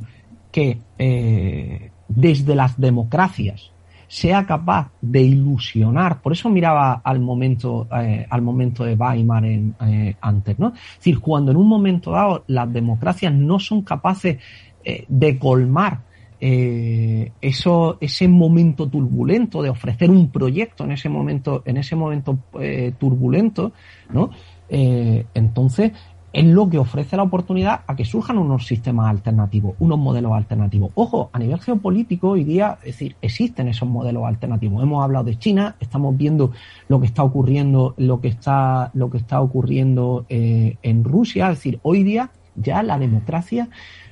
que 0.51 0.77
eh, 0.97 1.89
desde 2.07 2.55
las 2.55 2.79
democracias 2.79 3.71
sea 4.07 4.45
capaz 4.45 4.91
de 5.01 5.23
ilusionar, 5.23 6.21
por 6.21 6.33
eso 6.33 6.49
miraba 6.49 7.01
al 7.03 7.19
momento, 7.19 7.87
al 7.89 8.41
momento 8.41 8.83
de 8.83 8.93
Weimar 8.95 9.45
en, 9.45 9.75
antes, 10.21 10.57
¿no? 10.59 10.69
Es 10.69 10.97
decir, 10.97 11.19
cuando 11.19 11.51
en 11.51 11.57
un 11.57 11.67
momento 11.67 12.11
dado 12.11 12.43
las 12.47 12.71
democracias 12.71 13.33
no 13.33 13.59
son 13.59 13.81
capaces 13.81 14.37
eh, 14.83 15.05
de 15.07 15.37
colmar 15.37 16.01
eh, 16.39 17.33
eso, 17.41 17.97
ese 17.99 18.27
momento 18.27 18.87
turbulento, 18.87 19.61
de 19.61 19.69
ofrecer 19.69 20.09
un 20.09 20.31
proyecto 20.31 20.85
en 20.85 20.93
ese 20.93 21.09
momento, 21.09 21.63
en 21.65 21.77
ese 21.77 21.95
momento 21.95 22.37
eh, 22.59 22.93
turbulento, 22.97 23.73
¿no? 24.13 24.29
entonces 24.71 25.93
es 26.31 26.45
lo 26.45 26.69
que 26.69 26.77
ofrece 26.77 27.17
la 27.17 27.23
oportunidad 27.23 27.81
a 27.87 27.95
que 27.95 28.05
surjan 28.05 28.37
unos 28.37 28.67
sistemas 28.67 29.09
alternativos, 29.09 29.75
unos 29.79 29.97
modelos 29.97 30.33
alternativos. 30.33 30.91
Ojo, 30.95 31.29
a 31.33 31.39
nivel 31.39 31.59
geopolítico 31.59 32.29
hoy 32.29 32.43
día, 32.43 32.77
es 32.81 32.93
decir, 32.93 33.15
existen 33.21 33.67
esos 33.67 33.89
modelos 33.89 34.25
alternativos. 34.25 34.83
Hemos 34.83 35.03
hablado 35.03 35.25
de 35.25 35.39
China, 35.39 35.75
estamos 35.79 36.15
viendo 36.15 36.51
lo 36.87 36.99
que 36.99 37.07
está 37.07 37.23
ocurriendo, 37.23 37.95
lo 37.97 38.21
que 38.21 38.27
está, 38.27 38.91
lo 38.93 39.09
que 39.09 39.17
está 39.17 39.41
ocurriendo 39.41 40.25
en 40.29 41.03
Rusia. 41.03 41.49
Es 41.49 41.57
decir, 41.57 41.79
hoy 41.81 42.03
día 42.03 42.29
ya 42.55 42.83
la 42.83 42.99
democracia 42.99 43.69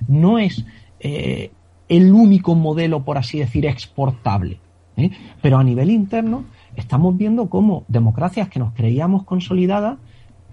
no 0.07 0.39
es 0.39 0.65
eh, 0.99 1.51
el 1.89 2.13
único 2.13 2.55
modelo, 2.55 3.03
por 3.03 3.17
así 3.17 3.39
decir, 3.39 3.65
exportable. 3.65 4.59
¿eh? 4.95 5.11
Pero 5.41 5.57
a 5.57 5.63
nivel 5.63 5.91
interno 5.91 6.45
estamos 6.75 7.15
viendo 7.17 7.49
cómo 7.49 7.85
democracias 7.87 8.49
que 8.49 8.59
nos 8.59 8.73
creíamos 8.73 9.23
consolidadas 9.23 9.97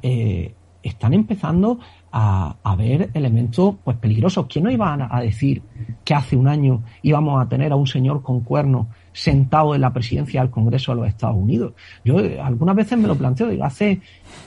eh, 0.02 0.54
están 0.89 1.14
empezando 1.14 1.78
a, 2.12 2.57
a, 2.62 2.76
ver 2.76 3.11
elementos 3.14 3.76
pues 3.82 3.97
peligrosos. 3.97 4.47
¿Quién 4.49 4.64
no 4.64 4.70
iba 4.70 5.09
a 5.11 5.20
decir 5.20 5.62
que 6.05 6.14
hace 6.14 6.37
un 6.37 6.49
año 6.49 6.82
íbamos 7.03 7.43
a 7.43 7.49
tener 7.49 7.72
a 7.72 7.76
un 7.76 7.87
señor 7.87 8.22
con 8.22 8.41
cuernos 8.41 8.87
sentado 9.14 9.74
en 9.76 9.80
la 9.80 9.93
presidencia 9.93 10.41
del 10.41 10.51
Congreso 10.51 10.93
de 10.93 11.01
los 11.01 11.09
Estados 11.09 11.37
Unidos. 11.37 11.72
Yo 12.05 12.18
eh, 12.18 12.41
algunas 12.41 12.74
veces 12.74 12.99
me 12.99 13.07
lo 13.07 13.14
planteo, 13.14 13.49
digo, 13.49 13.64
hace, 13.64 14.01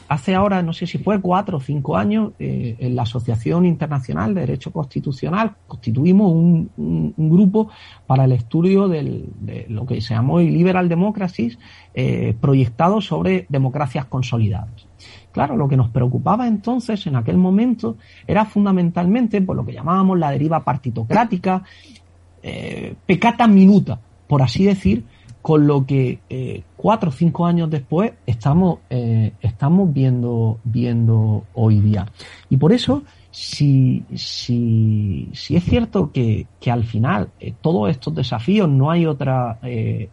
hace 0.10 0.36
ahora, 0.36 0.62
no 0.62 0.74
sé 0.74 0.86
si 0.86 0.98
fue 0.98 1.22
cuatro 1.22 1.58
o 1.58 1.60
cinco 1.62 1.96
años, 1.96 2.34
eh, 2.38 2.76
en 2.78 2.96
la 2.96 3.04
Asociación 3.04 3.66
Internacional 3.66 4.36
de 4.36 4.42
Derecho 4.42 4.72
Constitucional 4.72 5.56
constituimos 5.66 6.32
un, 6.32 6.68
grupo 7.18 7.70
para 8.06 8.26
el 8.26 8.34
estudio 8.34 8.88
de 8.90 9.66
lo 9.70 9.86
que 9.86 10.02
se 10.02 10.14
llamó 10.14 10.40
Liberal 10.40 10.90
Democracies, 10.90 11.58
eh, 11.94 12.36
proyectado 12.40 13.00
sobre 13.00 13.46
democracias 13.50 14.06
consolidadas. 14.06 14.87
Claro, 15.38 15.56
lo 15.56 15.68
que 15.68 15.78
nos 15.78 15.90
preocupaba 15.90 16.48
entonces 16.48 17.06
en 17.06 17.16
aquel 17.16 17.38
momento 17.38 17.98
era 18.26 18.44
fundamentalmente 18.44 19.40
por 19.40 19.56
lo 19.56 19.64
que 19.64 19.72
llamábamos 19.72 20.18
la 20.18 20.32
deriva 20.32 20.64
partitocrática, 20.64 21.62
eh, 22.42 22.96
pecata 23.06 23.46
minuta, 23.46 24.00
por 24.28 24.42
así 24.42 24.66
decir, 24.66 25.04
con 25.44 25.68
lo 25.68 25.86
que 25.86 26.22
eh, 26.28 26.64
cuatro 26.76 27.10
o 27.10 27.12
cinco 27.12 27.46
años 27.46 27.70
después 27.70 28.14
estamos, 28.26 28.80
eh, 28.90 29.34
estamos 29.40 29.94
viendo, 29.94 30.58
viendo 30.64 31.44
hoy 31.54 31.82
día. 31.82 32.08
Y 32.50 32.58
por 32.58 32.74
eso, 32.74 33.04
si, 33.30 34.06
si, 34.16 35.30
si 35.34 35.56
es 35.56 35.64
cierto 35.66 36.12
que, 36.12 36.48
que 36.60 36.72
al 36.72 36.84
final 36.84 37.30
todos 37.62 37.92
estos 37.92 38.16
desafíos 38.16 38.68
no 38.68 38.90
hay 38.90 39.06
otra, 39.06 39.60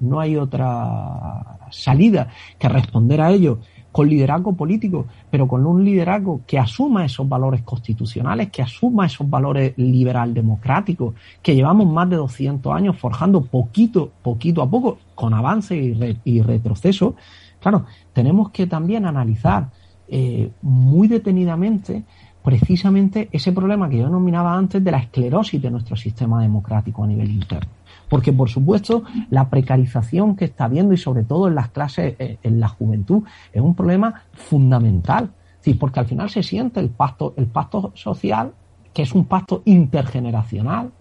no 0.00 0.20
hay 0.20 0.36
otra 0.36 1.56
salida 1.70 2.28
que 2.58 2.68
responder 2.68 3.22
a 3.22 3.30
ellos 3.30 3.60
con 3.94 4.08
liderazgo 4.08 4.56
político, 4.56 5.06
pero 5.30 5.46
con 5.46 5.64
un 5.64 5.84
liderazgo 5.84 6.40
que 6.48 6.58
asuma 6.58 7.04
esos 7.04 7.28
valores 7.28 7.62
constitucionales, 7.62 8.50
que 8.50 8.60
asuma 8.60 9.06
esos 9.06 9.30
valores 9.30 9.72
liberal 9.76 10.34
democráticos, 10.34 11.14
que 11.40 11.54
llevamos 11.54 11.86
más 11.86 12.10
de 12.10 12.16
200 12.16 12.74
años 12.74 12.98
forjando 12.98 13.42
poquito, 13.42 14.10
poquito 14.20 14.62
a 14.62 14.68
poco, 14.68 14.98
con 15.14 15.32
avance 15.32 15.76
y, 16.24 16.42
retroceso. 16.42 17.14
Claro, 17.60 17.86
tenemos 18.12 18.50
que 18.50 18.66
también 18.66 19.06
analizar 19.06 19.70
eh, 20.08 20.50
muy 20.60 21.06
detenidamente 21.06 22.02
precisamente 22.42 23.28
ese 23.30 23.52
problema 23.52 23.88
que 23.88 23.98
yo 23.98 24.06
denominaba 24.06 24.54
antes 24.54 24.82
de 24.82 24.90
la 24.90 24.98
esclerosis 24.98 25.62
de 25.62 25.70
nuestro 25.70 25.94
sistema 25.94 26.42
democrático 26.42 27.04
a 27.04 27.06
nivel 27.06 27.30
interno. 27.30 27.70
Porque, 28.14 28.32
por 28.32 28.48
supuesto, 28.48 29.02
la 29.28 29.50
precarización 29.50 30.36
que 30.36 30.44
está 30.44 30.66
habiendo 30.66 30.94
y 30.94 30.96
sobre 30.96 31.24
todo 31.24 31.48
en 31.48 31.56
las 31.56 31.70
clases, 31.70 32.14
eh, 32.20 32.38
en 32.44 32.60
la 32.60 32.68
juventud, 32.68 33.24
es 33.52 33.60
un 33.60 33.74
problema 33.74 34.22
fundamental. 34.34 35.32
Sí, 35.58 35.74
porque 35.74 35.98
al 35.98 36.06
final 36.06 36.30
se 36.30 36.44
siente 36.44 36.78
el 36.78 36.90
pacto, 36.90 37.34
el 37.36 37.46
pacto 37.46 37.90
social, 37.96 38.52
que 38.92 39.02
es 39.02 39.12
un 39.16 39.24
pacto 39.24 39.62
intergeneracional, 39.64 40.92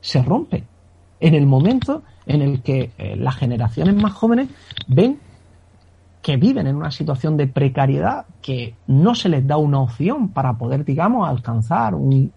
se 0.00 0.22
rompe. 0.22 0.62
En 1.18 1.34
el 1.34 1.44
momento 1.44 2.04
en 2.24 2.40
el 2.40 2.62
que 2.62 2.92
eh, 2.98 3.16
las 3.16 3.34
generaciones 3.34 3.96
más 3.96 4.12
jóvenes 4.12 4.48
ven 4.86 5.18
que 6.22 6.36
viven 6.36 6.66
en 6.66 6.76
una 6.76 6.90
situación 6.90 7.36
de 7.36 7.46
precariedad 7.46 8.26
que 8.42 8.74
no 8.86 9.14
se 9.14 9.30
les 9.30 9.46
da 9.46 9.56
una 9.56 9.80
opción 9.80 10.28
para 10.28 10.52
poder, 10.58 10.84
digamos, 10.84 11.26
alcanzar, 11.26 11.94
un, 11.94 12.34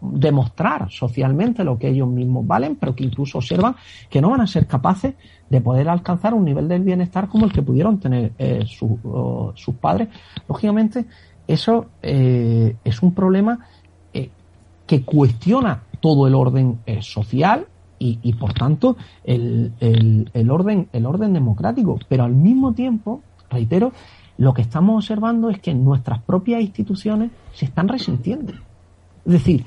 demostrar 0.00 0.90
socialmente 0.90 1.62
lo 1.62 1.78
que 1.78 1.88
ellos 1.88 2.08
mismos 2.08 2.44
valen, 2.46 2.74
pero 2.74 2.94
que 2.96 3.04
incluso 3.04 3.38
observan 3.38 3.76
que 4.08 4.20
no 4.20 4.30
van 4.30 4.40
a 4.40 4.48
ser 4.48 4.66
capaces 4.66 5.14
de 5.48 5.60
poder 5.60 5.88
alcanzar 5.88 6.34
un 6.34 6.44
nivel 6.44 6.66
de 6.66 6.80
bienestar 6.80 7.28
como 7.28 7.46
el 7.46 7.52
que 7.52 7.62
pudieron 7.62 8.00
tener 8.00 8.32
eh, 8.36 8.64
sus 8.66 9.74
padres. 9.80 10.08
Lógicamente, 10.48 11.06
eso 11.46 11.86
eh, 12.02 12.76
es 12.82 13.02
un 13.02 13.14
problema 13.14 13.60
eh, 14.12 14.28
que 14.86 15.02
cuestiona 15.02 15.84
todo 16.00 16.26
el 16.26 16.34
orden 16.34 16.80
social 17.00 17.66
y, 18.02 18.32
por 18.32 18.54
tanto 18.54 18.96
el, 19.24 19.72
el, 19.78 20.50
orden, 20.50 20.88
el 20.92 21.04
orden 21.04 21.34
democrático. 21.34 21.98
Pero 22.08 22.24
al 22.24 22.34
mismo 22.34 22.72
tiempo, 22.72 23.20
reitero, 23.50 23.92
lo 24.38 24.54
que 24.54 24.62
estamos 24.62 25.04
observando 25.04 25.50
es 25.50 25.60
que 25.60 25.74
nuestras 25.74 26.22
propias 26.22 26.62
instituciones 26.62 27.30
se 27.52 27.66
están 27.66 27.88
resintiendo. 27.88 28.54
Es 29.26 29.32
decir, 29.32 29.66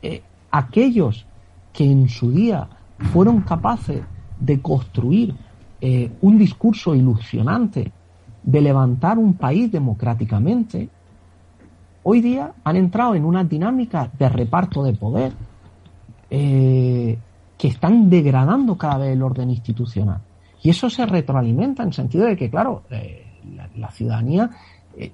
eh, 0.00 0.22
aquellos 0.52 1.26
que 1.72 1.90
en 1.90 2.08
su 2.08 2.30
día 2.30 2.68
fueron 3.12 3.40
capaces 3.40 4.02
de 4.38 4.60
construir 4.60 5.34
eh, 5.80 6.12
un 6.20 6.38
discurso 6.38 6.94
ilusionante 6.94 7.90
de 8.44 8.60
levantar 8.60 9.18
un 9.18 9.34
país 9.34 9.70
democráticamente, 9.70 10.88
hoy 12.02 12.20
día 12.20 12.52
han 12.64 12.76
entrado 12.76 13.14
en 13.14 13.24
una 13.24 13.44
dinámica 13.44 14.10
de 14.18 14.28
reparto 14.28 14.82
de 14.82 14.92
poder, 14.92 15.32
eh, 16.30 17.18
que 17.62 17.68
están 17.68 18.10
degradando 18.10 18.76
cada 18.76 18.98
vez 18.98 19.12
el 19.12 19.22
orden 19.22 19.48
institucional. 19.48 20.20
Y 20.64 20.70
eso 20.70 20.90
se 20.90 21.06
retroalimenta 21.06 21.84
en 21.84 21.90
el 21.90 21.94
sentido 21.94 22.26
de 22.26 22.36
que, 22.36 22.50
claro, 22.50 22.82
eh, 22.90 23.24
la, 23.76 23.88
ciudadanía 23.92 24.50
eh, 24.96 25.12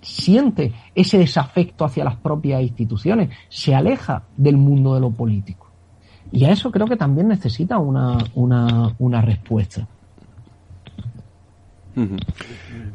siente 0.00 0.72
ese 0.94 1.18
desafecto 1.18 1.84
hacia 1.84 2.02
las 2.02 2.16
propias 2.16 2.62
instituciones, 2.62 3.28
se 3.50 3.74
aleja 3.74 4.22
del 4.34 4.56
mundo 4.56 4.94
de 4.94 5.00
lo 5.02 5.10
político. 5.10 5.70
Y 6.32 6.46
a 6.46 6.52
eso 6.52 6.70
creo 6.70 6.86
que 6.86 6.96
también 6.96 7.28
necesita 7.28 7.76
una, 7.76 8.16
una, 8.34 9.20
respuesta. 9.20 9.86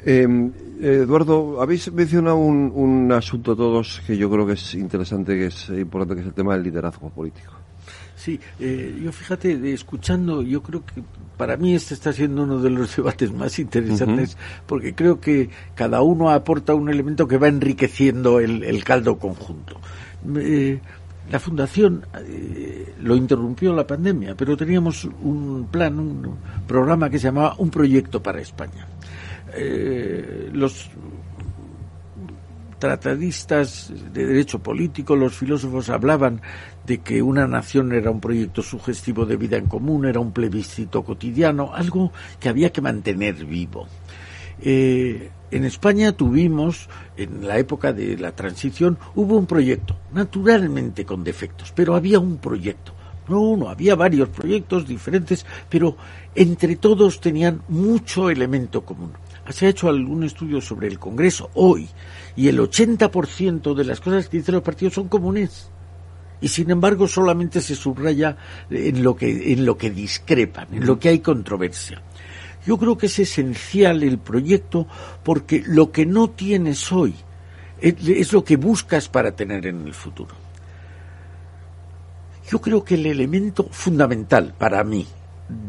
Em, 0.04 0.52
Eduardo, 0.82 1.62
habéis 1.62 1.94
mencionado 1.94 2.38
un, 2.38 2.72
un, 2.74 3.12
asunto 3.12 3.56
todos 3.56 4.02
que 4.08 4.18
yo 4.18 4.32
creo 4.32 4.48
que 4.48 4.54
es 4.54 4.74
interesante, 4.74 5.36
que 5.36 5.46
es 5.46 5.70
importante, 5.70 6.16
que 6.16 6.22
es 6.22 6.28
el 6.28 6.34
tema 6.34 6.54
del 6.54 6.64
liderazgo 6.64 7.10
político. 7.12 7.65
Sí, 8.26 8.40
eh, 8.60 9.00
yo 9.04 9.12
fíjate, 9.12 9.56
de 9.60 9.72
escuchando, 9.72 10.42
yo 10.42 10.64
creo 10.64 10.84
que 10.84 11.04
para 11.38 11.58
mí 11.58 11.76
este 11.76 11.94
está 11.94 12.12
siendo 12.12 12.42
uno 12.42 12.60
de 12.60 12.72
los 12.72 12.96
debates 12.98 13.32
más 13.32 13.60
interesantes 13.60 14.36
porque 14.66 14.96
creo 14.96 15.22
que 15.22 15.52
cada 15.76 16.02
uno 16.02 16.32
aporta 16.32 16.74
un 16.74 16.90
elemento 16.90 17.28
que 17.28 17.38
va 17.38 17.50
enriqueciendo 17.50 18.40
el, 18.40 18.84
caldo 18.84 19.20
conjunto. 19.20 19.80
la 20.26 21.40
fundación 21.40 22.08
eh, 22.28 22.96
lo 23.00 23.16
interrumpió 23.16 23.76
la 23.76 23.86
pandemia, 23.86 24.34
pero 24.34 24.58
teníamos 24.58 25.06
un 25.06 25.68
plan, 25.70 26.00
un 26.00 26.36
programa 26.66 27.12
que 27.12 27.20
se 27.20 27.26
llamaba 27.26 27.54
Un 27.60 27.70
proyecto 27.70 28.24
para 28.24 28.42
España. 28.42 28.88
Eh, 29.54 30.50
los 30.52 30.90
tratadistas 32.80 33.94
de 34.12 34.26
derecho 34.26 34.60
político, 34.60 35.16
los 35.16 35.36
filósofos 35.36 35.90
hablaban 35.90 36.42
de 36.86 37.00
que 37.00 37.22
una 37.22 37.48
nación 37.48 37.94
era 37.94 38.12
un 38.12 38.20
proyecto 38.20 38.62
sugestivo 38.62 39.26
de 39.26 39.38
vida 39.38 39.58
en 39.58 39.68
común, 39.68 40.06
era 40.06 40.20
un 40.20 40.32
plebiscito 40.32 41.04
cotidiano, 41.04 41.74
algo 41.74 42.12
que 42.40 42.50
había 42.50 42.72
que 42.72 42.82
mantener 42.82 43.46
vivo. 43.46 43.88
Eh, 44.62 45.30
en 45.52 45.66
España 45.66 46.12
tuvimos, 46.12 46.90
en 47.18 47.48
la 47.48 47.58
época 47.58 47.94
de 47.94 48.18
la 48.18 48.34
transición, 48.34 48.98
hubo 49.16 49.38
un 49.38 49.46
proyecto, 49.46 49.98
naturalmente 50.14 51.06
con 51.06 51.24
defectos, 51.24 51.72
pero 51.76 51.96
había 51.96 52.20
un 52.20 52.38
proyecto. 52.38 52.94
No 53.28 53.42
uno, 53.42 53.70
había 53.70 53.96
varios 53.96 54.30
proyectos 54.30 54.88
diferentes, 54.88 55.46
pero 55.68 55.98
entre 56.36 56.76
todos 56.76 57.20
tenían 57.20 57.64
mucho 57.70 58.30
elemento 58.30 58.86
común. 58.86 59.14
Se 59.50 59.66
ha 59.66 59.70
hecho 59.70 59.90
algún 59.90 60.24
estudio 60.24 60.62
sobre 60.62 60.88
el 60.88 61.00
Congreso 61.00 61.50
hoy 61.56 61.88
y 62.36 62.48
el 62.48 62.60
80% 62.60 63.74
de 63.74 63.84
las 63.84 64.00
cosas 64.00 64.30
que 64.30 64.38
dicen 64.38 64.56
los 64.56 64.64
partidos 64.64 64.94
son 64.94 65.08
comunes 65.08 65.72
y 66.42 66.48
sin 66.48 66.70
embargo 66.72 67.08
solamente 67.08 67.62
se 67.62 67.76
subraya 67.76 68.38
en 68.70 69.04
lo 69.04 69.16
que 69.16 69.54
en 69.54 69.66
lo 69.66 69.78
que 69.78 69.90
discrepan, 69.90 70.68
en 70.74 70.86
lo 70.86 71.00
que 71.00 71.10
hay 71.10 71.20
controversia. 71.20 72.02
Yo 72.66 72.78
creo 72.78 72.98
que 72.98 73.06
es 73.06 73.20
esencial 73.20 74.04
el 74.04 74.18
proyecto 74.18 74.88
porque 75.24 75.64
lo 75.66 75.92
que 75.92 76.06
no 76.06 76.32
tienes 76.32 76.92
hoy 76.92 77.14
es, 77.80 78.34
lo 78.34 78.44
que 78.44 78.56
buscas 78.56 79.08
para 79.10 79.36
tener 79.36 79.68
en 79.68 79.86
el 79.86 79.94
futuro. 79.94 80.34
Yo 82.50 82.62
creo 82.62 82.84
que 82.84 82.96
el 82.96 83.06
elemento 83.06 83.68
fundamental 83.72 84.54
para 84.58 84.84
mí 84.84 85.06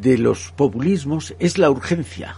de 0.01 0.17
los 0.17 0.53
populismos 0.53 1.35
es 1.39 1.59
la 1.59 1.71
urgencia. 1.71 2.37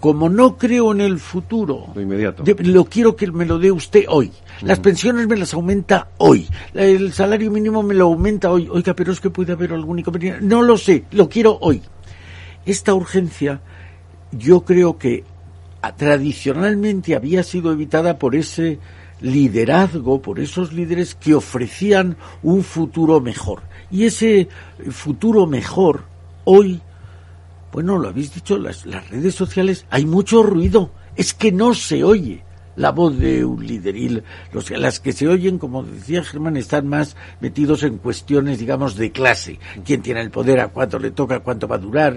Como 0.00 0.28
no 0.28 0.56
creo 0.56 0.92
en 0.92 1.00
el 1.00 1.18
futuro, 1.18 1.88
lo 1.94 2.00
inmediato. 2.00 2.44
lo 2.46 2.84
quiero 2.86 3.14
que 3.14 3.30
me 3.30 3.44
lo 3.44 3.58
dé 3.58 3.70
usted 3.70 4.04
hoy. 4.08 4.32
Las 4.62 4.80
pensiones 4.80 5.26
me 5.26 5.36
las 5.36 5.52
aumenta 5.52 6.08
hoy. 6.18 6.48
El 6.72 7.12
salario 7.12 7.50
mínimo 7.50 7.82
me 7.82 7.94
lo 7.94 8.06
aumenta 8.06 8.50
hoy. 8.50 8.68
Oiga, 8.70 8.94
pero 8.94 9.12
es 9.12 9.20
que 9.20 9.30
puede 9.30 9.52
haber 9.52 9.72
algún 9.72 9.98
inconveniente. 9.98 10.42
No 10.42 10.62
lo 10.62 10.78
sé, 10.78 11.04
lo 11.10 11.28
quiero 11.28 11.58
hoy. 11.60 11.82
Esta 12.64 12.94
urgencia 12.94 13.60
yo 14.32 14.64
creo 14.64 14.98
que 14.98 15.24
ah, 15.82 15.94
tradicionalmente 15.94 17.14
había 17.14 17.42
sido 17.42 17.70
evitada 17.70 18.18
por 18.18 18.34
ese 18.34 18.78
liderazgo, 19.20 20.20
por 20.20 20.40
esos 20.40 20.72
líderes 20.72 21.14
que 21.14 21.34
ofrecían 21.34 22.16
un 22.42 22.62
futuro 22.62 23.20
mejor. 23.20 23.62
Y 23.90 24.04
ese 24.04 24.48
futuro 24.90 25.46
mejor 25.46 26.04
hoy 26.44 26.80
bueno, 27.76 27.98
lo 27.98 28.08
habéis 28.08 28.32
dicho, 28.32 28.56
las, 28.56 28.86
redes 29.10 29.34
sociales, 29.34 29.84
hay 29.90 30.06
mucho 30.06 30.42
ruido, 30.42 30.92
es 31.14 31.34
que 31.34 31.52
no 31.52 31.74
se 31.74 32.04
oye 32.04 32.42
la 32.74 32.90
voz 32.90 33.18
de 33.18 33.44
un 33.44 33.66
líder 33.66 33.94
y 33.96 34.22
las 34.70 34.98
que 34.98 35.12
se 35.12 35.28
oyen, 35.28 35.58
como 35.58 35.82
decía 35.82 36.24
Germán, 36.24 36.56
están 36.56 36.88
más 36.88 37.16
metidos 37.38 37.82
en 37.82 37.98
cuestiones, 37.98 38.60
digamos, 38.60 38.96
de 38.96 39.12
clase. 39.12 39.58
¿Quién 39.84 40.00
tiene 40.00 40.22
el 40.22 40.30
poder? 40.30 40.60
¿A 40.60 40.68
cuánto 40.68 40.98
le 40.98 41.10
toca? 41.10 41.40
¿Cuánto 41.40 41.68
va 41.68 41.76
a 41.76 41.80
durar? 41.80 42.16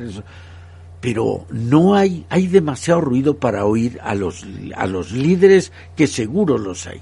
Pero 1.02 1.46
no 1.50 1.94
hay, 1.94 2.26
hay 2.30 2.48
demasiado 2.48 3.02
ruido 3.02 3.36
para 3.36 3.66
oír 3.66 4.00
a 4.02 4.16
los, 4.16 4.46
a 4.78 4.88
los 4.88 5.12
líderes 5.12 5.74
que 5.94 6.08
seguro 6.08 6.58
los 6.58 6.88
hay. 6.88 7.02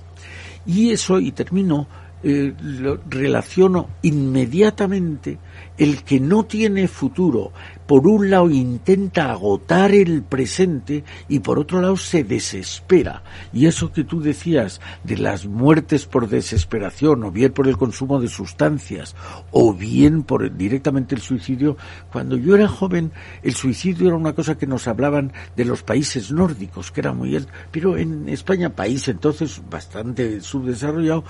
Y 0.65 0.89
eso, 0.89 1.19
y 1.19 1.31
termino, 1.31 1.87
eh, 2.23 2.55
lo 2.59 2.99
relaciono 3.07 3.89
inmediatamente 4.01 5.37
el 5.77 6.03
que 6.03 6.19
no 6.19 6.45
tiene 6.45 6.87
futuro 6.87 7.51
por 7.87 8.07
un 8.07 8.29
lado 8.29 8.49
intenta 8.49 9.31
agotar 9.31 9.91
el 9.91 10.21
presente 10.23 11.03
y 11.29 11.39
por 11.39 11.57
otro 11.57 11.81
lado 11.81 11.97
se 11.97 12.23
desespera. 12.23 13.23
Y 13.53 13.65
eso 13.65 13.91
que 13.91 14.03
tú 14.03 14.21
decías 14.21 14.81
de 15.03 15.17
las 15.17 15.45
muertes 15.45 16.05
por 16.05 16.27
desesperación 16.27 17.23
o 17.23 17.31
bien 17.31 17.53
por 17.53 17.67
el 17.67 17.77
consumo 17.77 18.19
de 18.19 18.27
sustancias 18.27 19.15
o 19.51 19.73
bien 19.73 20.23
por 20.23 20.55
directamente 20.55 21.15
el 21.15 21.21
suicidio, 21.21 21.77
cuando 22.11 22.37
yo 22.37 22.55
era 22.55 22.67
joven 22.67 23.11
el 23.41 23.55
suicidio 23.55 24.07
era 24.07 24.17
una 24.17 24.33
cosa 24.33 24.57
que 24.57 24.67
nos 24.67 24.87
hablaban 24.87 25.31
de 25.55 25.65
los 25.65 25.83
países 25.83 26.31
nórdicos, 26.31 26.91
que 26.91 27.01
era 27.01 27.13
muy... 27.13 27.37
Pero 27.71 27.97
en 27.97 28.29
España, 28.29 28.75
país 28.75 29.07
entonces 29.07 29.61
bastante 29.69 30.41
subdesarrollado, 30.41 31.23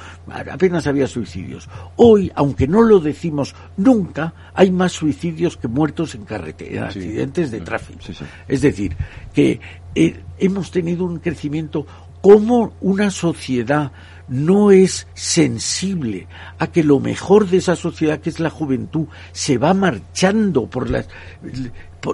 apenas 0.52 0.88
había 0.88 1.08
suicidios. 1.08 1.70
Hoy, 1.96 2.32
aunque 2.36 2.68
no 2.68 2.82
lo 2.82 3.00
decimos 3.00 3.56
nunca, 3.76 4.34
hay 4.54 4.72
más 4.72 4.94
suicidios 4.94 5.58
que 5.58 5.68
muertos 5.68 6.16
en 6.16 6.26
carretera, 6.26 6.47
accidentes 6.80 7.52
de 7.52 7.62
tráfico. 7.62 8.00
Es 8.48 8.62
decir, 8.62 8.96
que 9.34 9.60
eh, 9.96 10.20
hemos 10.40 10.72
tenido 10.72 11.06
un 11.06 11.20
crecimiento 11.20 11.86
como 12.22 12.74
una 12.82 13.12
sociedad 13.12 13.92
no 14.28 14.72
es 14.72 15.08
sensible 15.14 16.28
a 16.60 16.68
que 16.68 16.84
lo 16.84 17.00
mejor 17.00 17.48
de 17.48 17.58
esa 17.58 17.76
sociedad, 17.76 18.20
que 18.20 18.30
es 18.30 18.40
la 18.40 18.50
juventud, 18.50 19.08
se 19.32 19.58
va 19.58 19.74
marchando 19.74 20.68
por 20.68 20.90
las, 20.90 21.08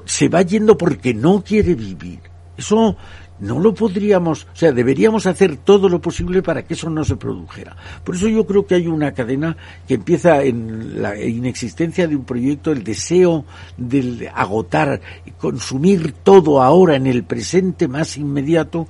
se 0.05 0.29
va 0.29 0.41
yendo 0.43 0.77
porque 0.77 1.13
no 1.13 1.43
quiere 1.43 1.75
vivir. 1.75 2.19
Eso 2.55 2.95
no 3.43 3.59
lo 3.59 3.73
podríamos, 3.73 4.47
o 4.53 4.55
sea, 4.55 4.71
deberíamos 4.71 5.25
hacer 5.25 5.57
todo 5.57 5.89
lo 5.89 5.99
posible 5.99 6.41
para 6.41 6.63
que 6.63 6.75
eso 6.75 6.89
no 6.89 7.03
se 7.03 7.17
produjera. 7.17 7.75
Por 8.03 8.15
eso 8.15 8.29
yo 8.29 8.45
creo 8.45 8.65
que 8.65 8.75
hay 8.75 8.87
una 8.87 9.11
cadena 9.11 9.57
que 9.85 9.95
empieza 9.95 10.41
en 10.43 11.01
la 11.01 11.19
inexistencia 11.19 12.07
de 12.07 12.15
un 12.15 12.23
proyecto, 12.23 12.71
el 12.71 12.85
deseo 12.85 13.43
de 13.75 14.31
agotar, 14.33 15.01
consumir 15.37 16.13
todo 16.23 16.61
ahora 16.61 16.95
en 16.95 17.05
el 17.05 17.23
presente 17.25 17.89
más 17.89 18.17
inmediato, 18.17 18.87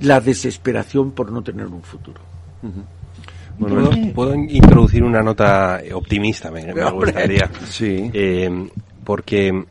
la 0.00 0.20
desesperación 0.20 1.12
por 1.12 1.30
no 1.30 1.42
tener 1.42 1.66
un 1.66 1.82
futuro. 1.82 2.20
Bueno, 3.58 3.90
¿puedo, 4.14 4.34
introducir 4.34 5.04
una 5.04 5.20
nota 5.20 5.82
optimista, 5.92 6.50
me, 6.50 6.72
gustaría. 6.90 7.50
Sí. 7.68 8.10
Eh, 8.14 8.68
porque 9.04 9.66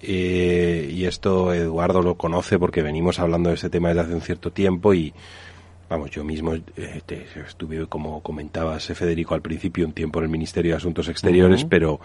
eh, 0.00 0.90
y 0.92 1.04
esto 1.06 1.52
Eduardo 1.52 2.02
lo 2.02 2.16
conoce 2.16 2.58
porque 2.58 2.82
venimos 2.82 3.18
hablando 3.18 3.48
de 3.48 3.56
este 3.56 3.70
tema 3.70 3.88
desde 3.88 4.02
hace 4.02 4.14
un 4.14 4.20
cierto 4.20 4.52
tiempo 4.52 4.94
y 4.94 5.12
vamos, 5.88 6.10
yo 6.10 6.22
mismo 6.24 6.54
eh, 6.54 7.02
estuve, 7.46 7.86
como 7.86 8.22
comentabas, 8.22 8.86
Federico, 8.86 9.34
al 9.34 9.42
principio 9.42 9.86
un 9.86 9.92
tiempo 9.92 10.18
en 10.20 10.26
el 10.26 10.30
Ministerio 10.30 10.72
de 10.72 10.76
Asuntos 10.76 11.08
Exteriores, 11.08 11.64
pero 11.64 12.00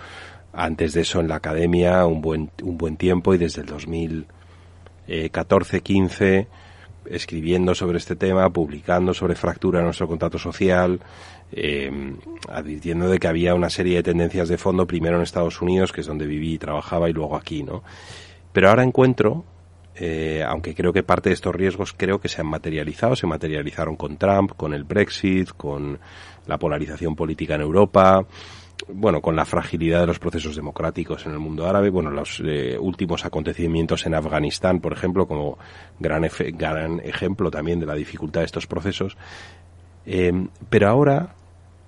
antes 0.53 0.93
de 0.93 1.01
eso 1.01 1.19
en 1.19 1.27
la 1.27 1.35
academia 1.35 2.05
un 2.05 2.21
buen, 2.21 2.51
un 2.63 2.77
buen 2.77 2.97
tiempo 2.97 3.33
y 3.33 3.37
desde 3.37 3.61
el 3.61 3.67
2014-15 5.07 6.47
escribiendo 7.05 7.75
sobre 7.75 7.97
este 7.97 8.15
tema, 8.15 8.49
publicando 8.49 9.13
sobre 9.13 9.35
fractura 9.35 9.79
en 9.79 9.85
nuestro 9.85 10.07
contrato 10.07 10.37
social, 10.37 10.99
eh, 11.55 11.91
advirtiendo 12.49 13.07
de 13.07 13.19
que 13.19 13.27
había 13.27 13.53
una 13.53 13.69
serie 13.69 13.97
de 13.97 14.03
tendencias 14.03 14.49
de 14.49 14.57
fondo, 14.57 14.87
primero 14.87 15.17
en 15.17 15.23
Estados 15.23 15.61
Unidos, 15.61 15.91
que 15.91 16.01
es 16.01 16.07
donde 16.07 16.25
viví 16.25 16.53
y 16.53 16.57
trabajaba, 16.57 17.09
y 17.09 17.13
luego 17.13 17.35
aquí, 17.35 17.63
¿no? 17.63 17.83
Pero 18.51 18.69
ahora 18.69 18.83
encuentro, 18.83 19.45
eh, 19.95 20.43
aunque 20.47 20.73
creo 20.73 20.91
que 20.91 21.03
parte 21.03 21.29
de 21.29 21.35
estos 21.35 21.53
riesgos 21.53 21.93
creo 21.93 22.19
que 22.19 22.27
se 22.27 22.41
han 22.41 22.47
materializado, 22.47 23.15
se 23.15 23.27
materializaron 23.27 23.95
con 23.95 24.17
Trump, 24.17 24.53
con 24.57 24.73
el 24.73 24.83
Brexit, 24.83 25.49
con 25.51 25.99
la 26.47 26.57
polarización 26.57 27.15
política 27.15 27.55
en 27.55 27.61
Europa, 27.61 28.25
bueno, 28.87 29.21
con 29.21 29.35
la 29.35 29.45
fragilidad 29.45 30.01
de 30.01 30.07
los 30.07 30.19
procesos 30.19 30.55
democráticos 30.55 31.25
en 31.25 31.33
el 31.33 31.39
mundo 31.39 31.67
árabe, 31.67 31.89
bueno, 31.89 32.09
los 32.09 32.41
eh, 32.43 32.77
últimos 32.79 33.25
acontecimientos 33.25 34.05
en 34.07 34.15
Afganistán, 34.15 34.79
por 34.79 34.93
ejemplo, 34.93 35.27
como 35.27 35.57
gran, 35.99 36.25
ejemplo 36.25 37.51
también 37.51 37.79
de 37.79 37.85
la 37.85 37.93
dificultad 37.93 38.41
de 38.41 38.47
estos 38.47 38.67
procesos. 38.67 39.15
Eh, 40.05 40.47
pero 40.69 40.89
ahora 40.89 41.35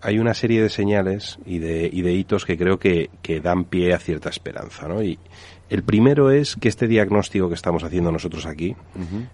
hay 0.01 0.19
una 0.19 0.33
serie 0.33 0.61
de 0.61 0.69
señales 0.69 1.39
y 1.45 1.59
de, 1.59 1.89
y 1.91 2.01
de 2.01 2.13
hitos 2.13 2.45
que 2.45 2.57
creo 2.57 2.77
que, 2.77 3.09
que, 3.21 3.39
dan 3.39 3.65
pie 3.65 3.93
a 3.93 3.99
cierta 3.99 4.29
esperanza, 4.29 4.87
¿no? 4.87 5.01
Y 5.01 5.17
el 5.69 5.83
primero 5.83 6.29
es 6.29 6.55
que 6.55 6.67
este 6.67 6.87
diagnóstico 6.87 7.47
que 7.47 7.55
estamos 7.55 7.83
haciendo 7.83 8.11
nosotros 8.11 8.45
aquí, 8.45 8.75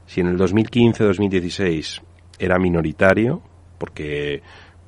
si 0.05 0.21
en 0.21 0.27
el 0.27 0.37
2015-2016 0.37 2.01
era 2.39 2.57
minoritario, 2.57 3.41
porque 3.77 4.41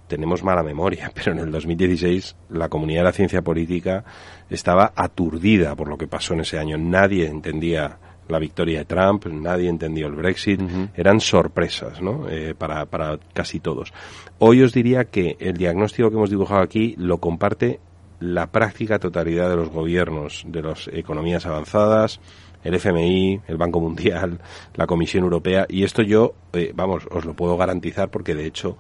tenemos 0.07 0.43
mala 0.43 0.63
memoria, 0.63 1.11
pero 1.15 1.34
en 1.34 1.39
el 1.39 1.51
2016 1.51 2.36
la 2.49 2.69
comunidad 2.69 3.01
de 3.01 3.05
la 3.05 3.11
ciencia 3.11 3.41
política 3.41 4.03
estaba 4.49 4.93
aturdida 4.95 5.76
por 5.76 5.89
lo 5.89 5.97
que 5.97 6.07
pasó 6.07 6.34
en 6.34 6.41
ese 6.41 6.59
año. 6.59 6.78
Nadie 6.78 7.28
entendía 7.28 7.97
la 8.28 8.39
victoria 8.39 8.80
de 8.80 8.86
Trump, 8.86 9.26
nadie 9.28 9.69
entendió 9.69 10.07
el 10.07 10.13
Brexit, 10.13 10.61
eran 10.95 11.19
sorpresas, 11.19 12.01
¿no? 12.01 12.30
Eh, 12.30 12.55
para, 12.57 12.86
para 12.86 13.19
casi 13.34 13.59
todos. 13.59 13.93
Hoy 14.39 14.61
os 14.61 14.74
diría 14.74 15.05
que 15.05 15.38
el 15.39 15.57
diagnóstico 15.57 16.09
que 16.09 16.15
hemos 16.15 16.30
dibujado 16.30 16.61
aquí 16.61 16.95
lo 16.97 17.19
comparte 17.19 17.80
la 18.19 18.51
práctica 18.51 18.99
totalidad 18.99 19.49
de 19.49 19.57
los 19.57 19.69
gobiernos 19.69 20.43
de 20.47 20.61
las 20.61 20.88
economías 20.88 21.45
avanzadas, 21.45 22.21
el 22.63 22.76
FMI, 22.76 23.41
el 23.47 23.57
Banco 23.57 23.82
Mundial, 23.82 24.39
la 24.76 24.88
Comisión 24.88 25.24
Europea, 25.24 25.65
y 25.67 25.84
esto 25.84 26.01
yo, 26.01 26.34
eh, 26.53 26.71
vamos, 26.74 27.03
os 27.11 27.26
lo 27.26 27.34
puedo 27.34 27.57
garantizar 27.57 28.09
porque 28.09 28.36
de 28.36 28.45
hecho 28.45 28.78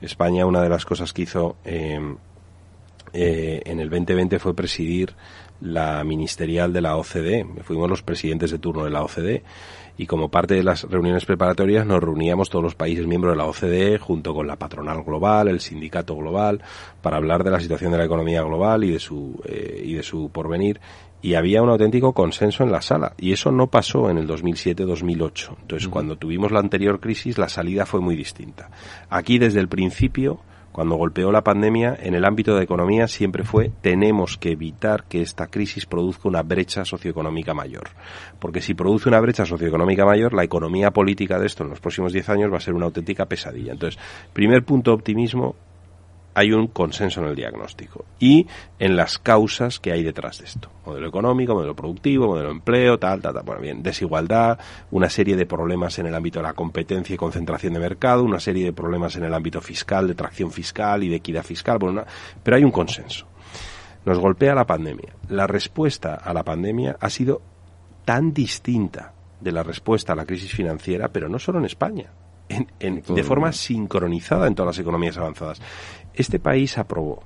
España, 0.00 0.46
una 0.46 0.62
de 0.62 0.68
las 0.68 0.84
cosas 0.84 1.12
que 1.12 1.22
hizo 1.22 1.56
em, 1.64 2.16
eh, 3.12 3.60
en 3.64 3.80
el 3.80 3.90
2020 3.90 4.38
fue 4.38 4.54
presidir 4.54 5.14
la 5.60 6.02
ministerial 6.04 6.72
de 6.72 6.80
la 6.80 6.96
OCDE. 6.96 7.46
Fuimos 7.62 7.88
los 7.88 8.02
presidentes 8.02 8.50
de 8.50 8.58
turno 8.58 8.84
de 8.84 8.90
la 8.90 9.02
OCDE 9.02 9.42
y 9.98 10.06
como 10.06 10.30
parte 10.30 10.54
de 10.54 10.62
las 10.62 10.84
reuniones 10.84 11.26
preparatorias 11.26 11.84
nos 11.84 12.02
reuníamos 12.02 12.48
todos 12.48 12.62
los 12.62 12.74
países 12.74 13.06
miembros 13.06 13.34
de 13.34 13.38
la 13.38 13.46
OCDE 13.46 13.98
junto 13.98 14.34
con 14.34 14.46
la 14.46 14.56
patronal 14.56 15.02
global, 15.04 15.48
el 15.48 15.60
sindicato 15.60 16.16
global, 16.16 16.62
para 17.02 17.18
hablar 17.18 17.44
de 17.44 17.50
la 17.50 17.60
situación 17.60 17.92
de 17.92 17.98
la 17.98 18.04
economía 18.04 18.42
global 18.42 18.84
y 18.84 18.92
de 18.92 18.98
su, 18.98 19.40
eh, 19.44 19.82
y 19.84 19.94
de 19.94 20.02
su 20.02 20.30
porvenir 20.30 20.80
y 21.22 21.34
había 21.34 21.62
un 21.62 21.68
auténtico 21.68 22.12
consenso 22.12 22.64
en 22.64 22.72
la 22.72 22.80
sala. 22.80 23.12
Y 23.18 23.32
eso 23.32 23.52
no 23.52 23.66
pasó 23.66 24.10
en 24.10 24.18
el 24.18 24.26
2007-2008. 24.26 25.56
Entonces, 25.60 25.88
cuando 25.88 26.16
tuvimos 26.16 26.50
la 26.50 26.60
anterior 26.60 27.00
crisis, 27.00 27.38
la 27.38 27.48
salida 27.48 27.86
fue 27.86 28.00
muy 28.00 28.16
distinta. 28.16 28.70
Aquí, 29.10 29.38
desde 29.38 29.60
el 29.60 29.68
principio, 29.68 30.40
cuando 30.80 30.96
golpeó 30.96 31.30
la 31.30 31.44
pandemia, 31.44 31.94
en 32.00 32.14
el 32.14 32.24
ámbito 32.24 32.56
de 32.56 32.64
economía 32.64 33.06
siempre 33.06 33.44
fue 33.44 33.70
tenemos 33.82 34.38
que 34.38 34.52
evitar 34.52 35.04
que 35.04 35.20
esta 35.20 35.46
crisis 35.48 35.84
produzca 35.84 36.26
una 36.26 36.42
brecha 36.42 36.86
socioeconómica 36.86 37.52
mayor. 37.52 37.90
Porque 38.38 38.62
si 38.62 38.72
produce 38.72 39.10
una 39.10 39.20
brecha 39.20 39.44
socioeconómica 39.44 40.06
mayor, 40.06 40.32
la 40.32 40.42
economía 40.42 40.90
política 40.90 41.38
de 41.38 41.48
esto 41.48 41.64
en 41.64 41.68
los 41.68 41.80
próximos 41.80 42.14
10 42.14 42.30
años 42.30 42.50
va 42.50 42.56
a 42.56 42.60
ser 42.60 42.72
una 42.72 42.86
auténtica 42.86 43.26
pesadilla. 43.26 43.72
Entonces, 43.72 44.00
primer 44.32 44.64
punto 44.64 44.94
optimismo, 44.94 45.54
hay 46.34 46.52
un 46.52 46.68
consenso 46.68 47.20
en 47.20 47.28
el 47.28 47.36
diagnóstico 47.36 48.04
y 48.18 48.46
en 48.78 48.96
las 48.96 49.18
causas 49.18 49.78
que 49.78 49.92
hay 49.92 50.02
detrás 50.02 50.38
de 50.38 50.44
esto. 50.44 50.70
Modelo 50.86 51.08
económico, 51.08 51.54
modelo 51.54 51.74
productivo, 51.74 52.28
modelo 52.28 52.48
de 52.48 52.54
empleo, 52.54 52.98
tal, 52.98 53.20
tal, 53.20 53.34
tal. 53.34 53.42
Bueno, 53.44 53.60
bien, 53.60 53.82
desigualdad, 53.82 54.58
una 54.90 55.10
serie 55.10 55.36
de 55.36 55.46
problemas 55.46 55.98
en 55.98 56.06
el 56.06 56.14
ámbito 56.14 56.38
de 56.38 56.44
la 56.44 56.52
competencia 56.52 57.14
y 57.14 57.18
concentración 57.18 57.74
de 57.74 57.80
mercado, 57.80 58.22
una 58.22 58.40
serie 58.40 58.64
de 58.64 58.72
problemas 58.72 59.16
en 59.16 59.24
el 59.24 59.34
ámbito 59.34 59.60
fiscal, 59.60 60.06
de 60.06 60.14
tracción 60.14 60.50
fiscal 60.50 61.02
y 61.02 61.08
de 61.08 61.16
equidad 61.16 61.42
fiscal, 61.42 61.78
bueno, 61.78 62.04
pero 62.42 62.56
hay 62.56 62.64
un 62.64 62.70
consenso. 62.70 63.26
Nos 64.04 64.18
golpea 64.18 64.54
la 64.54 64.66
pandemia. 64.66 65.14
La 65.28 65.46
respuesta 65.46 66.14
a 66.14 66.32
la 66.32 66.42
pandemia 66.42 66.96
ha 67.00 67.10
sido 67.10 67.42
tan 68.04 68.32
distinta 68.32 69.12
de 69.40 69.52
la 69.52 69.62
respuesta 69.62 70.12
a 70.12 70.16
la 70.16 70.24
crisis 70.24 70.52
financiera, 70.52 71.08
pero 71.08 71.28
no 71.28 71.38
solo 71.38 71.58
en 71.58 71.66
España, 71.66 72.10
de 72.78 73.24
forma 73.24 73.52
sincronizada 73.52 74.46
en 74.46 74.54
todas 74.54 74.76
las 74.76 74.82
economías 74.82 75.16
avanzadas. 75.16 75.60
Este 76.14 76.38
país 76.38 76.78
aprobó 76.78 77.22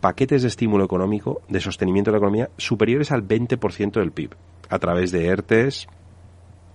paquetes 0.00 0.42
de 0.42 0.48
estímulo 0.48 0.84
económico, 0.84 1.42
de 1.48 1.60
sostenimiento 1.60 2.10
de 2.10 2.12
la 2.12 2.18
economía, 2.18 2.50
superiores 2.58 3.10
al 3.10 3.26
20% 3.26 3.92
del 3.92 4.12
PIB, 4.12 4.34
a 4.68 4.78
través 4.78 5.12
de 5.12 5.26
ERTES 5.26 5.86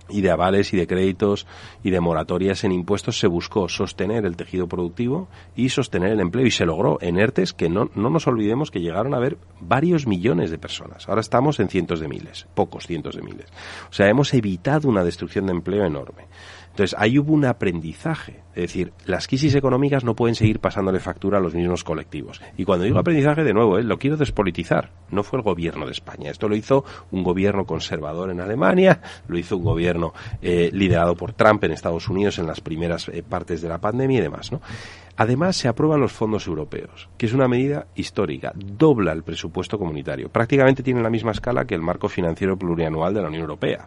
y 0.08 0.20
de 0.20 0.30
avales 0.30 0.72
y 0.74 0.76
de 0.76 0.86
créditos 0.86 1.46
y 1.82 1.90
de 1.90 2.00
moratorias 2.00 2.64
en 2.64 2.72
impuestos 2.72 3.18
se 3.18 3.26
buscó 3.26 3.68
sostener 3.68 4.24
el 4.26 4.36
tejido 4.36 4.66
productivo 4.66 5.28
y 5.54 5.68
sostener 5.68 6.10
el 6.10 6.20
empleo 6.20 6.46
y 6.46 6.50
se 6.50 6.66
logró 6.66 6.98
en 7.00 7.18
ERTES 7.18 7.52
que 7.52 7.68
no, 7.68 7.90
no 7.94 8.10
nos 8.10 8.26
olvidemos 8.26 8.70
que 8.70 8.80
llegaron 8.80 9.14
a 9.14 9.18
haber 9.18 9.38
varios 9.60 10.06
millones 10.06 10.50
de 10.50 10.58
personas. 10.58 11.08
Ahora 11.08 11.20
estamos 11.20 11.60
en 11.60 11.68
cientos 11.68 12.00
de 12.00 12.08
miles, 12.08 12.46
pocos 12.54 12.86
cientos 12.86 13.14
de 13.14 13.22
miles. 13.22 13.46
O 13.90 13.92
sea, 13.92 14.08
hemos 14.08 14.34
evitado 14.34 14.88
una 14.88 15.04
destrucción 15.04 15.46
de 15.46 15.52
empleo 15.52 15.84
enorme. 15.84 16.26
Entonces, 16.70 16.96
ahí 16.98 17.18
hubo 17.18 17.32
un 17.32 17.44
aprendizaje. 17.44 18.42
Es 18.54 18.62
decir, 18.62 18.92
las 19.04 19.26
crisis 19.26 19.54
económicas 19.54 20.04
no 20.04 20.14
pueden 20.14 20.34
seguir 20.34 20.60
pasándole 20.60 21.00
factura 21.00 21.38
a 21.38 21.40
los 21.40 21.54
mismos 21.54 21.84
colectivos. 21.84 22.40
Y 22.56 22.64
cuando 22.64 22.84
digo 22.84 22.98
aprendizaje, 22.98 23.44
de 23.44 23.52
nuevo, 23.52 23.78
¿eh? 23.78 23.82
lo 23.82 23.98
quiero 23.98 24.16
despolitizar. 24.16 24.90
No 25.10 25.22
fue 25.22 25.38
el 25.38 25.42
gobierno 25.42 25.86
de 25.86 25.92
España. 25.92 26.30
Esto 26.30 26.48
lo 26.48 26.56
hizo 26.56 26.84
un 27.10 27.22
gobierno 27.22 27.64
conservador 27.64 28.30
en 28.30 28.40
Alemania, 28.40 29.00
lo 29.28 29.36
hizo 29.36 29.56
un 29.56 29.64
gobierno 29.64 30.14
eh, 30.42 30.70
liderado 30.72 31.16
por 31.16 31.32
Trump 31.32 31.62
en 31.64 31.72
Estados 31.72 32.08
Unidos 32.08 32.38
en 32.38 32.46
las 32.46 32.60
primeras 32.60 33.08
eh, 33.08 33.22
partes 33.22 33.60
de 33.62 33.68
la 33.68 33.78
pandemia 33.78 34.18
y 34.18 34.22
demás, 34.22 34.52
¿no? 34.52 34.60
Además, 35.16 35.56
se 35.56 35.68
aprueban 35.68 36.00
los 36.00 36.12
fondos 36.12 36.46
europeos, 36.46 37.10
que 37.18 37.26
es 37.26 37.34
una 37.34 37.46
medida 37.46 37.88
histórica, 37.94 38.52
dobla 38.54 39.12
el 39.12 39.22
presupuesto 39.22 39.78
comunitario. 39.78 40.30
Prácticamente 40.30 40.82
tiene 40.82 41.02
la 41.02 41.10
misma 41.10 41.32
escala 41.32 41.66
que 41.66 41.74
el 41.74 41.82
marco 41.82 42.08
financiero 42.08 42.56
plurianual 42.56 43.12
de 43.12 43.20
la 43.20 43.28
Unión 43.28 43.42
Europea. 43.42 43.86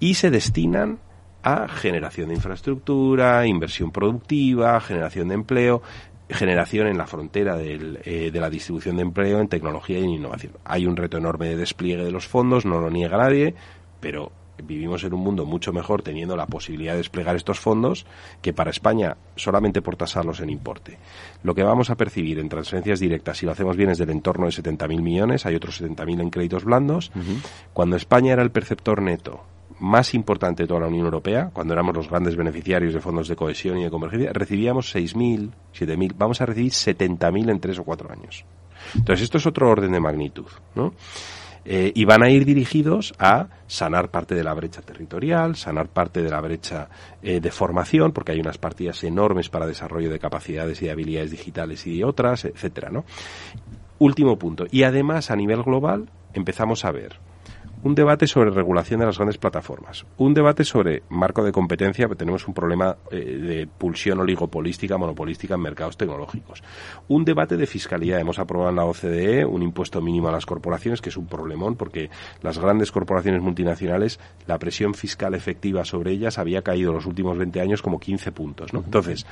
Y 0.00 0.14
se 0.14 0.30
destinan 0.30 0.98
a 1.42 1.68
generación 1.68 2.28
de 2.28 2.34
infraestructura, 2.34 3.46
inversión 3.46 3.90
productiva, 3.90 4.80
generación 4.80 5.28
de 5.28 5.34
empleo, 5.34 5.82
generación 6.28 6.86
en 6.86 6.98
la 6.98 7.06
frontera 7.06 7.56
eh, 7.60 8.30
de 8.32 8.40
la 8.40 8.50
distribución 8.50 8.96
de 8.96 9.02
empleo 9.02 9.40
en 9.40 9.48
tecnología 9.48 9.98
y 9.98 10.04
en 10.04 10.10
innovación. 10.10 10.54
Hay 10.64 10.86
un 10.86 10.96
reto 10.96 11.18
enorme 11.18 11.48
de 11.48 11.56
despliegue 11.56 12.04
de 12.04 12.12
los 12.12 12.26
fondos, 12.26 12.64
no 12.64 12.80
lo 12.80 12.90
niega 12.90 13.18
nadie, 13.18 13.54
pero 14.00 14.32
vivimos 14.64 15.02
en 15.04 15.14
un 15.14 15.20
mundo 15.20 15.44
mucho 15.44 15.72
mejor 15.72 16.02
teniendo 16.02 16.36
la 16.36 16.46
posibilidad 16.46 16.92
de 16.92 16.98
desplegar 16.98 17.34
estos 17.34 17.58
fondos 17.58 18.06
que 18.40 18.52
para 18.52 18.70
España 18.70 19.16
solamente 19.34 19.82
por 19.82 19.96
tasarlos 19.96 20.40
en 20.40 20.50
importe. 20.50 20.98
Lo 21.42 21.54
que 21.54 21.62
vamos 21.62 21.90
a 21.90 21.96
percibir 21.96 22.38
en 22.38 22.48
transferencias 22.48 23.00
directas, 23.00 23.38
si 23.38 23.46
lo 23.46 23.52
hacemos 23.52 23.76
bien, 23.76 23.90
es 23.90 23.98
del 23.98 24.10
entorno 24.10 24.46
de 24.46 24.52
70.000 24.52 25.02
millones, 25.02 25.46
hay 25.46 25.56
otros 25.56 25.80
70.000 25.80 26.20
en 26.20 26.30
créditos 26.30 26.64
blandos. 26.64 27.10
Cuando 27.72 27.96
España 27.96 28.32
era 28.32 28.42
el 28.42 28.50
perceptor 28.50 29.02
neto 29.02 29.42
más 29.82 30.14
importante 30.14 30.62
de 30.62 30.66
toda 30.68 30.80
la 30.80 30.86
Unión 30.86 31.04
Europea, 31.06 31.50
cuando 31.52 31.74
éramos 31.74 31.94
los 31.96 32.08
grandes 32.08 32.36
beneficiarios 32.36 32.94
de 32.94 33.00
fondos 33.00 33.26
de 33.26 33.34
cohesión 33.34 33.78
y 33.78 33.84
de 33.84 33.90
convergencia, 33.90 34.32
recibíamos 34.32 34.94
6.000, 34.94 35.50
7.000, 35.74 36.14
vamos 36.16 36.40
a 36.40 36.46
recibir 36.46 36.70
70.000 36.70 37.50
en 37.50 37.60
tres 37.60 37.78
o 37.80 37.84
cuatro 37.84 38.10
años. 38.10 38.44
Entonces, 38.94 39.24
esto 39.24 39.38
es 39.38 39.46
otro 39.46 39.68
orden 39.68 39.92
de 39.92 40.00
magnitud, 40.00 40.46
¿no? 40.76 40.94
Eh, 41.64 41.92
y 41.94 42.04
van 42.04 42.22
a 42.22 42.30
ir 42.30 42.44
dirigidos 42.44 43.14
a 43.18 43.48
sanar 43.66 44.10
parte 44.10 44.34
de 44.34 44.42
la 44.42 44.54
brecha 44.54 44.82
territorial, 44.82 45.54
sanar 45.56 45.88
parte 45.88 46.22
de 46.22 46.30
la 46.30 46.40
brecha 46.40 46.88
eh, 47.22 47.40
de 47.40 47.50
formación, 47.50 48.12
porque 48.12 48.32
hay 48.32 48.40
unas 48.40 48.58
partidas 48.58 49.02
enormes 49.04 49.48
para 49.48 49.66
desarrollo 49.66 50.10
de 50.10 50.18
capacidades 50.18 50.80
y 50.82 50.86
de 50.86 50.90
habilidades 50.92 51.30
digitales 51.30 51.86
y 51.86 52.02
otras, 52.02 52.44
etcétera, 52.44 52.90
¿no? 52.90 53.04
Último 53.98 54.38
punto. 54.38 54.66
Y 54.70 54.82
además, 54.84 55.30
a 55.30 55.36
nivel 55.36 55.62
global, 55.62 56.08
empezamos 56.34 56.84
a 56.84 56.90
ver 56.90 57.31
un 57.82 57.94
debate 57.94 58.26
sobre 58.26 58.50
regulación 58.50 59.00
de 59.00 59.06
las 59.06 59.16
grandes 59.16 59.38
plataformas, 59.38 60.06
un 60.16 60.34
debate 60.34 60.64
sobre 60.64 61.02
marco 61.08 61.42
de 61.42 61.52
competencia, 61.52 62.06
porque 62.06 62.20
tenemos 62.20 62.46
un 62.46 62.54
problema 62.54 62.96
eh, 63.10 63.16
de 63.16 63.66
pulsión 63.66 64.20
oligopolística, 64.20 64.96
monopolística 64.96 65.54
en 65.54 65.60
mercados 65.60 65.96
tecnológicos, 65.96 66.62
un 67.08 67.24
debate 67.24 67.56
de 67.56 67.66
fiscalidad. 67.66 68.20
Hemos 68.20 68.38
aprobado 68.38 68.70
en 68.70 68.76
la 68.76 68.84
OCDE 68.84 69.44
un 69.44 69.62
impuesto 69.62 70.00
mínimo 70.00 70.28
a 70.28 70.32
las 70.32 70.46
corporaciones, 70.46 71.00
que 71.00 71.08
es 71.08 71.16
un 71.16 71.26
problemón, 71.26 71.76
porque 71.76 72.10
las 72.40 72.58
grandes 72.58 72.92
corporaciones 72.92 73.42
multinacionales, 73.42 74.20
la 74.46 74.58
presión 74.58 74.94
fiscal 74.94 75.34
efectiva 75.34 75.84
sobre 75.84 76.12
ellas 76.12 76.38
había 76.38 76.62
caído 76.62 76.90
en 76.90 76.96
los 76.96 77.06
últimos 77.06 77.36
20 77.36 77.60
años 77.60 77.82
como 77.82 77.98
15 77.98 78.32
puntos. 78.32 78.72
¿no? 78.72 78.82
Entonces, 78.84 79.26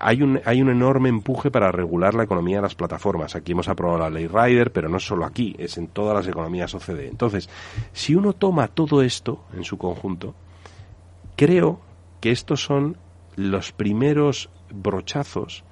hay, 0.00 0.22
un, 0.22 0.40
hay 0.44 0.60
un 0.60 0.70
enorme 0.70 1.08
empuje 1.08 1.50
para 1.50 1.72
regular 1.72 2.14
la 2.14 2.24
economía 2.24 2.56
de 2.56 2.62
las 2.62 2.74
plataformas. 2.74 3.34
Aquí 3.36 3.52
hemos 3.52 3.68
aprobado 3.68 3.98
la 3.98 4.10
ley 4.10 4.26
Rider, 4.26 4.72
pero 4.72 4.88
no 4.88 4.98
solo 4.98 5.24
aquí, 5.24 5.54
es 5.58 5.78
en 5.78 5.88
todas 5.88 6.14
las 6.14 6.26
economías 6.26 6.74
OCDE. 6.74 7.08
Entonces, 7.08 7.48
si 7.92 8.14
uno 8.14 8.32
toma 8.32 8.68
todo 8.68 9.02
esto 9.02 9.44
en 9.54 9.64
su 9.64 9.78
conjunto, 9.78 10.34
creo 11.36 11.80
que 12.20 12.30
estos 12.30 12.62
son 12.62 12.96
los 13.36 13.72
primeros 13.72 14.50
brochazos 14.70 15.64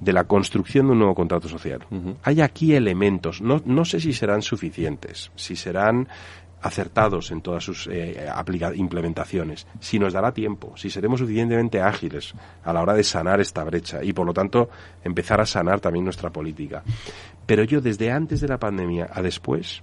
de 0.00 0.12
la 0.12 0.24
construcción 0.24 0.86
de 0.86 0.92
un 0.92 0.98
nuevo 0.98 1.14
contrato 1.14 1.48
social. 1.48 1.86
Hay 2.24 2.40
aquí 2.40 2.74
elementos, 2.74 3.40
no, 3.40 3.62
no 3.64 3.84
sé 3.84 4.00
si 4.00 4.12
serán 4.12 4.42
suficientes, 4.42 5.30
si 5.36 5.54
serán 5.54 6.08
acertados 6.62 7.30
en 7.32 7.42
todas 7.42 7.64
sus 7.64 7.88
eh, 7.88 8.28
implementaciones, 8.76 9.66
si 9.80 9.98
nos 9.98 10.12
dará 10.12 10.32
tiempo, 10.32 10.76
si 10.76 10.90
seremos 10.90 11.20
suficientemente 11.20 11.80
ágiles 11.80 12.34
a 12.64 12.72
la 12.72 12.80
hora 12.80 12.94
de 12.94 13.04
sanar 13.04 13.40
esta 13.40 13.64
brecha 13.64 14.02
y 14.02 14.12
por 14.12 14.26
lo 14.26 14.32
tanto 14.32 14.70
empezar 15.02 15.40
a 15.40 15.46
sanar 15.46 15.80
también 15.80 16.04
nuestra 16.04 16.30
política. 16.30 16.82
Pero 17.44 17.64
yo 17.64 17.80
desde 17.80 18.10
antes 18.10 18.40
de 18.40 18.48
la 18.48 18.58
pandemia 18.58 19.10
a 19.12 19.20
después, 19.22 19.82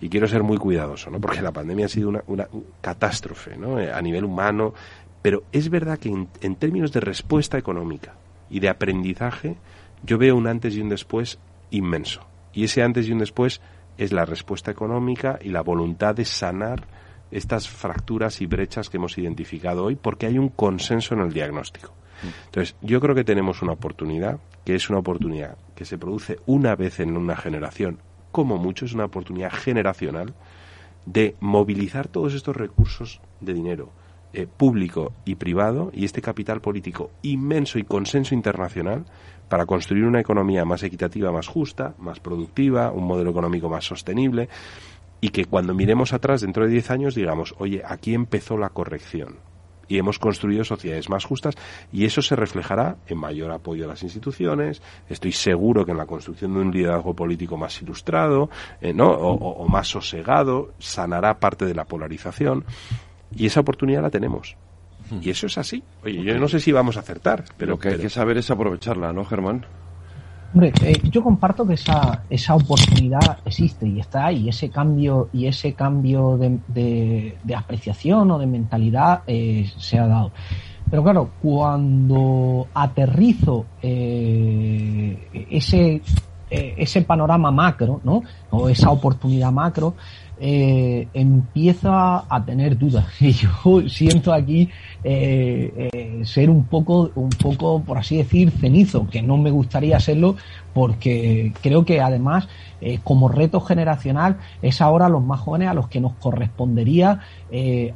y 0.00 0.08
quiero 0.08 0.26
ser 0.28 0.42
muy 0.42 0.58
cuidadoso, 0.58 1.10
¿no? 1.10 1.20
porque 1.20 1.42
la 1.42 1.52
pandemia 1.52 1.86
ha 1.86 1.88
sido 1.88 2.08
una, 2.08 2.48
catástrofe 2.80 3.56
¿no? 3.56 3.78
Eh, 3.78 3.92
a 3.92 4.00
nivel 4.00 4.24
humano, 4.24 4.74
pero 5.20 5.44
es 5.52 5.68
verdad 5.68 5.98
que 5.98 6.08
en 6.08 6.56
términos 6.56 6.92
de 6.92 7.00
respuesta 7.00 7.58
económica 7.58 8.14
y 8.50 8.60
de 8.60 8.68
aprendizaje, 8.68 9.56
yo 10.04 10.18
veo 10.18 10.36
un 10.36 10.46
antes 10.46 10.74
y 10.74 10.80
un 10.80 10.88
después 10.88 11.38
inmenso. 11.70 12.26
Y 12.52 12.64
ese 12.64 12.82
antes 12.82 13.08
y 13.08 13.12
un 13.12 13.18
después 13.18 13.60
es 13.98 14.12
la 14.12 14.24
respuesta 14.24 14.70
económica 14.70 15.38
y 15.42 15.50
la 15.50 15.62
voluntad 15.62 16.14
de 16.14 16.24
sanar 16.24 16.86
estas 17.30 17.68
fracturas 17.68 18.40
y 18.40 18.46
brechas 18.46 18.90
que 18.90 18.98
hemos 18.98 19.16
identificado 19.18 19.84
hoy 19.84 19.96
porque 19.96 20.26
hay 20.26 20.38
un 20.38 20.50
consenso 20.50 21.14
en 21.14 21.20
el 21.20 21.32
diagnóstico. 21.32 21.92
Entonces, 22.46 22.76
yo 22.82 23.00
creo 23.00 23.14
que 23.14 23.24
tenemos 23.24 23.62
una 23.62 23.72
oportunidad, 23.72 24.38
que 24.64 24.76
es 24.76 24.88
una 24.88 25.00
oportunidad 25.00 25.56
que 25.74 25.84
se 25.84 25.98
produce 25.98 26.38
una 26.46 26.76
vez 26.76 27.00
en 27.00 27.16
una 27.16 27.36
generación, 27.36 27.98
como 28.30 28.58
mucho, 28.58 28.84
es 28.84 28.92
una 28.92 29.06
oportunidad 29.06 29.50
generacional 29.50 30.34
de 31.04 31.34
movilizar 31.40 32.06
todos 32.06 32.34
estos 32.34 32.56
recursos 32.56 33.20
de 33.40 33.54
dinero 33.54 33.90
eh, 34.32 34.46
público 34.46 35.12
y 35.24 35.34
privado 35.34 35.90
y 35.92 36.04
este 36.04 36.22
capital 36.22 36.60
político 36.60 37.10
inmenso 37.22 37.78
y 37.78 37.84
consenso 37.84 38.34
internacional 38.34 39.04
para 39.48 39.66
construir 39.66 40.04
una 40.04 40.20
economía 40.20 40.64
más 40.64 40.82
equitativa, 40.82 41.30
más 41.30 41.46
justa, 41.46 41.94
más 41.98 42.20
productiva, 42.20 42.90
un 42.90 43.04
modelo 43.04 43.30
económico 43.30 43.68
más 43.68 43.84
sostenible 43.84 44.48
y 45.20 45.28
que 45.28 45.44
cuando 45.44 45.74
miremos 45.74 46.12
atrás 46.12 46.40
dentro 46.40 46.64
de 46.64 46.72
10 46.72 46.90
años 46.90 47.14
digamos, 47.14 47.54
oye, 47.58 47.82
aquí 47.84 48.14
empezó 48.14 48.56
la 48.56 48.70
corrección 48.70 49.36
y 49.92 49.98
hemos 49.98 50.18
construido 50.18 50.64
sociedades 50.64 51.10
más 51.10 51.26
justas 51.26 51.54
y 51.92 52.06
eso 52.06 52.22
se 52.22 52.34
reflejará 52.34 52.96
en 53.06 53.18
mayor 53.18 53.50
apoyo 53.50 53.84
a 53.84 53.88
las 53.88 54.02
instituciones. 54.02 54.80
Estoy 55.10 55.32
seguro 55.32 55.84
que 55.84 55.90
en 55.90 55.98
la 55.98 56.06
construcción 56.06 56.54
de 56.54 56.60
un 56.60 56.70
liderazgo 56.70 57.14
político 57.14 57.58
más 57.58 57.82
ilustrado, 57.82 58.48
eh, 58.80 58.94
¿no? 58.94 59.10
O, 59.10 59.34
o, 59.34 59.68
más 59.68 59.88
sosegado, 59.88 60.72
sanará 60.78 61.38
parte 61.38 61.66
de 61.66 61.74
la 61.74 61.84
polarización 61.84 62.64
y 63.34 63.46
esa 63.46 63.60
oportunidad 63.60 64.02
la 64.02 64.10
tenemos. 64.10 64.56
Y 65.20 65.30
eso 65.30 65.46
es 65.46 65.58
así. 65.58 65.82
Oye, 66.04 66.22
yo 66.22 66.38
no 66.38 66.48
sé 66.48 66.60
si 66.60 66.72
vamos 66.72 66.96
a 66.96 67.00
acertar, 67.00 67.44
pero 67.56 67.72
lo 67.72 67.78
que 67.78 67.88
hay 67.88 67.98
que 67.98 68.08
saber 68.08 68.38
es 68.38 68.50
aprovecharla, 68.50 69.12
¿no, 69.12 69.24
Germán? 69.24 69.66
Hombre, 70.54 70.72
eh, 70.82 71.00
yo 71.10 71.22
comparto 71.22 71.66
que 71.66 71.74
esa, 71.74 72.24
esa 72.28 72.54
oportunidad 72.54 73.38
existe 73.44 73.86
y 73.86 74.00
está 74.00 74.26
ahí, 74.26 74.50
ese 74.50 74.68
cambio 74.68 75.30
y 75.32 75.46
ese 75.46 75.72
cambio 75.72 76.36
de, 76.36 76.58
de, 77.42 77.54
apreciación 77.54 78.30
o 78.30 78.38
de 78.38 78.46
mentalidad 78.46 79.22
eh, 79.26 79.70
se 79.78 79.98
ha 79.98 80.06
dado. 80.06 80.30
Pero 80.90 81.02
claro, 81.02 81.30
cuando 81.40 82.68
aterrizo 82.74 83.64
eh, 83.80 85.46
ese, 85.50 86.02
ese 86.50 87.00
panorama 87.00 87.50
macro, 87.50 88.02
¿no? 88.04 88.22
O 88.50 88.68
esa 88.68 88.90
oportunidad 88.90 89.50
macro, 89.50 89.94
eh, 90.44 91.06
empieza 91.14 92.24
a 92.28 92.44
tener 92.44 92.76
dudas. 92.76 93.06
Y 93.20 93.30
yo 93.32 93.88
siento 93.88 94.32
aquí 94.32 94.68
eh, 95.04 95.88
eh, 95.92 96.22
ser 96.24 96.50
un 96.50 96.64
poco, 96.64 97.12
un 97.14 97.28
poco, 97.28 97.80
por 97.80 97.98
así 97.98 98.16
decir, 98.16 98.50
cenizo, 98.50 99.08
que 99.08 99.22
no 99.22 99.36
me 99.36 99.52
gustaría 99.52 100.00
serlo, 100.00 100.34
porque 100.74 101.52
creo 101.62 101.84
que 101.84 102.00
además, 102.00 102.48
como 103.04 103.28
reto 103.28 103.60
generacional, 103.60 104.38
es 104.62 104.80
ahora 104.80 105.06
a 105.06 105.08
los 105.08 105.22
más 105.22 105.38
jóvenes 105.38 105.68
a 105.68 105.74
los 105.74 105.86
que 105.86 106.00
nos 106.00 106.14
correspondería 106.14 107.20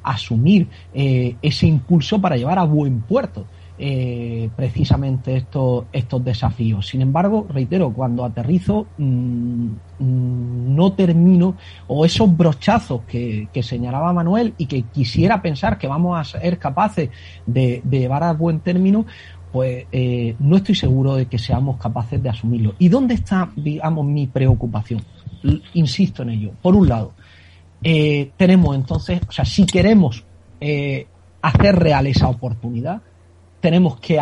asumir 0.05 0.69
ese 0.95 1.67
impulso 1.67 2.21
para 2.21 2.37
llevar 2.37 2.59
a 2.61 2.65
buen 2.65 3.01
puerto 3.01 3.47
eh, 3.79 4.49
precisamente 4.57 5.37
estos, 5.37 5.85
estos 5.93 6.25
desafíos. 6.25 6.87
Sin 6.87 7.03
embargo, 7.03 7.47
reitero, 7.49 7.93
cuando 7.93 8.25
aterrizo 8.25 8.87
mm, 8.97 9.67
mm, 9.99 10.75
no 10.75 10.93
termino, 10.93 11.57
o 11.87 12.05
esos 12.05 12.35
brochazos 12.35 13.03
que, 13.03 13.49
que, 13.53 13.63
señalaba 13.63 14.13
Manuel 14.13 14.55
y 14.57 14.67
que 14.67 14.83
quisiera 14.83 15.43
pensar 15.43 15.79
que 15.79 15.87
vamos 15.87 16.19
a 16.19 16.25
ser 16.25 16.59
capaces 16.59 17.11
de, 17.47 17.83
llevar 17.91 18.25
a 18.25 18.33
buen 18.33 18.61
término, 18.61 19.07
pues 19.53 19.87
eh, 19.93 20.37
no 20.39 20.57
estoy 20.57 20.75
seguro 20.75 21.15
de 21.15 21.27
que 21.27 21.39
seamos 21.39 21.79
capaces 21.79 22.23
de 22.23 22.29
asumirlo. 22.29 22.75
¿Y 22.79 22.89
dónde 22.89 23.15
está, 23.15 23.51
digamos, 23.57 24.05
mi 24.07 24.27
preocupación? 24.27 25.03
Insisto 25.75 26.23
en 26.23 26.31
ello. 26.31 26.53
Por 26.63 26.75
un 26.75 26.89
lado, 26.89 27.13
eh, 27.83 28.31
tenemos 28.37 28.75
entonces, 28.75 29.21
o 29.29 29.33
sea, 29.33 29.45
si 29.45 29.67
queremos 29.67 30.25
eh, 30.61 31.07
hacer 31.43 31.77
real 31.77 32.07
esa 32.07 32.29
oportunidad, 32.29 33.03
tenemos 33.67 33.99
que 33.99 34.21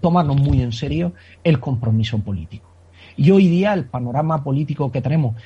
tomarnos 0.00 0.40
muy 0.40 0.62
en 0.62 0.72
serio 0.72 1.12
el 1.44 1.60
compromiso 1.60 2.18
político. 2.18 2.66
Y 3.14 3.30
hoy 3.30 3.46
día 3.46 3.74
el 3.74 3.84
panorama 3.84 4.42
político 4.42 4.90
que 4.90 5.02
tenemos 5.02 5.36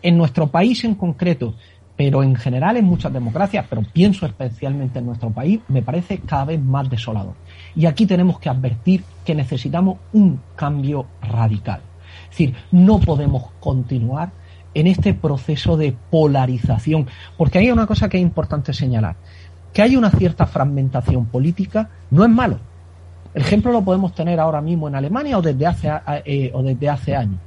en 0.00 0.16
nuestro 0.16 0.46
país 0.46 0.82
en 0.84 0.94
concreto, 0.94 1.54
pero 1.96 2.22
en 2.22 2.34
general 2.34 2.78
en 2.78 2.86
muchas 2.86 3.12
democracias, 3.12 3.66
pero 3.68 3.82
pienso 3.82 4.24
especialmente 4.24 5.00
en 5.00 5.04
nuestro 5.04 5.28
país, 5.28 5.60
me 5.68 5.82
parece 5.82 6.16
cada 6.20 6.46
vez 6.46 6.58
más 6.58 6.88
desolador. 6.88 7.34
Y 7.74 7.84
aquí 7.84 8.06
tenemos 8.06 8.38
que 8.38 8.48
advertir 8.48 9.04
que 9.22 9.34
necesitamos 9.34 9.98
un 10.14 10.40
cambio 10.54 11.04
radical. 11.20 11.82
Es 12.22 12.30
decir, 12.30 12.54
no 12.70 13.00
podemos 13.00 13.50
continuar 13.60 14.30
en 14.72 14.86
este 14.86 15.12
proceso 15.12 15.76
de 15.76 15.94
polarización, 16.10 17.06
porque 17.36 17.58
hay 17.58 17.70
una 17.70 17.86
cosa 17.86 18.08
que 18.08 18.16
es 18.16 18.22
importante 18.22 18.72
señalar. 18.72 19.16
Que 19.76 19.82
hay 19.82 19.94
una 19.94 20.10
cierta 20.10 20.46
fragmentación 20.46 21.26
política 21.26 21.90
no 22.10 22.24
es 22.24 22.30
malo. 22.30 22.58
El 23.34 23.42
ejemplo 23.42 23.70
lo 23.72 23.84
podemos 23.84 24.14
tener 24.14 24.40
ahora 24.40 24.62
mismo 24.62 24.88
en 24.88 24.94
Alemania 24.94 25.36
o 25.36 25.42
desde 25.42 25.66
hace, 25.66 25.90
eh, 26.24 26.50
o 26.54 26.62
desde 26.62 26.88
hace 26.88 27.14
años. 27.14 27.38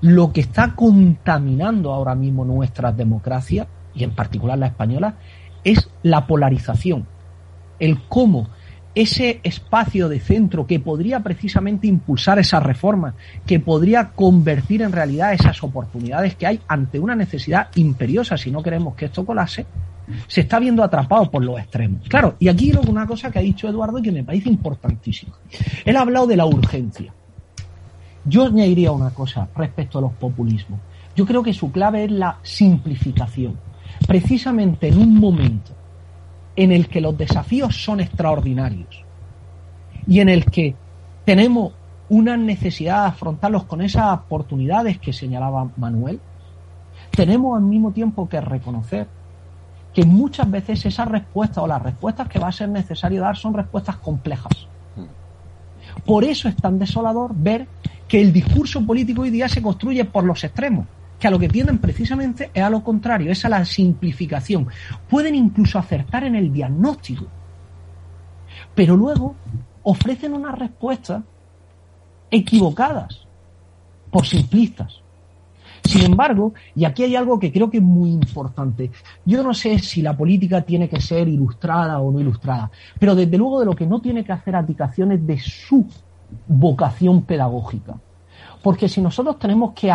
Lo 0.00 0.32
que 0.32 0.40
está 0.40 0.74
contaminando 0.74 1.92
ahora 1.92 2.14
mismo 2.14 2.42
nuestras 2.42 2.96
democracias, 2.96 3.66
y 3.94 4.02
en 4.02 4.12
particular 4.12 4.58
la 4.58 4.68
española, 4.68 5.16
es 5.62 5.90
la 6.02 6.26
polarización. 6.26 7.06
El 7.78 8.00
cómo 8.08 8.48
ese 8.94 9.40
espacio 9.42 10.08
de 10.08 10.20
centro 10.20 10.66
que 10.66 10.80
podría 10.80 11.20
precisamente 11.20 11.86
impulsar 11.86 12.38
esa 12.38 12.60
reforma, 12.60 13.14
que 13.44 13.60
podría 13.60 14.12
convertir 14.12 14.80
en 14.80 14.92
realidad 14.92 15.34
esas 15.34 15.62
oportunidades 15.62 16.34
que 16.34 16.46
hay 16.46 16.60
ante 16.66 16.98
una 16.98 17.14
necesidad 17.14 17.68
imperiosa 17.74 18.38
si 18.38 18.50
no 18.50 18.62
queremos 18.62 18.94
que 18.94 19.04
esto 19.04 19.26
colase, 19.26 19.66
se 20.26 20.42
está 20.42 20.58
viendo 20.58 20.82
atrapado 20.82 21.30
por 21.30 21.44
los 21.44 21.58
extremos. 21.58 22.08
Claro, 22.08 22.36
y 22.38 22.48
aquí 22.48 22.72
una 22.88 23.06
cosa 23.06 23.30
que 23.30 23.38
ha 23.38 23.42
dicho 23.42 23.68
Eduardo 23.68 23.98
y 23.98 24.02
que 24.02 24.12
me 24.12 24.24
parece 24.24 24.48
importantísima. 24.48 25.34
Él 25.84 25.96
ha 25.96 26.00
hablado 26.00 26.26
de 26.26 26.36
la 26.36 26.46
urgencia. 26.46 27.12
Yo 28.24 28.46
añadiría 28.46 28.92
una 28.92 29.10
cosa 29.10 29.48
respecto 29.54 29.98
a 29.98 30.02
los 30.02 30.12
populismos. 30.12 30.80
Yo 31.14 31.26
creo 31.26 31.42
que 31.42 31.52
su 31.52 31.70
clave 31.70 32.04
es 32.04 32.10
la 32.10 32.38
simplificación. 32.42 33.58
Precisamente 34.06 34.88
en 34.88 34.98
un 34.98 35.18
momento 35.18 35.72
en 36.56 36.72
el 36.72 36.88
que 36.88 37.00
los 37.00 37.16
desafíos 37.16 37.82
son 37.82 38.00
extraordinarios 38.00 39.04
y 40.06 40.20
en 40.20 40.28
el 40.28 40.44
que 40.46 40.74
tenemos 41.24 41.72
una 42.08 42.36
necesidad 42.36 43.02
de 43.02 43.08
afrontarlos 43.08 43.64
con 43.64 43.80
esas 43.80 44.18
oportunidades 44.18 44.98
que 44.98 45.12
señalaba 45.12 45.70
Manuel, 45.76 46.20
tenemos 47.10 47.56
al 47.56 47.64
mismo 47.64 47.92
tiempo 47.92 48.28
que 48.28 48.40
reconocer 48.40 49.06
que 49.94 50.04
muchas 50.04 50.50
veces 50.50 50.84
esas 50.84 51.08
respuestas 51.08 51.58
o 51.58 51.66
las 51.66 51.80
respuestas 51.80 52.28
que 52.28 52.38
va 52.38 52.48
a 52.48 52.52
ser 52.52 52.68
necesario 52.68 53.20
dar 53.20 53.36
son 53.36 53.54
respuestas 53.54 53.96
complejas. 53.96 54.66
Por 56.04 56.24
eso 56.24 56.48
es 56.48 56.56
tan 56.56 56.78
desolador 56.78 57.32
ver 57.34 57.68
que 58.08 58.20
el 58.20 58.32
discurso 58.32 58.84
político 58.84 59.22
hoy 59.22 59.30
día 59.30 59.48
se 59.48 59.62
construye 59.62 60.04
por 60.04 60.24
los 60.24 60.42
extremos 60.42 60.86
que 61.18 61.28
a 61.28 61.30
lo 61.30 61.38
que 61.38 61.48
tienden 61.48 61.78
precisamente 61.78 62.50
es 62.52 62.62
a 62.62 62.68
lo 62.68 62.82
contrario, 62.82 63.30
es 63.30 63.44
a 63.44 63.48
la 63.48 63.64
simplificación. 63.64 64.68
Pueden 65.08 65.34
incluso 65.34 65.78
acertar 65.78 66.24
en 66.24 66.34
el 66.34 66.52
diagnóstico, 66.52 67.26
pero 68.74 68.96
luego 68.96 69.36
ofrecen 69.84 70.34
unas 70.34 70.58
respuestas 70.58 71.22
equivocadas 72.30 73.26
por 74.10 74.26
simplistas. 74.26 75.03
Sin 75.84 76.02
embargo, 76.02 76.54
y 76.74 76.86
aquí 76.86 77.04
hay 77.04 77.14
algo 77.14 77.38
que 77.38 77.52
creo 77.52 77.70
que 77.70 77.76
es 77.76 77.82
muy 77.82 78.10
importante, 78.10 78.90
yo 79.24 79.42
no 79.42 79.52
sé 79.52 79.78
si 79.78 80.00
la 80.00 80.16
política 80.16 80.62
tiene 80.62 80.88
que 80.88 81.00
ser 81.00 81.28
ilustrada 81.28 82.00
o 82.00 82.10
no 82.10 82.20
ilustrada, 82.20 82.70
pero 82.98 83.14
desde 83.14 83.36
luego 83.36 83.60
de 83.60 83.66
lo 83.66 83.74
que 83.74 83.86
no 83.86 84.00
tiene 84.00 84.24
que 84.24 84.32
hacer 84.32 84.56
abdicaciones 84.56 85.26
de 85.26 85.38
su 85.38 85.86
vocación 86.48 87.22
pedagógica. 87.22 87.96
Porque 88.62 88.88
si 88.88 89.02
nosotros 89.02 89.38
tenemos 89.38 89.74
que 89.74 89.92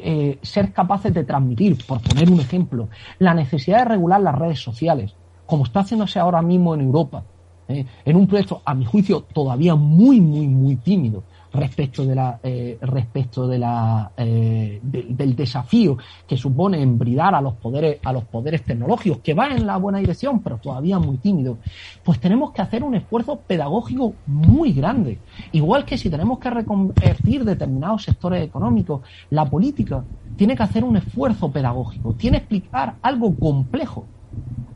eh, 0.00 0.38
ser 0.42 0.72
capaces 0.72 1.14
de 1.14 1.24
transmitir, 1.24 1.78
por 1.86 2.00
poner 2.02 2.30
un 2.30 2.40
ejemplo, 2.40 2.88
la 3.18 3.32
necesidad 3.32 3.78
de 3.78 3.84
regular 3.86 4.20
las 4.20 4.38
redes 4.38 4.60
sociales, 4.60 5.14
como 5.46 5.64
está 5.64 5.80
haciéndose 5.80 6.18
ahora 6.18 6.42
mismo 6.42 6.74
en 6.74 6.82
Europa, 6.82 7.24
eh, 7.68 7.86
en 8.04 8.16
un 8.16 8.26
proyecto, 8.26 8.60
a 8.64 8.74
mi 8.74 8.84
juicio, 8.84 9.22
todavía 9.32 9.74
muy, 9.74 10.20
muy, 10.20 10.46
muy 10.46 10.76
tímido, 10.76 11.24
respecto 11.52 12.04
de 12.04 12.14
la 12.14 12.40
eh, 12.42 12.78
respecto 12.80 13.46
de 13.46 13.58
la 13.58 14.12
eh, 14.16 14.80
del 14.82 15.36
desafío 15.36 15.98
que 16.26 16.36
supone 16.36 16.80
embridar 16.80 17.34
a 17.34 17.40
los 17.40 17.54
poderes 17.54 17.98
a 18.02 18.12
los 18.12 18.24
poderes 18.24 18.62
tecnológicos 18.62 19.18
que 19.18 19.34
va 19.34 19.48
en 19.48 19.66
la 19.66 19.76
buena 19.76 19.98
dirección 19.98 20.40
pero 20.40 20.58
todavía 20.58 20.98
muy 20.98 21.18
tímido 21.18 21.58
pues 22.02 22.18
tenemos 22.20 22.52
que 22.52 22.62
hacer 22.62 22.82
un 22.82 22.94
esfuerzo 22.94 23.36
pedagógico 23.40 24.14
muy 24.26 24.72
grande. 24.72 25.18
Igual 25.52 25.84
que 25.84 25.98
si 25.98 26.10
tenemos 26.10 26.38
que 26.38 26.50
reconvertir 26.50 27.44
determinados 27.44 28.04
sectores 28.04 28.42
económicos 28.42 29.02
la 29.30 29.44
política 29.44 30.04
tiene 30.36 30.56
que 30.56 30.62
hacer 30.62 30.84
un 30.84 30.96
esfuerzo 30.96 31.50
pedagógico 31.50 32.14
tiene 32.14 32.38
que 32.38 32.42
explicar 32.42 32.94
algo 33.02 33.34
complejo 33.36 34.06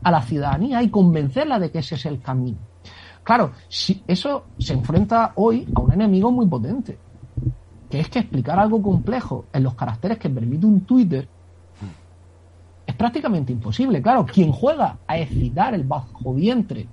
a 0.03 0.11
la 0.11 0.21
ciudadanía 0.21 0.83
y 0.83 0.89
convencerla 0.89 1.59
de 1.59 1.71
que 1.71 1.79
ese 1.79 1.95
es 1.95 2.05
el 2.05 2.21
camino 2.21 2.57
Claro, 3.27 3.51
si 3.67 4.01
eso 4.07 4.45
se 4.57 4.71
enfrenta 4.71 5.33
hoy 5.35 5.67
a 5.75 5.81
un 5.81 5.91
enemigo 5.91 6.31
muy 6.31 6.47
potente, 6.47 6.97
que 7.89 7.99
es 7.99 8.07
que 8.07 8.19
explicar 8.19 8.57
algo 8.57 8.81
complejo 8.81 9.47
en 9.51 9.63
los 9.63 9.75
caracteres 9.75 10.17
que 10.17 10.29
permite 10.29 10.65
un 10.65 10.79
Twitter 10.85 11.27
es 12.85 12.95
prácticamente 12.95 13.51
imposible. 13.51 14.01
Claro, 14.01 14.25
quien 14.25 14.53
juega 14.53 14.99
a 15.05 15.17
excitar 15.17 15.73
el 15.73 15.83
bajo 15.83 16.33
vientre, 16.33 16.87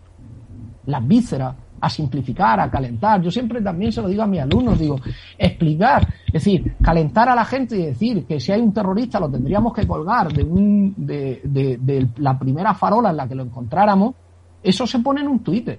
las 0.87 1.07
vísceras, 1.07 1.55
a 1.81 1.89
simplificar, 1.89 2.59
a 2.59 2.69
calentar. 2.69 3.23
Yo 3.23 3.31
siempre 3.31 3.61
también 3.61 3.93
se 3.93 4.03
lo 4.03 4.09
digo 4.09 4.25
a 4.25 4.27
mis 4.27 4.41
alumnos, 4.41 4.77
digo, 4.77 4.97
explicar, 5.39 6.05
es 6.27 6.33
decir, 6.33 6.75
calentar 6.83 7.29
a 7.29 7.37
la 7.37 7.45
gente 7.45 7.79
y 7.79 7.87
decir 7.87 8.27
que 8.27 8.41
si 8.41 8.51
hay 8.51 8.61
un 8.61 8.73
terrorista 8.73 9.21
lo 9.21 9.31
tendríamos 9.31 9.73
que 9.73 9.87
colgar 9.87 10.33
de, 10.33 10.43
un, 10.43 10.95
de, 10.97 11.43
de 11.45 12.09
la 12.17 12.37
primera 12.37 12.75
farola 12.75 13.11
en 13.11 13.19
la 13.19 13.29
que 13.29 13.37
lo 13.37 13.45
encontráramos, 13.45 14.17
eso 14.65 14.85
se 14.85 14.99
pone 14.99 15.21
en 15.21 15.29
un 15.29 15.39
Twitter 15.39 15.79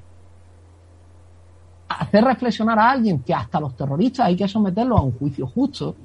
hacer 1.88 2.24
reflexionar 2.24 2.80
a 2.80 2.92
alguien 2.92 3.20
que 3.20 3.34
hasta 3.34 3.60
los 3.60 3.76
terroristas 3.76 4.28
hay 4.28 4.36
que 4.36 4.48
someterlos 4.48 5.00
a 5.00 5.04
un 5.04 5.12
juicio 5.14 5.48
justo 5.48 5.96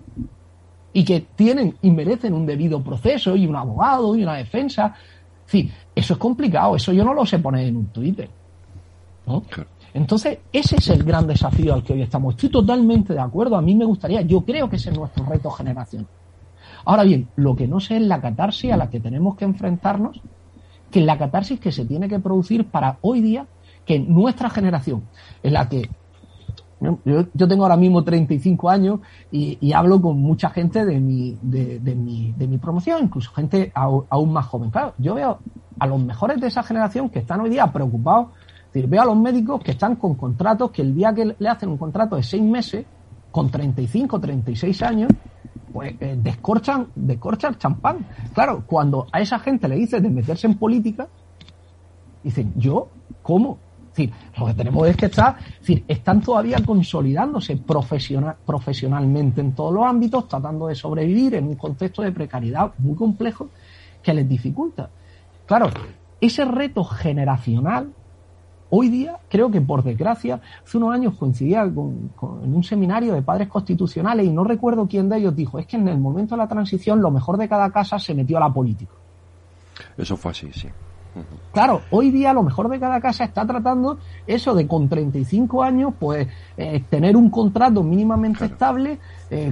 y 0.92 1.04
que 1.04 1.26
tienen 1.34 1.76
y 1.82 1.90
merecen 1.90 2.34
un 2.34 2.46
debido 2.46 2.82
proceso 2.82 3.36
y 3.36 3.46
un 3.46 3.56
abogado 3.56 4.16
y 4.16 4.22
una 4.22 4.34
defensa. 4.34 4.94
Sí, 5.46 5.70
eso 5.94 6.14
es 6.14 6.18
complicado, 6.18 6.76
eso 6.76 6.92
yo 6.92 7.04
no 7.04 7.14
lo 7.14 7.24
sé 7.24 7.38
poner 7.38 7.66
en 7.66 7.76
un 7.76 7.86
Twitter. 7.86 8.28
Entonces, 9.92 10.38
ese 10.52 10.76
es 10.76 10.88
el 10.88 11.02
gran 11.02 11.26
desafío 11.26 11.74
al 11.74 11.82
que 11.82 11.92
hoy 11.92 12.02
estamos. 12.02 12.34
Estoy 12.34 12.48
totalmente 12.48 13.12
de 13.12 13.20
acuerdo, 13.20 13.56
a 13.56 13.62
mí 13.62 13.74
me 13.74 13.84
gustaría, 13.84 14.22
yo 14.22 14.42
creo 14.42 14.68
que 14.68 14.76
ese 14.76 14.90
es 14.90 14.98
nuestro 14.98 15.24
reto 15.24 15.50
generación. 15.50 16.06
Ahora 16.84 17.04
bien, 17.04 17.28
lo 17.36 17.54
que 17.54 17.66
no 17.66 17.80
sé 17.80 17.96
es 17.96 18.02
la 18.02 18.20
catarsis 18.20 18.72
a 18.72 18.76
la 18.76 18.88
que 18.88 19.00
tenemos 19.00 19.36
que 19.36 19.44
enfrentarnos, 19.44 20.20
que 20.90 21.00
es 21.00 21.06
la 21.06 21.18
catarsis 21.18 21.60
que 21.60 21.72
se 21.72 21.84
tiene 21.84 22.08
que 22.08 22.18
producir 22.18 22.64
para 22.66 22.98
hoy 23.02 23.20
día 23.20 23.46
que 23.84 23.98
nuestra 23.98 24.50
generación, 24.50 25.04
en 25.42 25.52
la 25.52 25.68
que 25.68 25.88
yo, 27.04 27.48
tengo 27.48 27.64
ahora 27.64 27.76
mismo 27.76 28.02
35 28.02 28.70
años 28.70 29.00
y, 29.30 29.72
hablo 29.72 30.00
con 30.00 30.18
mucha 30.18 30.48
gente 30.50 30.84
de 30.84 30.98
mi, 30.98 31.36
de, 31.42 31.94
mi, 31.94 32.32
de 32.32 32.46
mi 32.46 32.58
promoción, 32.58 33.04
incluso 33.04 33.30
gente 33.32 33.70
aún 33.74 34.32
más 34.32 34.46
joven. 34.46 34.70
Claro, 34.70 34.94
yo 34.96 35.14
veo 35.14 35.38
a 35.78 35.86
los 35.86 36.02
mejores 36.02 36.40
de 36.40 36.46
esa 36.46 36.62
generación 36.62 37.10
que 37.10 37.18
están 37.18 37.40
hoy 37.40 37.50
día 37.50 37.66
preocupados. 37.70 38.28
decir, 38.72 38.88
veo 38.88 39.02
a 39.02 39.04
los 39.04 39.16
médicos 39.16 39.62
que 39.62 39.72
están 39.72 39.96
con 39.96 40.14
contratos 40.14 40.70
que 40.70 40.80
el 40.80 40.94
día 40.94 41.12
que 41.12 41.36
le 41.38 41.48
hacen 41.48 41.68
un 41.68 41.76
contrato 41.76 42.16
de 42.16 42.22
seis 42.22 42.42
meses, 42.42 42.86
con 43.30 43.50
35, 43.50 44.18
36 44.18 44.82
años, 44.82 45.12
pues 45.72 45.94
eh, 46.00 46.18
descorchan, 46.20 46.88
descorchan 46.94 47.56
champán. 47.58 48.06
Claro, 48.32 48.64
cuando 48.66 49.06
a 49.12 49.20
esa 49.20 49.38
gente 49.38 49.68
le 49.68 49.76
dices 49.76 50.02
de 50.02 50.08
meterse 50.08 50.46
en 50.46 50.54
política, 50.54 51.08
dicen, 52.24 52.52
¿yo? 52.56 52.88
¿Cómo? 53.22 53.58
Lo 54.38 54.46
que 54.46 54.54
tenemos 54.54 54.88
es 54.88 54.96
que 54.96 55.08
decir, 55.08 55.84
están 55.86 56.20
todavía 56.20 56.58
consolidándose 56.64 57.56
profesional, 57.56 58.36
profesionalmente 58.46 59.40
en 59.40 59.52
todos 59.52 59.72
los 59.74 59.84
ámbitos, 59.84 60.28
tratando 60.28 60.68
de 60.68 60.74
sobrevivir 60.74 61.34
en 61.34 61.48
un 61.48 61.56
contexto 61.56 62.02
de 62.02 62.12
precariedad 62.12 62.72
muy 62.78 62.94
complejo 62.94 63.48
que 64.02 64.14
les 64.14 64.28
dificulta. 64.28 64.88
Claro, 65.46 65.70
ese 66.20 66.44
reto 66.44 66.84
generacional, 66.84 67.92
hoy 68.70 68.88
día, 68.88 69.18
creo 69.28 69.50
que 69.50 69.60
por 69.60 69.82
desgracia, 69.82 70.40
hace 70.64 70.76
unos 70.78 70.94
años 70.94 71.14
coincidía 71.14 71.62
con, 71.62 72.10
en 72.44 72.54
un 72.54 72.62
seminario 72.62 73.12
de 73.14 73.22
padres 73.22 73.48
constitucionales 73.48 74.26
y 74.26 74.30
no 74.30 74.44
recuerdo 74.44 74.86
quién 74.86 75.08
de 75.08 75.18
ellos 75.18 75.34
dijo, 75.34 75.58
es 75.58 75.66
que 75.66 75.76
en 75.76 75.88
el 75.88 75.98
momento 75.98 76.34
de 76.34 76.38
la 76.38 76.48
transición 76.48 77.00
lo 77.00 77.10
mejor 77.10 77.36
de 77.36 77.48
cada 77.48 77.70
casa 77.70 77.98
se 77.98 78.14
metió 78.14 78.36
a 78.36 78.40
la 78.40 78.52
política. 78.52 78.92
Eso 79.96 80.16
fue 80.16 80.30
así, 80.30 80.50
sí. 80.52 80.68
Claro, 81.52 81.82
hoy 81.90 82.10
día 82.10 82.32
lo 82.32 82.42
mejor 82.42 82.68
de 82.68 82.78
cada 82.78 83.00
casa 83.00 83.24
está 83.24 83.44
tratando 83.44 83.98
eso 84.26 84.54
de 84.54 84.66
con 84.66 84.88
35 84.88 85.62
años, 85.62 85.94
pues 85.98 86.28
eh, 86.56 86.84
tener 86.88 87.16
un 87.16 87.30
contrato 87.30 87.82
mínimamente 87.82 88.44
estable, 88.44 88.98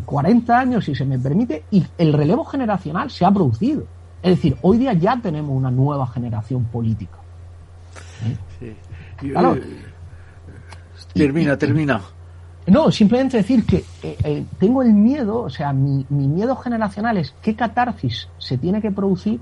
40 0.05 0.53
eh, 0.53 0.57
años 0.57 0.85
si 0.85 0.95
se 0.95 1.05
me 1.05 1.19
permite, 1.19 1.65
y 1.71 1.85
el 1.99 2.13
relevo 2.13 2.45
generacional 2.45 3.11
se 3.11 3.25
ha 3.25 3.31
producido. 3.31 3.85
Es 4.23 4.37
decir, 4.37 4.57
hoy 4.63 4.79
día 4.79 4.93
ya 4.93 5.19
tenemos 5.21 5.57
una 5.57 5.71
nueva 5.71 6.07
generación 6.07 6.65
política. 6.65 7.19
¿Eh? 8.61 8.77
termina, 11.15 11.57
termina. 11.57 12.01
No, 12.67 12.93
simplemente 12.93 13.39
decir 13.39 13.65
que 13.65 13.85
tengo 14.59 14.83
el 14.83 14.93
miedo, 14.93 15.41
o 15.41 15.51
sea, 15.51 15.73
mi, 15.73 16.05
mi 16.11 16.29
miedo 16.29 16.55
generacional 16.55 17.17
es 17.17 17.35
qué 17.41 17.57
catarsis 17.57 18.29
se 18.39 18.59
tiene 18.59 18.83
que 18.83 18.91
producir 18.91 19.41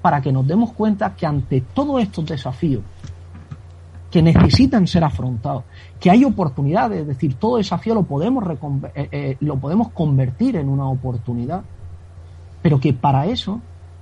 para 0.00 0.20
que 0.20 0.32
nos 0.32 0.46
demos 0.46 0.72
cuenta 0.72 1.14
que 1.14 1.26
ante 1.26 1.60
todos 1.60 2.00
estos 2.02 2.26
desafíos 2.26 2.82
que 4.10 4.22
necesitan 4.22 4.86
ser 4.86 5.04
afrontados, 5.04 5.64
que 6.00 6.10
hay 6.10 6.24
oportunidades, 6.24 7.02
es 7.02 7.06
decir, 7.06 7.34
todo 7.34 7.58
desafío 7.58 7.94
lo 7.94 8.04
podemos, 8.04 8.44
eh, 8.94 9.08
eh, 9.12 9.36
lo 9.40 9.58
podemos 9.58 9.90
convertir 9.90 10.56
en 10.56 10.68
una 10.68 10.88
oportunidad, 10.88 11.62
pero 12.62 12.80
que 12.80 12.94
para 12.94 13.26
eso 13.26 13.60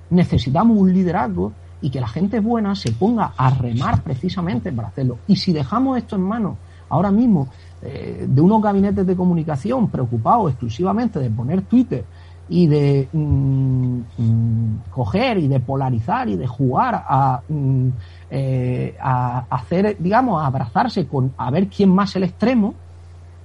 necesitamos 0.09 0.77
un 0.77 0.93
liderazgo 0.93 1.51
y 1.81 1.89
que 1.89 1.99
la 1.99 2.07
gente 2.07 2.39
buena 2.39 2.73
se 2.75 2.91
ponga 2.91 3.33
a 3.35 3.49
remar 3.49 4.01
precisamente 4.01 4.71
para 4.71 4.87
hacerlo. 4.87 5.19
Y 5.27 5.35
si 5.35 5.51
dejamos 5.51 5.97
esto 5.97 6.15
en 6.15 6.21
manos 6.21 6.57
ahora 6.89 7.11
mismo 7.11 7.49
eh, 7.81 8.25
de 8.27 8.41
unos 8.41 8.61
gabinetes 8.61 9.05
de 9.05 9.15
comunicación 9.15 9.89
preocupados 9.89 10.51
exclusivamente 10.51 11.19
de 11.19 11.29
poner 11.29 11.63
Twitter 11.63 12.05
y 12.49 12.67
de 12.67 13.07
mm, 13.11 13.99
mm, 14.17 14.81
coger 14.91 15.37
y 15.37 15.47
de 15.47 15.59
polarizar 15.59 16.29
y 16.29 16.37
de 16.37 16.47
jugar 16.47 17.03
a, 17.07 17.41
mm, 17.47 17.87
eh, 18.29 18.95
a 19.01 19.45
hacer, 19.49 19.97
digamos, 19.99 20.41
a 20.41 20.47
abrazarse 20.47 21.07
con 21.07 21.33
a 21.37 21.51
ver 21.51 21.67
quién 21.67 21.89
más 21.93 22.15
el 22.15 22.23
extremo, 22.23 22.73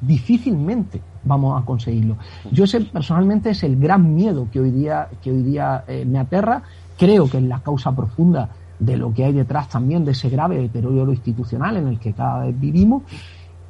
difícilmente 0.01 1.01
vamos 1.25 1.61
a 1.61 1.65
conseguirlo. 1.65 2.17
Yo 2.51 2.65
ese 2.65 2.81
personalmente 2.81 3.51
es 3.51 3.63
el 3.63 3.79
gran 3.79 4.15
miedo 4.15 4.49
que 4.53 4.61
hoy 4.61 4.71
día, 4.71 5.09
que 5.23 5.31
hoy 5.31 5.43
día 5.43 5.85
eh, 5.87 6.05
me 6.05 6.19
aterra. 6.19 6.63
Creo 6.99 7.29
que 7.29 7.39
es 7.39 7.45
la 7.45 7.61
causa 7.61 7.95
profunda 7.95 8.49
de 8.79 8.97
lo 8.97 9.15
que 9.15 9.25
hay 9.25 9.33
detrás 9.33 9.69
también 9.69 10.05
de 10.05 10.13
ese 10.13 10.29
grave 10.29 10.59
deterioro 10.61 11.13
institucional 11.13 11.77
en 11.77 11.89
el 11.89 11.99
que 11.99 12.13
cada 12.13 12.47
vez 12.47 12.59
vivimos 12.59 13.05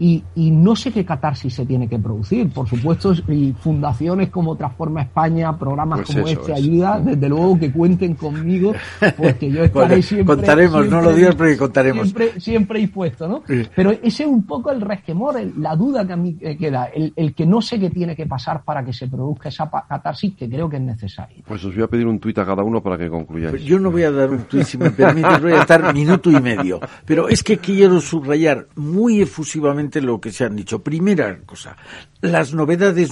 y, 0.02 0.24
y, 0.34 0.50
no 0.50 0.74
sé 0.74 0.90
qué 0.90 1.04
catarsis 1.04 1.54
se 1.54 1.64
tiene 1.64 1.88
que 1.88 1.96
producir. 1.96 2.50
Por 2.50 2.68
supuesto, 2.68 3.12
y 3.28 3.52
fundaciones 3.52 4.30
como 4.30 4.56
Transforma 4.56 5.02
España, 5.02 5.56
programas 5.56 6.00
pues 6.00 6.16
como 6.16 6.26
este, 6.26 6.52
ayuda, 6.52 6.98
desde 6.98 7.28
luego 7.28 7.56
que 7.56 7.70
cuenten 7.70 8.14
conmigo, 8.16 8.72
porque 9.16 9.48
yo 9.48 9.62
estaré 9.64 10.02
siempre. 10.02 10.34
Contaremos, 10.34 10.88
no 10.88 11.02
lo 11.02 11.14
digas, 11.14 11.36
pero 11.36 11.56
contaremos. 11.56 12.08
Siempre, 12.08 12.40
siempre 12.40 12.80
dispuesto, 12.80 13.28
¿no? 13.28 13.44
Pero 13.76 13.92
ese 13.92 14.24
es 14.24 14.28
un 14.28 14.42
poco 14.44 14.72
el 14.72 14.80
resquemor, 14.80 15.40
la 15.56 15.76
duda 15.76 16.04
que 16.04 16.12
a 16.14 16.16
mí 16.16 16.34
queda, 16.34 16.86
el, 16.86 17.12
el, 17.14 17.32
que 17.32 17.46
no 17.46 17.62
sé 17.62 17.78
qué 17.78 17.88
tiene 17.88 18.16
que 18.16 18.26
pasar 18.26 18.64
para 18.64 18.84
que 18.84 18.92
se 18.92 19.06
produzca 19.06 19.50
esa 19.50 19.70
catarsis 19.88 20.34
que 20.34 20.50
creo 20.50 20.68
que 20.68 20.78
es 20.78 20.82
necesaria. 20.82 21.44
Pues 21.46 21.64
os 21.64 21.72
voy 21.76 21.84
a 21.84 21.86
pedir 21.86 22.08
un 22.08 22.18
tuit 22.18 22.36
a 22.38 22.44
cada 22.44 22.64
uno 22.64 22.82
para 22.82 22.98
que 22.98 23.08
concluyáis. 23.08 23.52
Pues 23.52 23.62
yo 23.62 23.78
no 23.78 23.92
voy 23.92 24.02
a 24.02 24.10
dar 24.10 24.30
un 24.30 24.42
tuit, 24.46 24.64
si 24.64 24.78
me 24.78 24.90
permites, 24.90 25.40
voy 25.40 25.52
a 25.52 25.60
estar 25.60 25.94
minuto 25.94 26.28
y 26.28 26.40
medio. 26.40 26.80
Pero 27.04 27.28
es 27.28 27.44
que 27.44 27.58
quiero 27.58 28.00
subrayar 28.00 28.66
muy 28.74 29.20
efusivamente 29.20 29.91
lo 30.00 30.20
que 30.20 30.32
se 30.32 30.44
han 30.44 30.56
dicho. 30.56 30.82
Primera 30.82 31.40
cosa, 31.44 31.76
las 32.20 32.54
novedades 32.54 33.10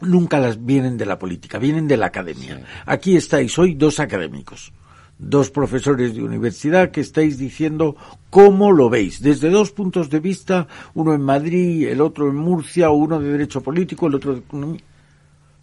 nunca 0.00 0.38
las 0.38 0.64
vienen 0.64 0.96
de 0.96 1.06
la 1.06 1.18
política, 1.18 1.58
vienen 1.58 1.88
de 1.88 1.96
la 1.96 2.06
academia. 2.06 2.62
Aquí 2.86 3.16
estáis 3.16 3.58
hoy 3.58 3.74
dos 3.74 4.00
académicos, 4.00 4.72
dos 5.18 5.50
profesores 5.50 6.14
de 6.14 6.22
universidad 6.22 6.90
que 6.90 7.00
estáis 7.00 7.38
diciendo 7.38 7.96
cómo 8.30 8.72
lo 8.72 8.88
veis, 8.88 9.20
desde 9.20 9.50
dos 9.50 9.72
puntos 9.72 10.08
de 10.10 10.20
vista, 10.20 10.68
uno 10.94 11.14
en 11.14 11.22
Madrid, 11.22 11.88
el 11.88 12.00
otro 12.00 12.28
en 12.28 12.36
Murcia, 12.36 12.90
uno 12.90 13.18
de 13.20 13.32
derecho 13.32 13.60
político, 13.60 14.06
el 14.06 14.14
otro 14.14 14.34
de 14.34 14.40
economía 14.40 14.80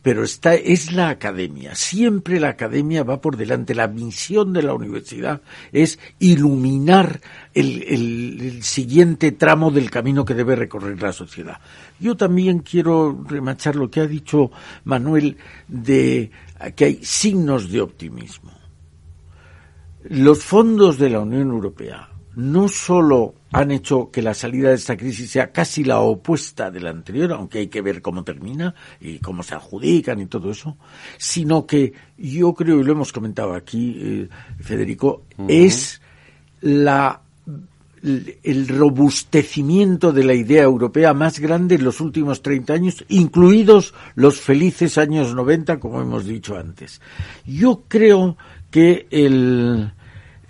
pero 0.06 0.24
está, 0.24 0.54
es 0.54 0.92
la 0.92 1.10
academia. 1.10 1.74
Siempre 1.74 2.40
la 2.40 2.50
academia 2.50 3.04
va 3.04 3.22
por 3.22 3.38
delante. 3.38 3.74
La 3.74 3.88
misión 3.88 4.54
de 4.54 4.62
la 4.62 4.76
universidad 4.76 5.42
es 5.72 5.98
iluminar 6.20 7.22
el, 7.56 7.82
el, 7.82 8.62
siguiente 8.62 9.32
tramo 9.32 9.72
del 9.72 9.90
camino 9.90 10.24
que 10.24 10.36
debe 10.36 10.56
recorrer 10.56 11.02
la 11.02 11.12
sociedad. 11.12 11.60
Yo 12.00 12.16
también 12.16 12.60
quiero 12.60 13.20
remachar 13.28 13.76
lo 13.76 13.90
que 13.90 14.02
ha 14.02 14.06
dicho 14.06 14.52
Manuel 14.84 15.38
de 15.68 16.30
que 16.76 16.86
hay 16.86 17.00
signos 17.02 17.72
de 17.72 17.82
optimismo. 17.82 18.52
Los 20.04 20.44
fondos 20.44 21.00
de 21.00 21.10
la 21.10 21.22
Unión 21.22 21.50
Europea 21.50 22.10
no 22.36 22.68
solo 22.68 23.36
han 23.52 23.72
hecho 23.72 24.12
que 24.12 24.22
la 24.22 24.34
salida 24.34 24.70
de 24.70 24.76
esta 24.76 24.98
crisis 24.98 25.32
sea 25.32 25.52
casi 25.52 25.84
la 25.84 26.00
opuesta 26.00 26.70
de 26.70 26.82
la 26.82 26.90
anterior, 26.90 27.32
aunque 27.32 27.60
hay 27.60 27.68
que 27.68 27.82
ver 27.82 28.02
cómo 28.02 28.24
termina 28.24 28.76
y 29.00 29.20
cómo 29.20 29.44
se 29.44 29.56
adjudican 29.56 30.20
y 30.20 30.26
todo 30.26 30.52
eso, 30.52 30.78
sino 31.18 31.66
que 31.66 31.94
yo 32.18 32.54
creo, 32.54 32.80
y 32.80 32.84
lo 32.84 32.92
hemos 32.92 33.14
comentado 33.14 33.54
aquí, 33.54 33.98
eh, 33.98 34.30
Federico, 34.60 35.24
es 35.48 36.02
la 36.62 37.22
el 38.44 38.68
robustecimiento 38.68 40.12
de 40.12 40.24
la 40.24 40.36
idea 40.36 40.64
europea 40.64 41.14
más 41.14 41.40
grande 41.40 41.76
en 41.76 41.84
los 41.84 42.02
últimos 42.02 42.44
30 42.44 42.74
años, 42.74 43.06
incluidos 43.10 43.96
los 44.14 44.40
felices 44.40 45.00
años 45.00 45.34
90, 45.34 45.80
como 45.80 46.02
hemos 46.02 46.26
dicho 46.26 46.56
antes. 46.56 47.02
Yo 47.46 47.84
creo 47.88 48.38
que 48.70 49.08
el, 49.10 49.92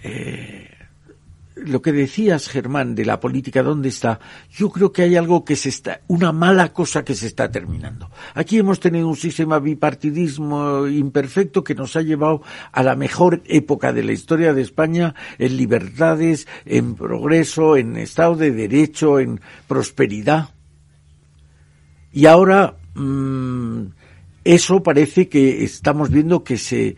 eh, 0.03 0.64
lo 1.55 1.81
que 1.81 1.91
decías, 1.91 2.49
Germán, 2.49 2.95
de 2.95 3.05
la 3.05 3.19
política, 3.19 3.63
¿dónde 3.63 3.89
está? 3.89 4.19
Yo 4.51 4.69
creo 4.69 4.91
que 4.91 5.03
hay 5.03 5.15
algo 5.15 5.45
que 5.45 5.55
se 5.55 5.69
está, 5.69 6.01
una 6.07 6.31
mala 6.31 6.73
cosa 6.73 7.05
que 7.05 7.15
se 7.15 7.27
está 7.27 7.49
terminando. 7.49 8.09
Aquí 8.33 8.57
hemos 8.57 8.79
tenido 8.79 9.07
un 9.07 9.15
sistema 9.15 9.59
bipartidismo 9.59 10.87
imperfecto 10.87 11.63
que 11.63 11.75
nos 11.75 11.95
ha 11.95 12.01
llevado 12.01 12.41
a 12.71 12.83
la 12.83 12.95
mejor 12.95 13.41
época 13.45 13.93
de 13.93 14.03
la 14.03 14.11
historia 14.11 14.53
de 14.53 14.61
España 14.61 15.15
en 15.37 15.55
libertades, 15.55 16.47
en 16.65 16.95
progreso, 16.95 17.77
en 17.77 17.95
Estado 17.97 18.35
de 18.35 18.51
Derecho, 18.51 19.19
en 19.19 19.39
prosperidad. 19.67 20.49
Y 22.11 22.25
ahora, 22.25 22.75
mmm, 22.95 23.87
eso 24.45 24.83
parece 24.83 25.27
que 25.27 25.63
estamos 25.63 26.11
viendo 26.11 26.43
que 26.43 26.57
se, 26.57 26.95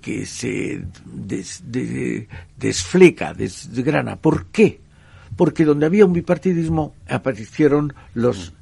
que 0.00 0.24
se 0.26 0.84
des, 1.04 1.60
de, 1.66 2.28
desfleca, 2.56 3.34
desgrana. 3.34 4.14
¿Por 4.14 4.46
qué? 4.46 4.80
Porque 5.36 5.64
donde 5.64 5.86
había 5.86 6.06
un 6.06 6.12
bipartidismo 6.12 6.94
aparecieron 7.08 7.92
los 8.14 8.52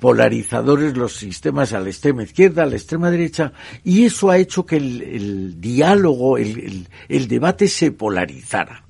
polarizadores, 0.00 0.96
los 0.96 1.14
sistemas 1.14 1.74
a 1.74 1.80
la 1.80 1.90
extrema 1.90 2.22
izquierda, 2.22 2.62
a 2.62 2.66
la 2.66 2.76
extrema 2.76 3.10
derecha, 3.10 3.52
y 3.84 4.04
eso 4.04 4.30
ha 4.30 4.38
hecho 4.38 4.64
que 4.64 4.78
el, 4.78 5.60
diálogo, 5.60 6.38
el, 6.38 6.58
el, 6.58 6.88
el 7.08 7.28
debate 7.28 7.68
se 7.68 7.92
polarizara 7.92 8.82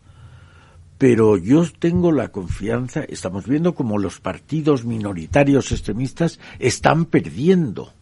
pero 0.96 1.36
yo 1.36 1.66
tengo 1.78 2.12
la 2.12 2.28
confianza, 2.28 3.02
estamos 3.02 3.46
viendo 3.46 3.74
como 3.74 3.98
los 3.98 4.20
partidos 4.20 4.84
minoritarios 4.84 5.72
extremistas 5.72 6.38
están 6.60 7.04
perdiendo 7.04 7.92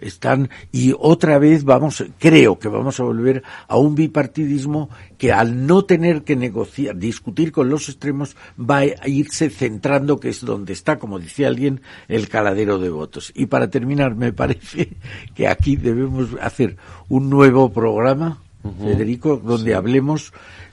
están 0.00 0.50
y 0.72 0.94
otra 0.98 1.38
vez 1.38 1.64
vamos 1.64 2.04
creo 2.18 2.58
que 2.58 2.68
vamos 2.68 3.00
a 3.00 3.04
volver 3.04 3.42
a 3.68 3.76
un 3.76 3.94
bipartidismo 3.94 4.90
que 5.18 5.32
al 5.32 5.66
no 5.66 5.84
tener 5.84 6.22
que 6.22 6.36
negociar 6.36 6.96
discutir 6.96 7.52
con 7.52 7.68
los 7.68 7.88
extremos 7.88 8.36
va 8.58 8.78
a 8.78 9.08
irse 9.08 9.50
centrando 9.50 10.18
que 10.18 10.30
es 10.30 10.44
donde 10.44 10.72
está 10.72 10.98
como 10.98 11.18
decía 11.18 11.48
alguien 11.48 11.80
el 12.08 12.28
caladero 12.28 12.78
de 12.78 12.90
votos. 12.90 13.32
Y 13.34 13.46
para 13.46 13.70
terminar 13.70 14.14
me 14.14 14.32
parece 14.32 14.90
que 15.34 15.48
aquí 15.48 15.76
debemos 15.76 16.28
hacer 16.40 16.76
un 17.08 17.30
nuevo 17.30 17.72
programa 17.72 18.42
Federico 18.62 19.40
donde 19.42 19.74
hablemos 19.74 20.32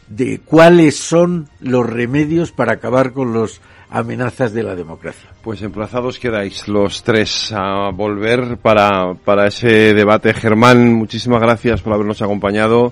de 0.09 0.39
cuáles 0.39 0.97
son 0.97 1.49
los 1.59 1.89
remedios 1.89 2.51
para 2.51 2.73
acabar 2.73 3.13
con 3.13 3.34
los 3.34 3.61
amenazas 3.89 4.53
de 4.53 4.63
la 4.63 4.75
democracia. 4.75 5.29
Pues 5.41 5.61
emplazados 5.61 6.19
quedáis 6.19 6.67
los 6.67 7.03
tres 7.03 7.51
a 7.53 7.89
volver 7.91 8.57
para, 8.57 9.13
para 9.13 9.47
ese 9.47 9.93
debate. 9.93 10.33
Germán, 10.33 10.93
muchísimas 10.93 11.41
gracias 11.41 11.81
por 11.81 11.93
habernos 11.93 12.21
acompañado. 12.21 12.91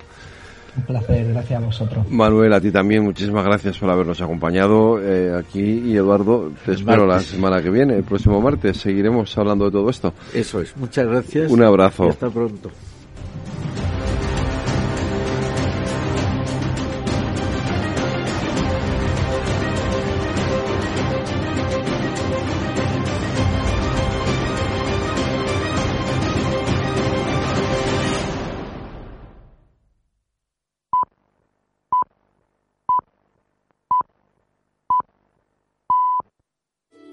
Un 0.76 0.82
placer, 0.82 1.32
gracias 1.32 1.62
a 1.62 1.64
vosotros. 1.64 2.10
Manuel, 2.10 2.52
a 2.52 2.60
ti 2.60 2.70
también, 2.70 3.02
muchísimas 3.02 3.44
gracias 3.44 3.78
por 3.78 3.88
habernos 3.88 4.20
acompañado 4.20 5.00
eh, 5.02 5.34
aquí. 5.34 5.82
Y 5.86 5.96
Eduardo, 5.96 6.52
te 6.66 6.72
espero 6.72 7.06
la 7.06 7.20
semana 7.20 7.62
que 7.62 7.70
viene, 7.70 7.96
el 7.96 8.04
próximo 8.04 8.40
martes. 8.42 8.76
Seguiremos 8.76 9.36
hablando 9.38 9.64
de 9.64 9.70
todo 9.70 9.88
esto. 9.88 10.12
Eso 10.34 10.60
es, 10.60 10.76
muchas 10.76 11.06
gracias. 11.06 11.50
Un 11.50 11.62
abrazo. 11.62 12.06
Y 12.06 12.08
hasta 12.10 12.28
pronto. 12.28 12.70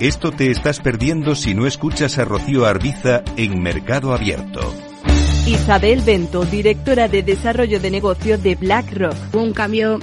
Esto 0.00 0.30
te 0.30 0.52
estás 0.52 0.78
perdiendo 0.78 1.34
si 1.34 1.54
no 1.54 1.66
escuchas 1.66 2.18
a 2.18 2.24
Rocío 2.24 2.66
Arbiza 2.66 3.24
en 3.36 3.60
Mercado 3.60 4.14
Abierto. 4.14 4.72
Isabel 5.44 6.02
Bento, 6.02 6.44
directora 6.44 7.08
de 7.08 7.24
Desarrollo 7.24 7.80
de 7.80 7.90
Negocio 7.90 8.38
de 8.38 8.54
BlackRock. 8.54 9.16
Un 9.34 9.52
cambio 9.52 9.98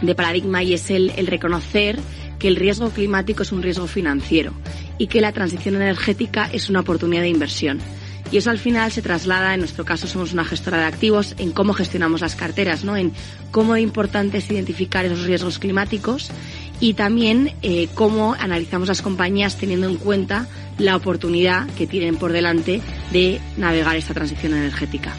de 0.00 0.14
paradigma 0.14 0.62
y 0.62 0.74
es 0.74 0.90
el, 0.90 1.10
el 1.16 1.26
reconocer 1.26 1.98
que 2.38 2.46
el 2.46 2.54
riesgo 2.54 2.90
climático 2.90 3.42
es 3.42 3.50
un 3.50 3.64
riesgo 3.64 3.88
financiero 3.88 4.52
y 4.96 5.08
que 5.08 5.20
la 5.20 5.32
transición 5.32 5.74
energética 5.74 6.48
es 6.52 6.70
una 6.70 6.80
oportunidad 6.80 7.22
de 7.22 7.28
inversión. 7.28 7.80
Y 8.32 8.38
eso 8.38 8.50
al 8.50 8.58
final 8.58 8.90
se 8.90 9.02
traslada, 9.02 9.54
en 9.54 9.60
nuestro 9.60 9.84
caso 9.84 10.06
somos 10.06 10.32
una 10.32 10.44
gestora 10.44 10.78
de 10.78 10.84
activos, 10.84 11.34
en 11.38 11.52
cómo 11.52 11.72
gestionamos 11.72 12.20
las 12.20 12.34
carteras, 12.34 12.84
¿no? 12.84 12.96
En 12.96 13.12
cómo 13.50 13.76
importante 13.76 14.38
es 14.38 14.50
identificar 14.50 15.04
esos 15.04 15.24
riesgos 15.24 15.58
climáticos 15.58 16.30
y 16.80 16.94
también 16.94 17.54
eh, 17.62 17.88
cómo 17.94 18.34
analizamos 18.34 18.88
las 18.88 19.02
compañías 19.02 19.56
teniendo 19.56 19.88
en 19.88 19.96
cuenta 19.96 20.48
la 20.78 20.96
oportunidad 20.96 21.68
que 21.70 21.86
tienen 21.86 22.16
por 22.16 22.32
delante 22.32 22.82
de 23.12 23.40
navegar 23.56 23.96
esta 23.96 24.12
transición 24.12 24.54
energética. 24.54 25.14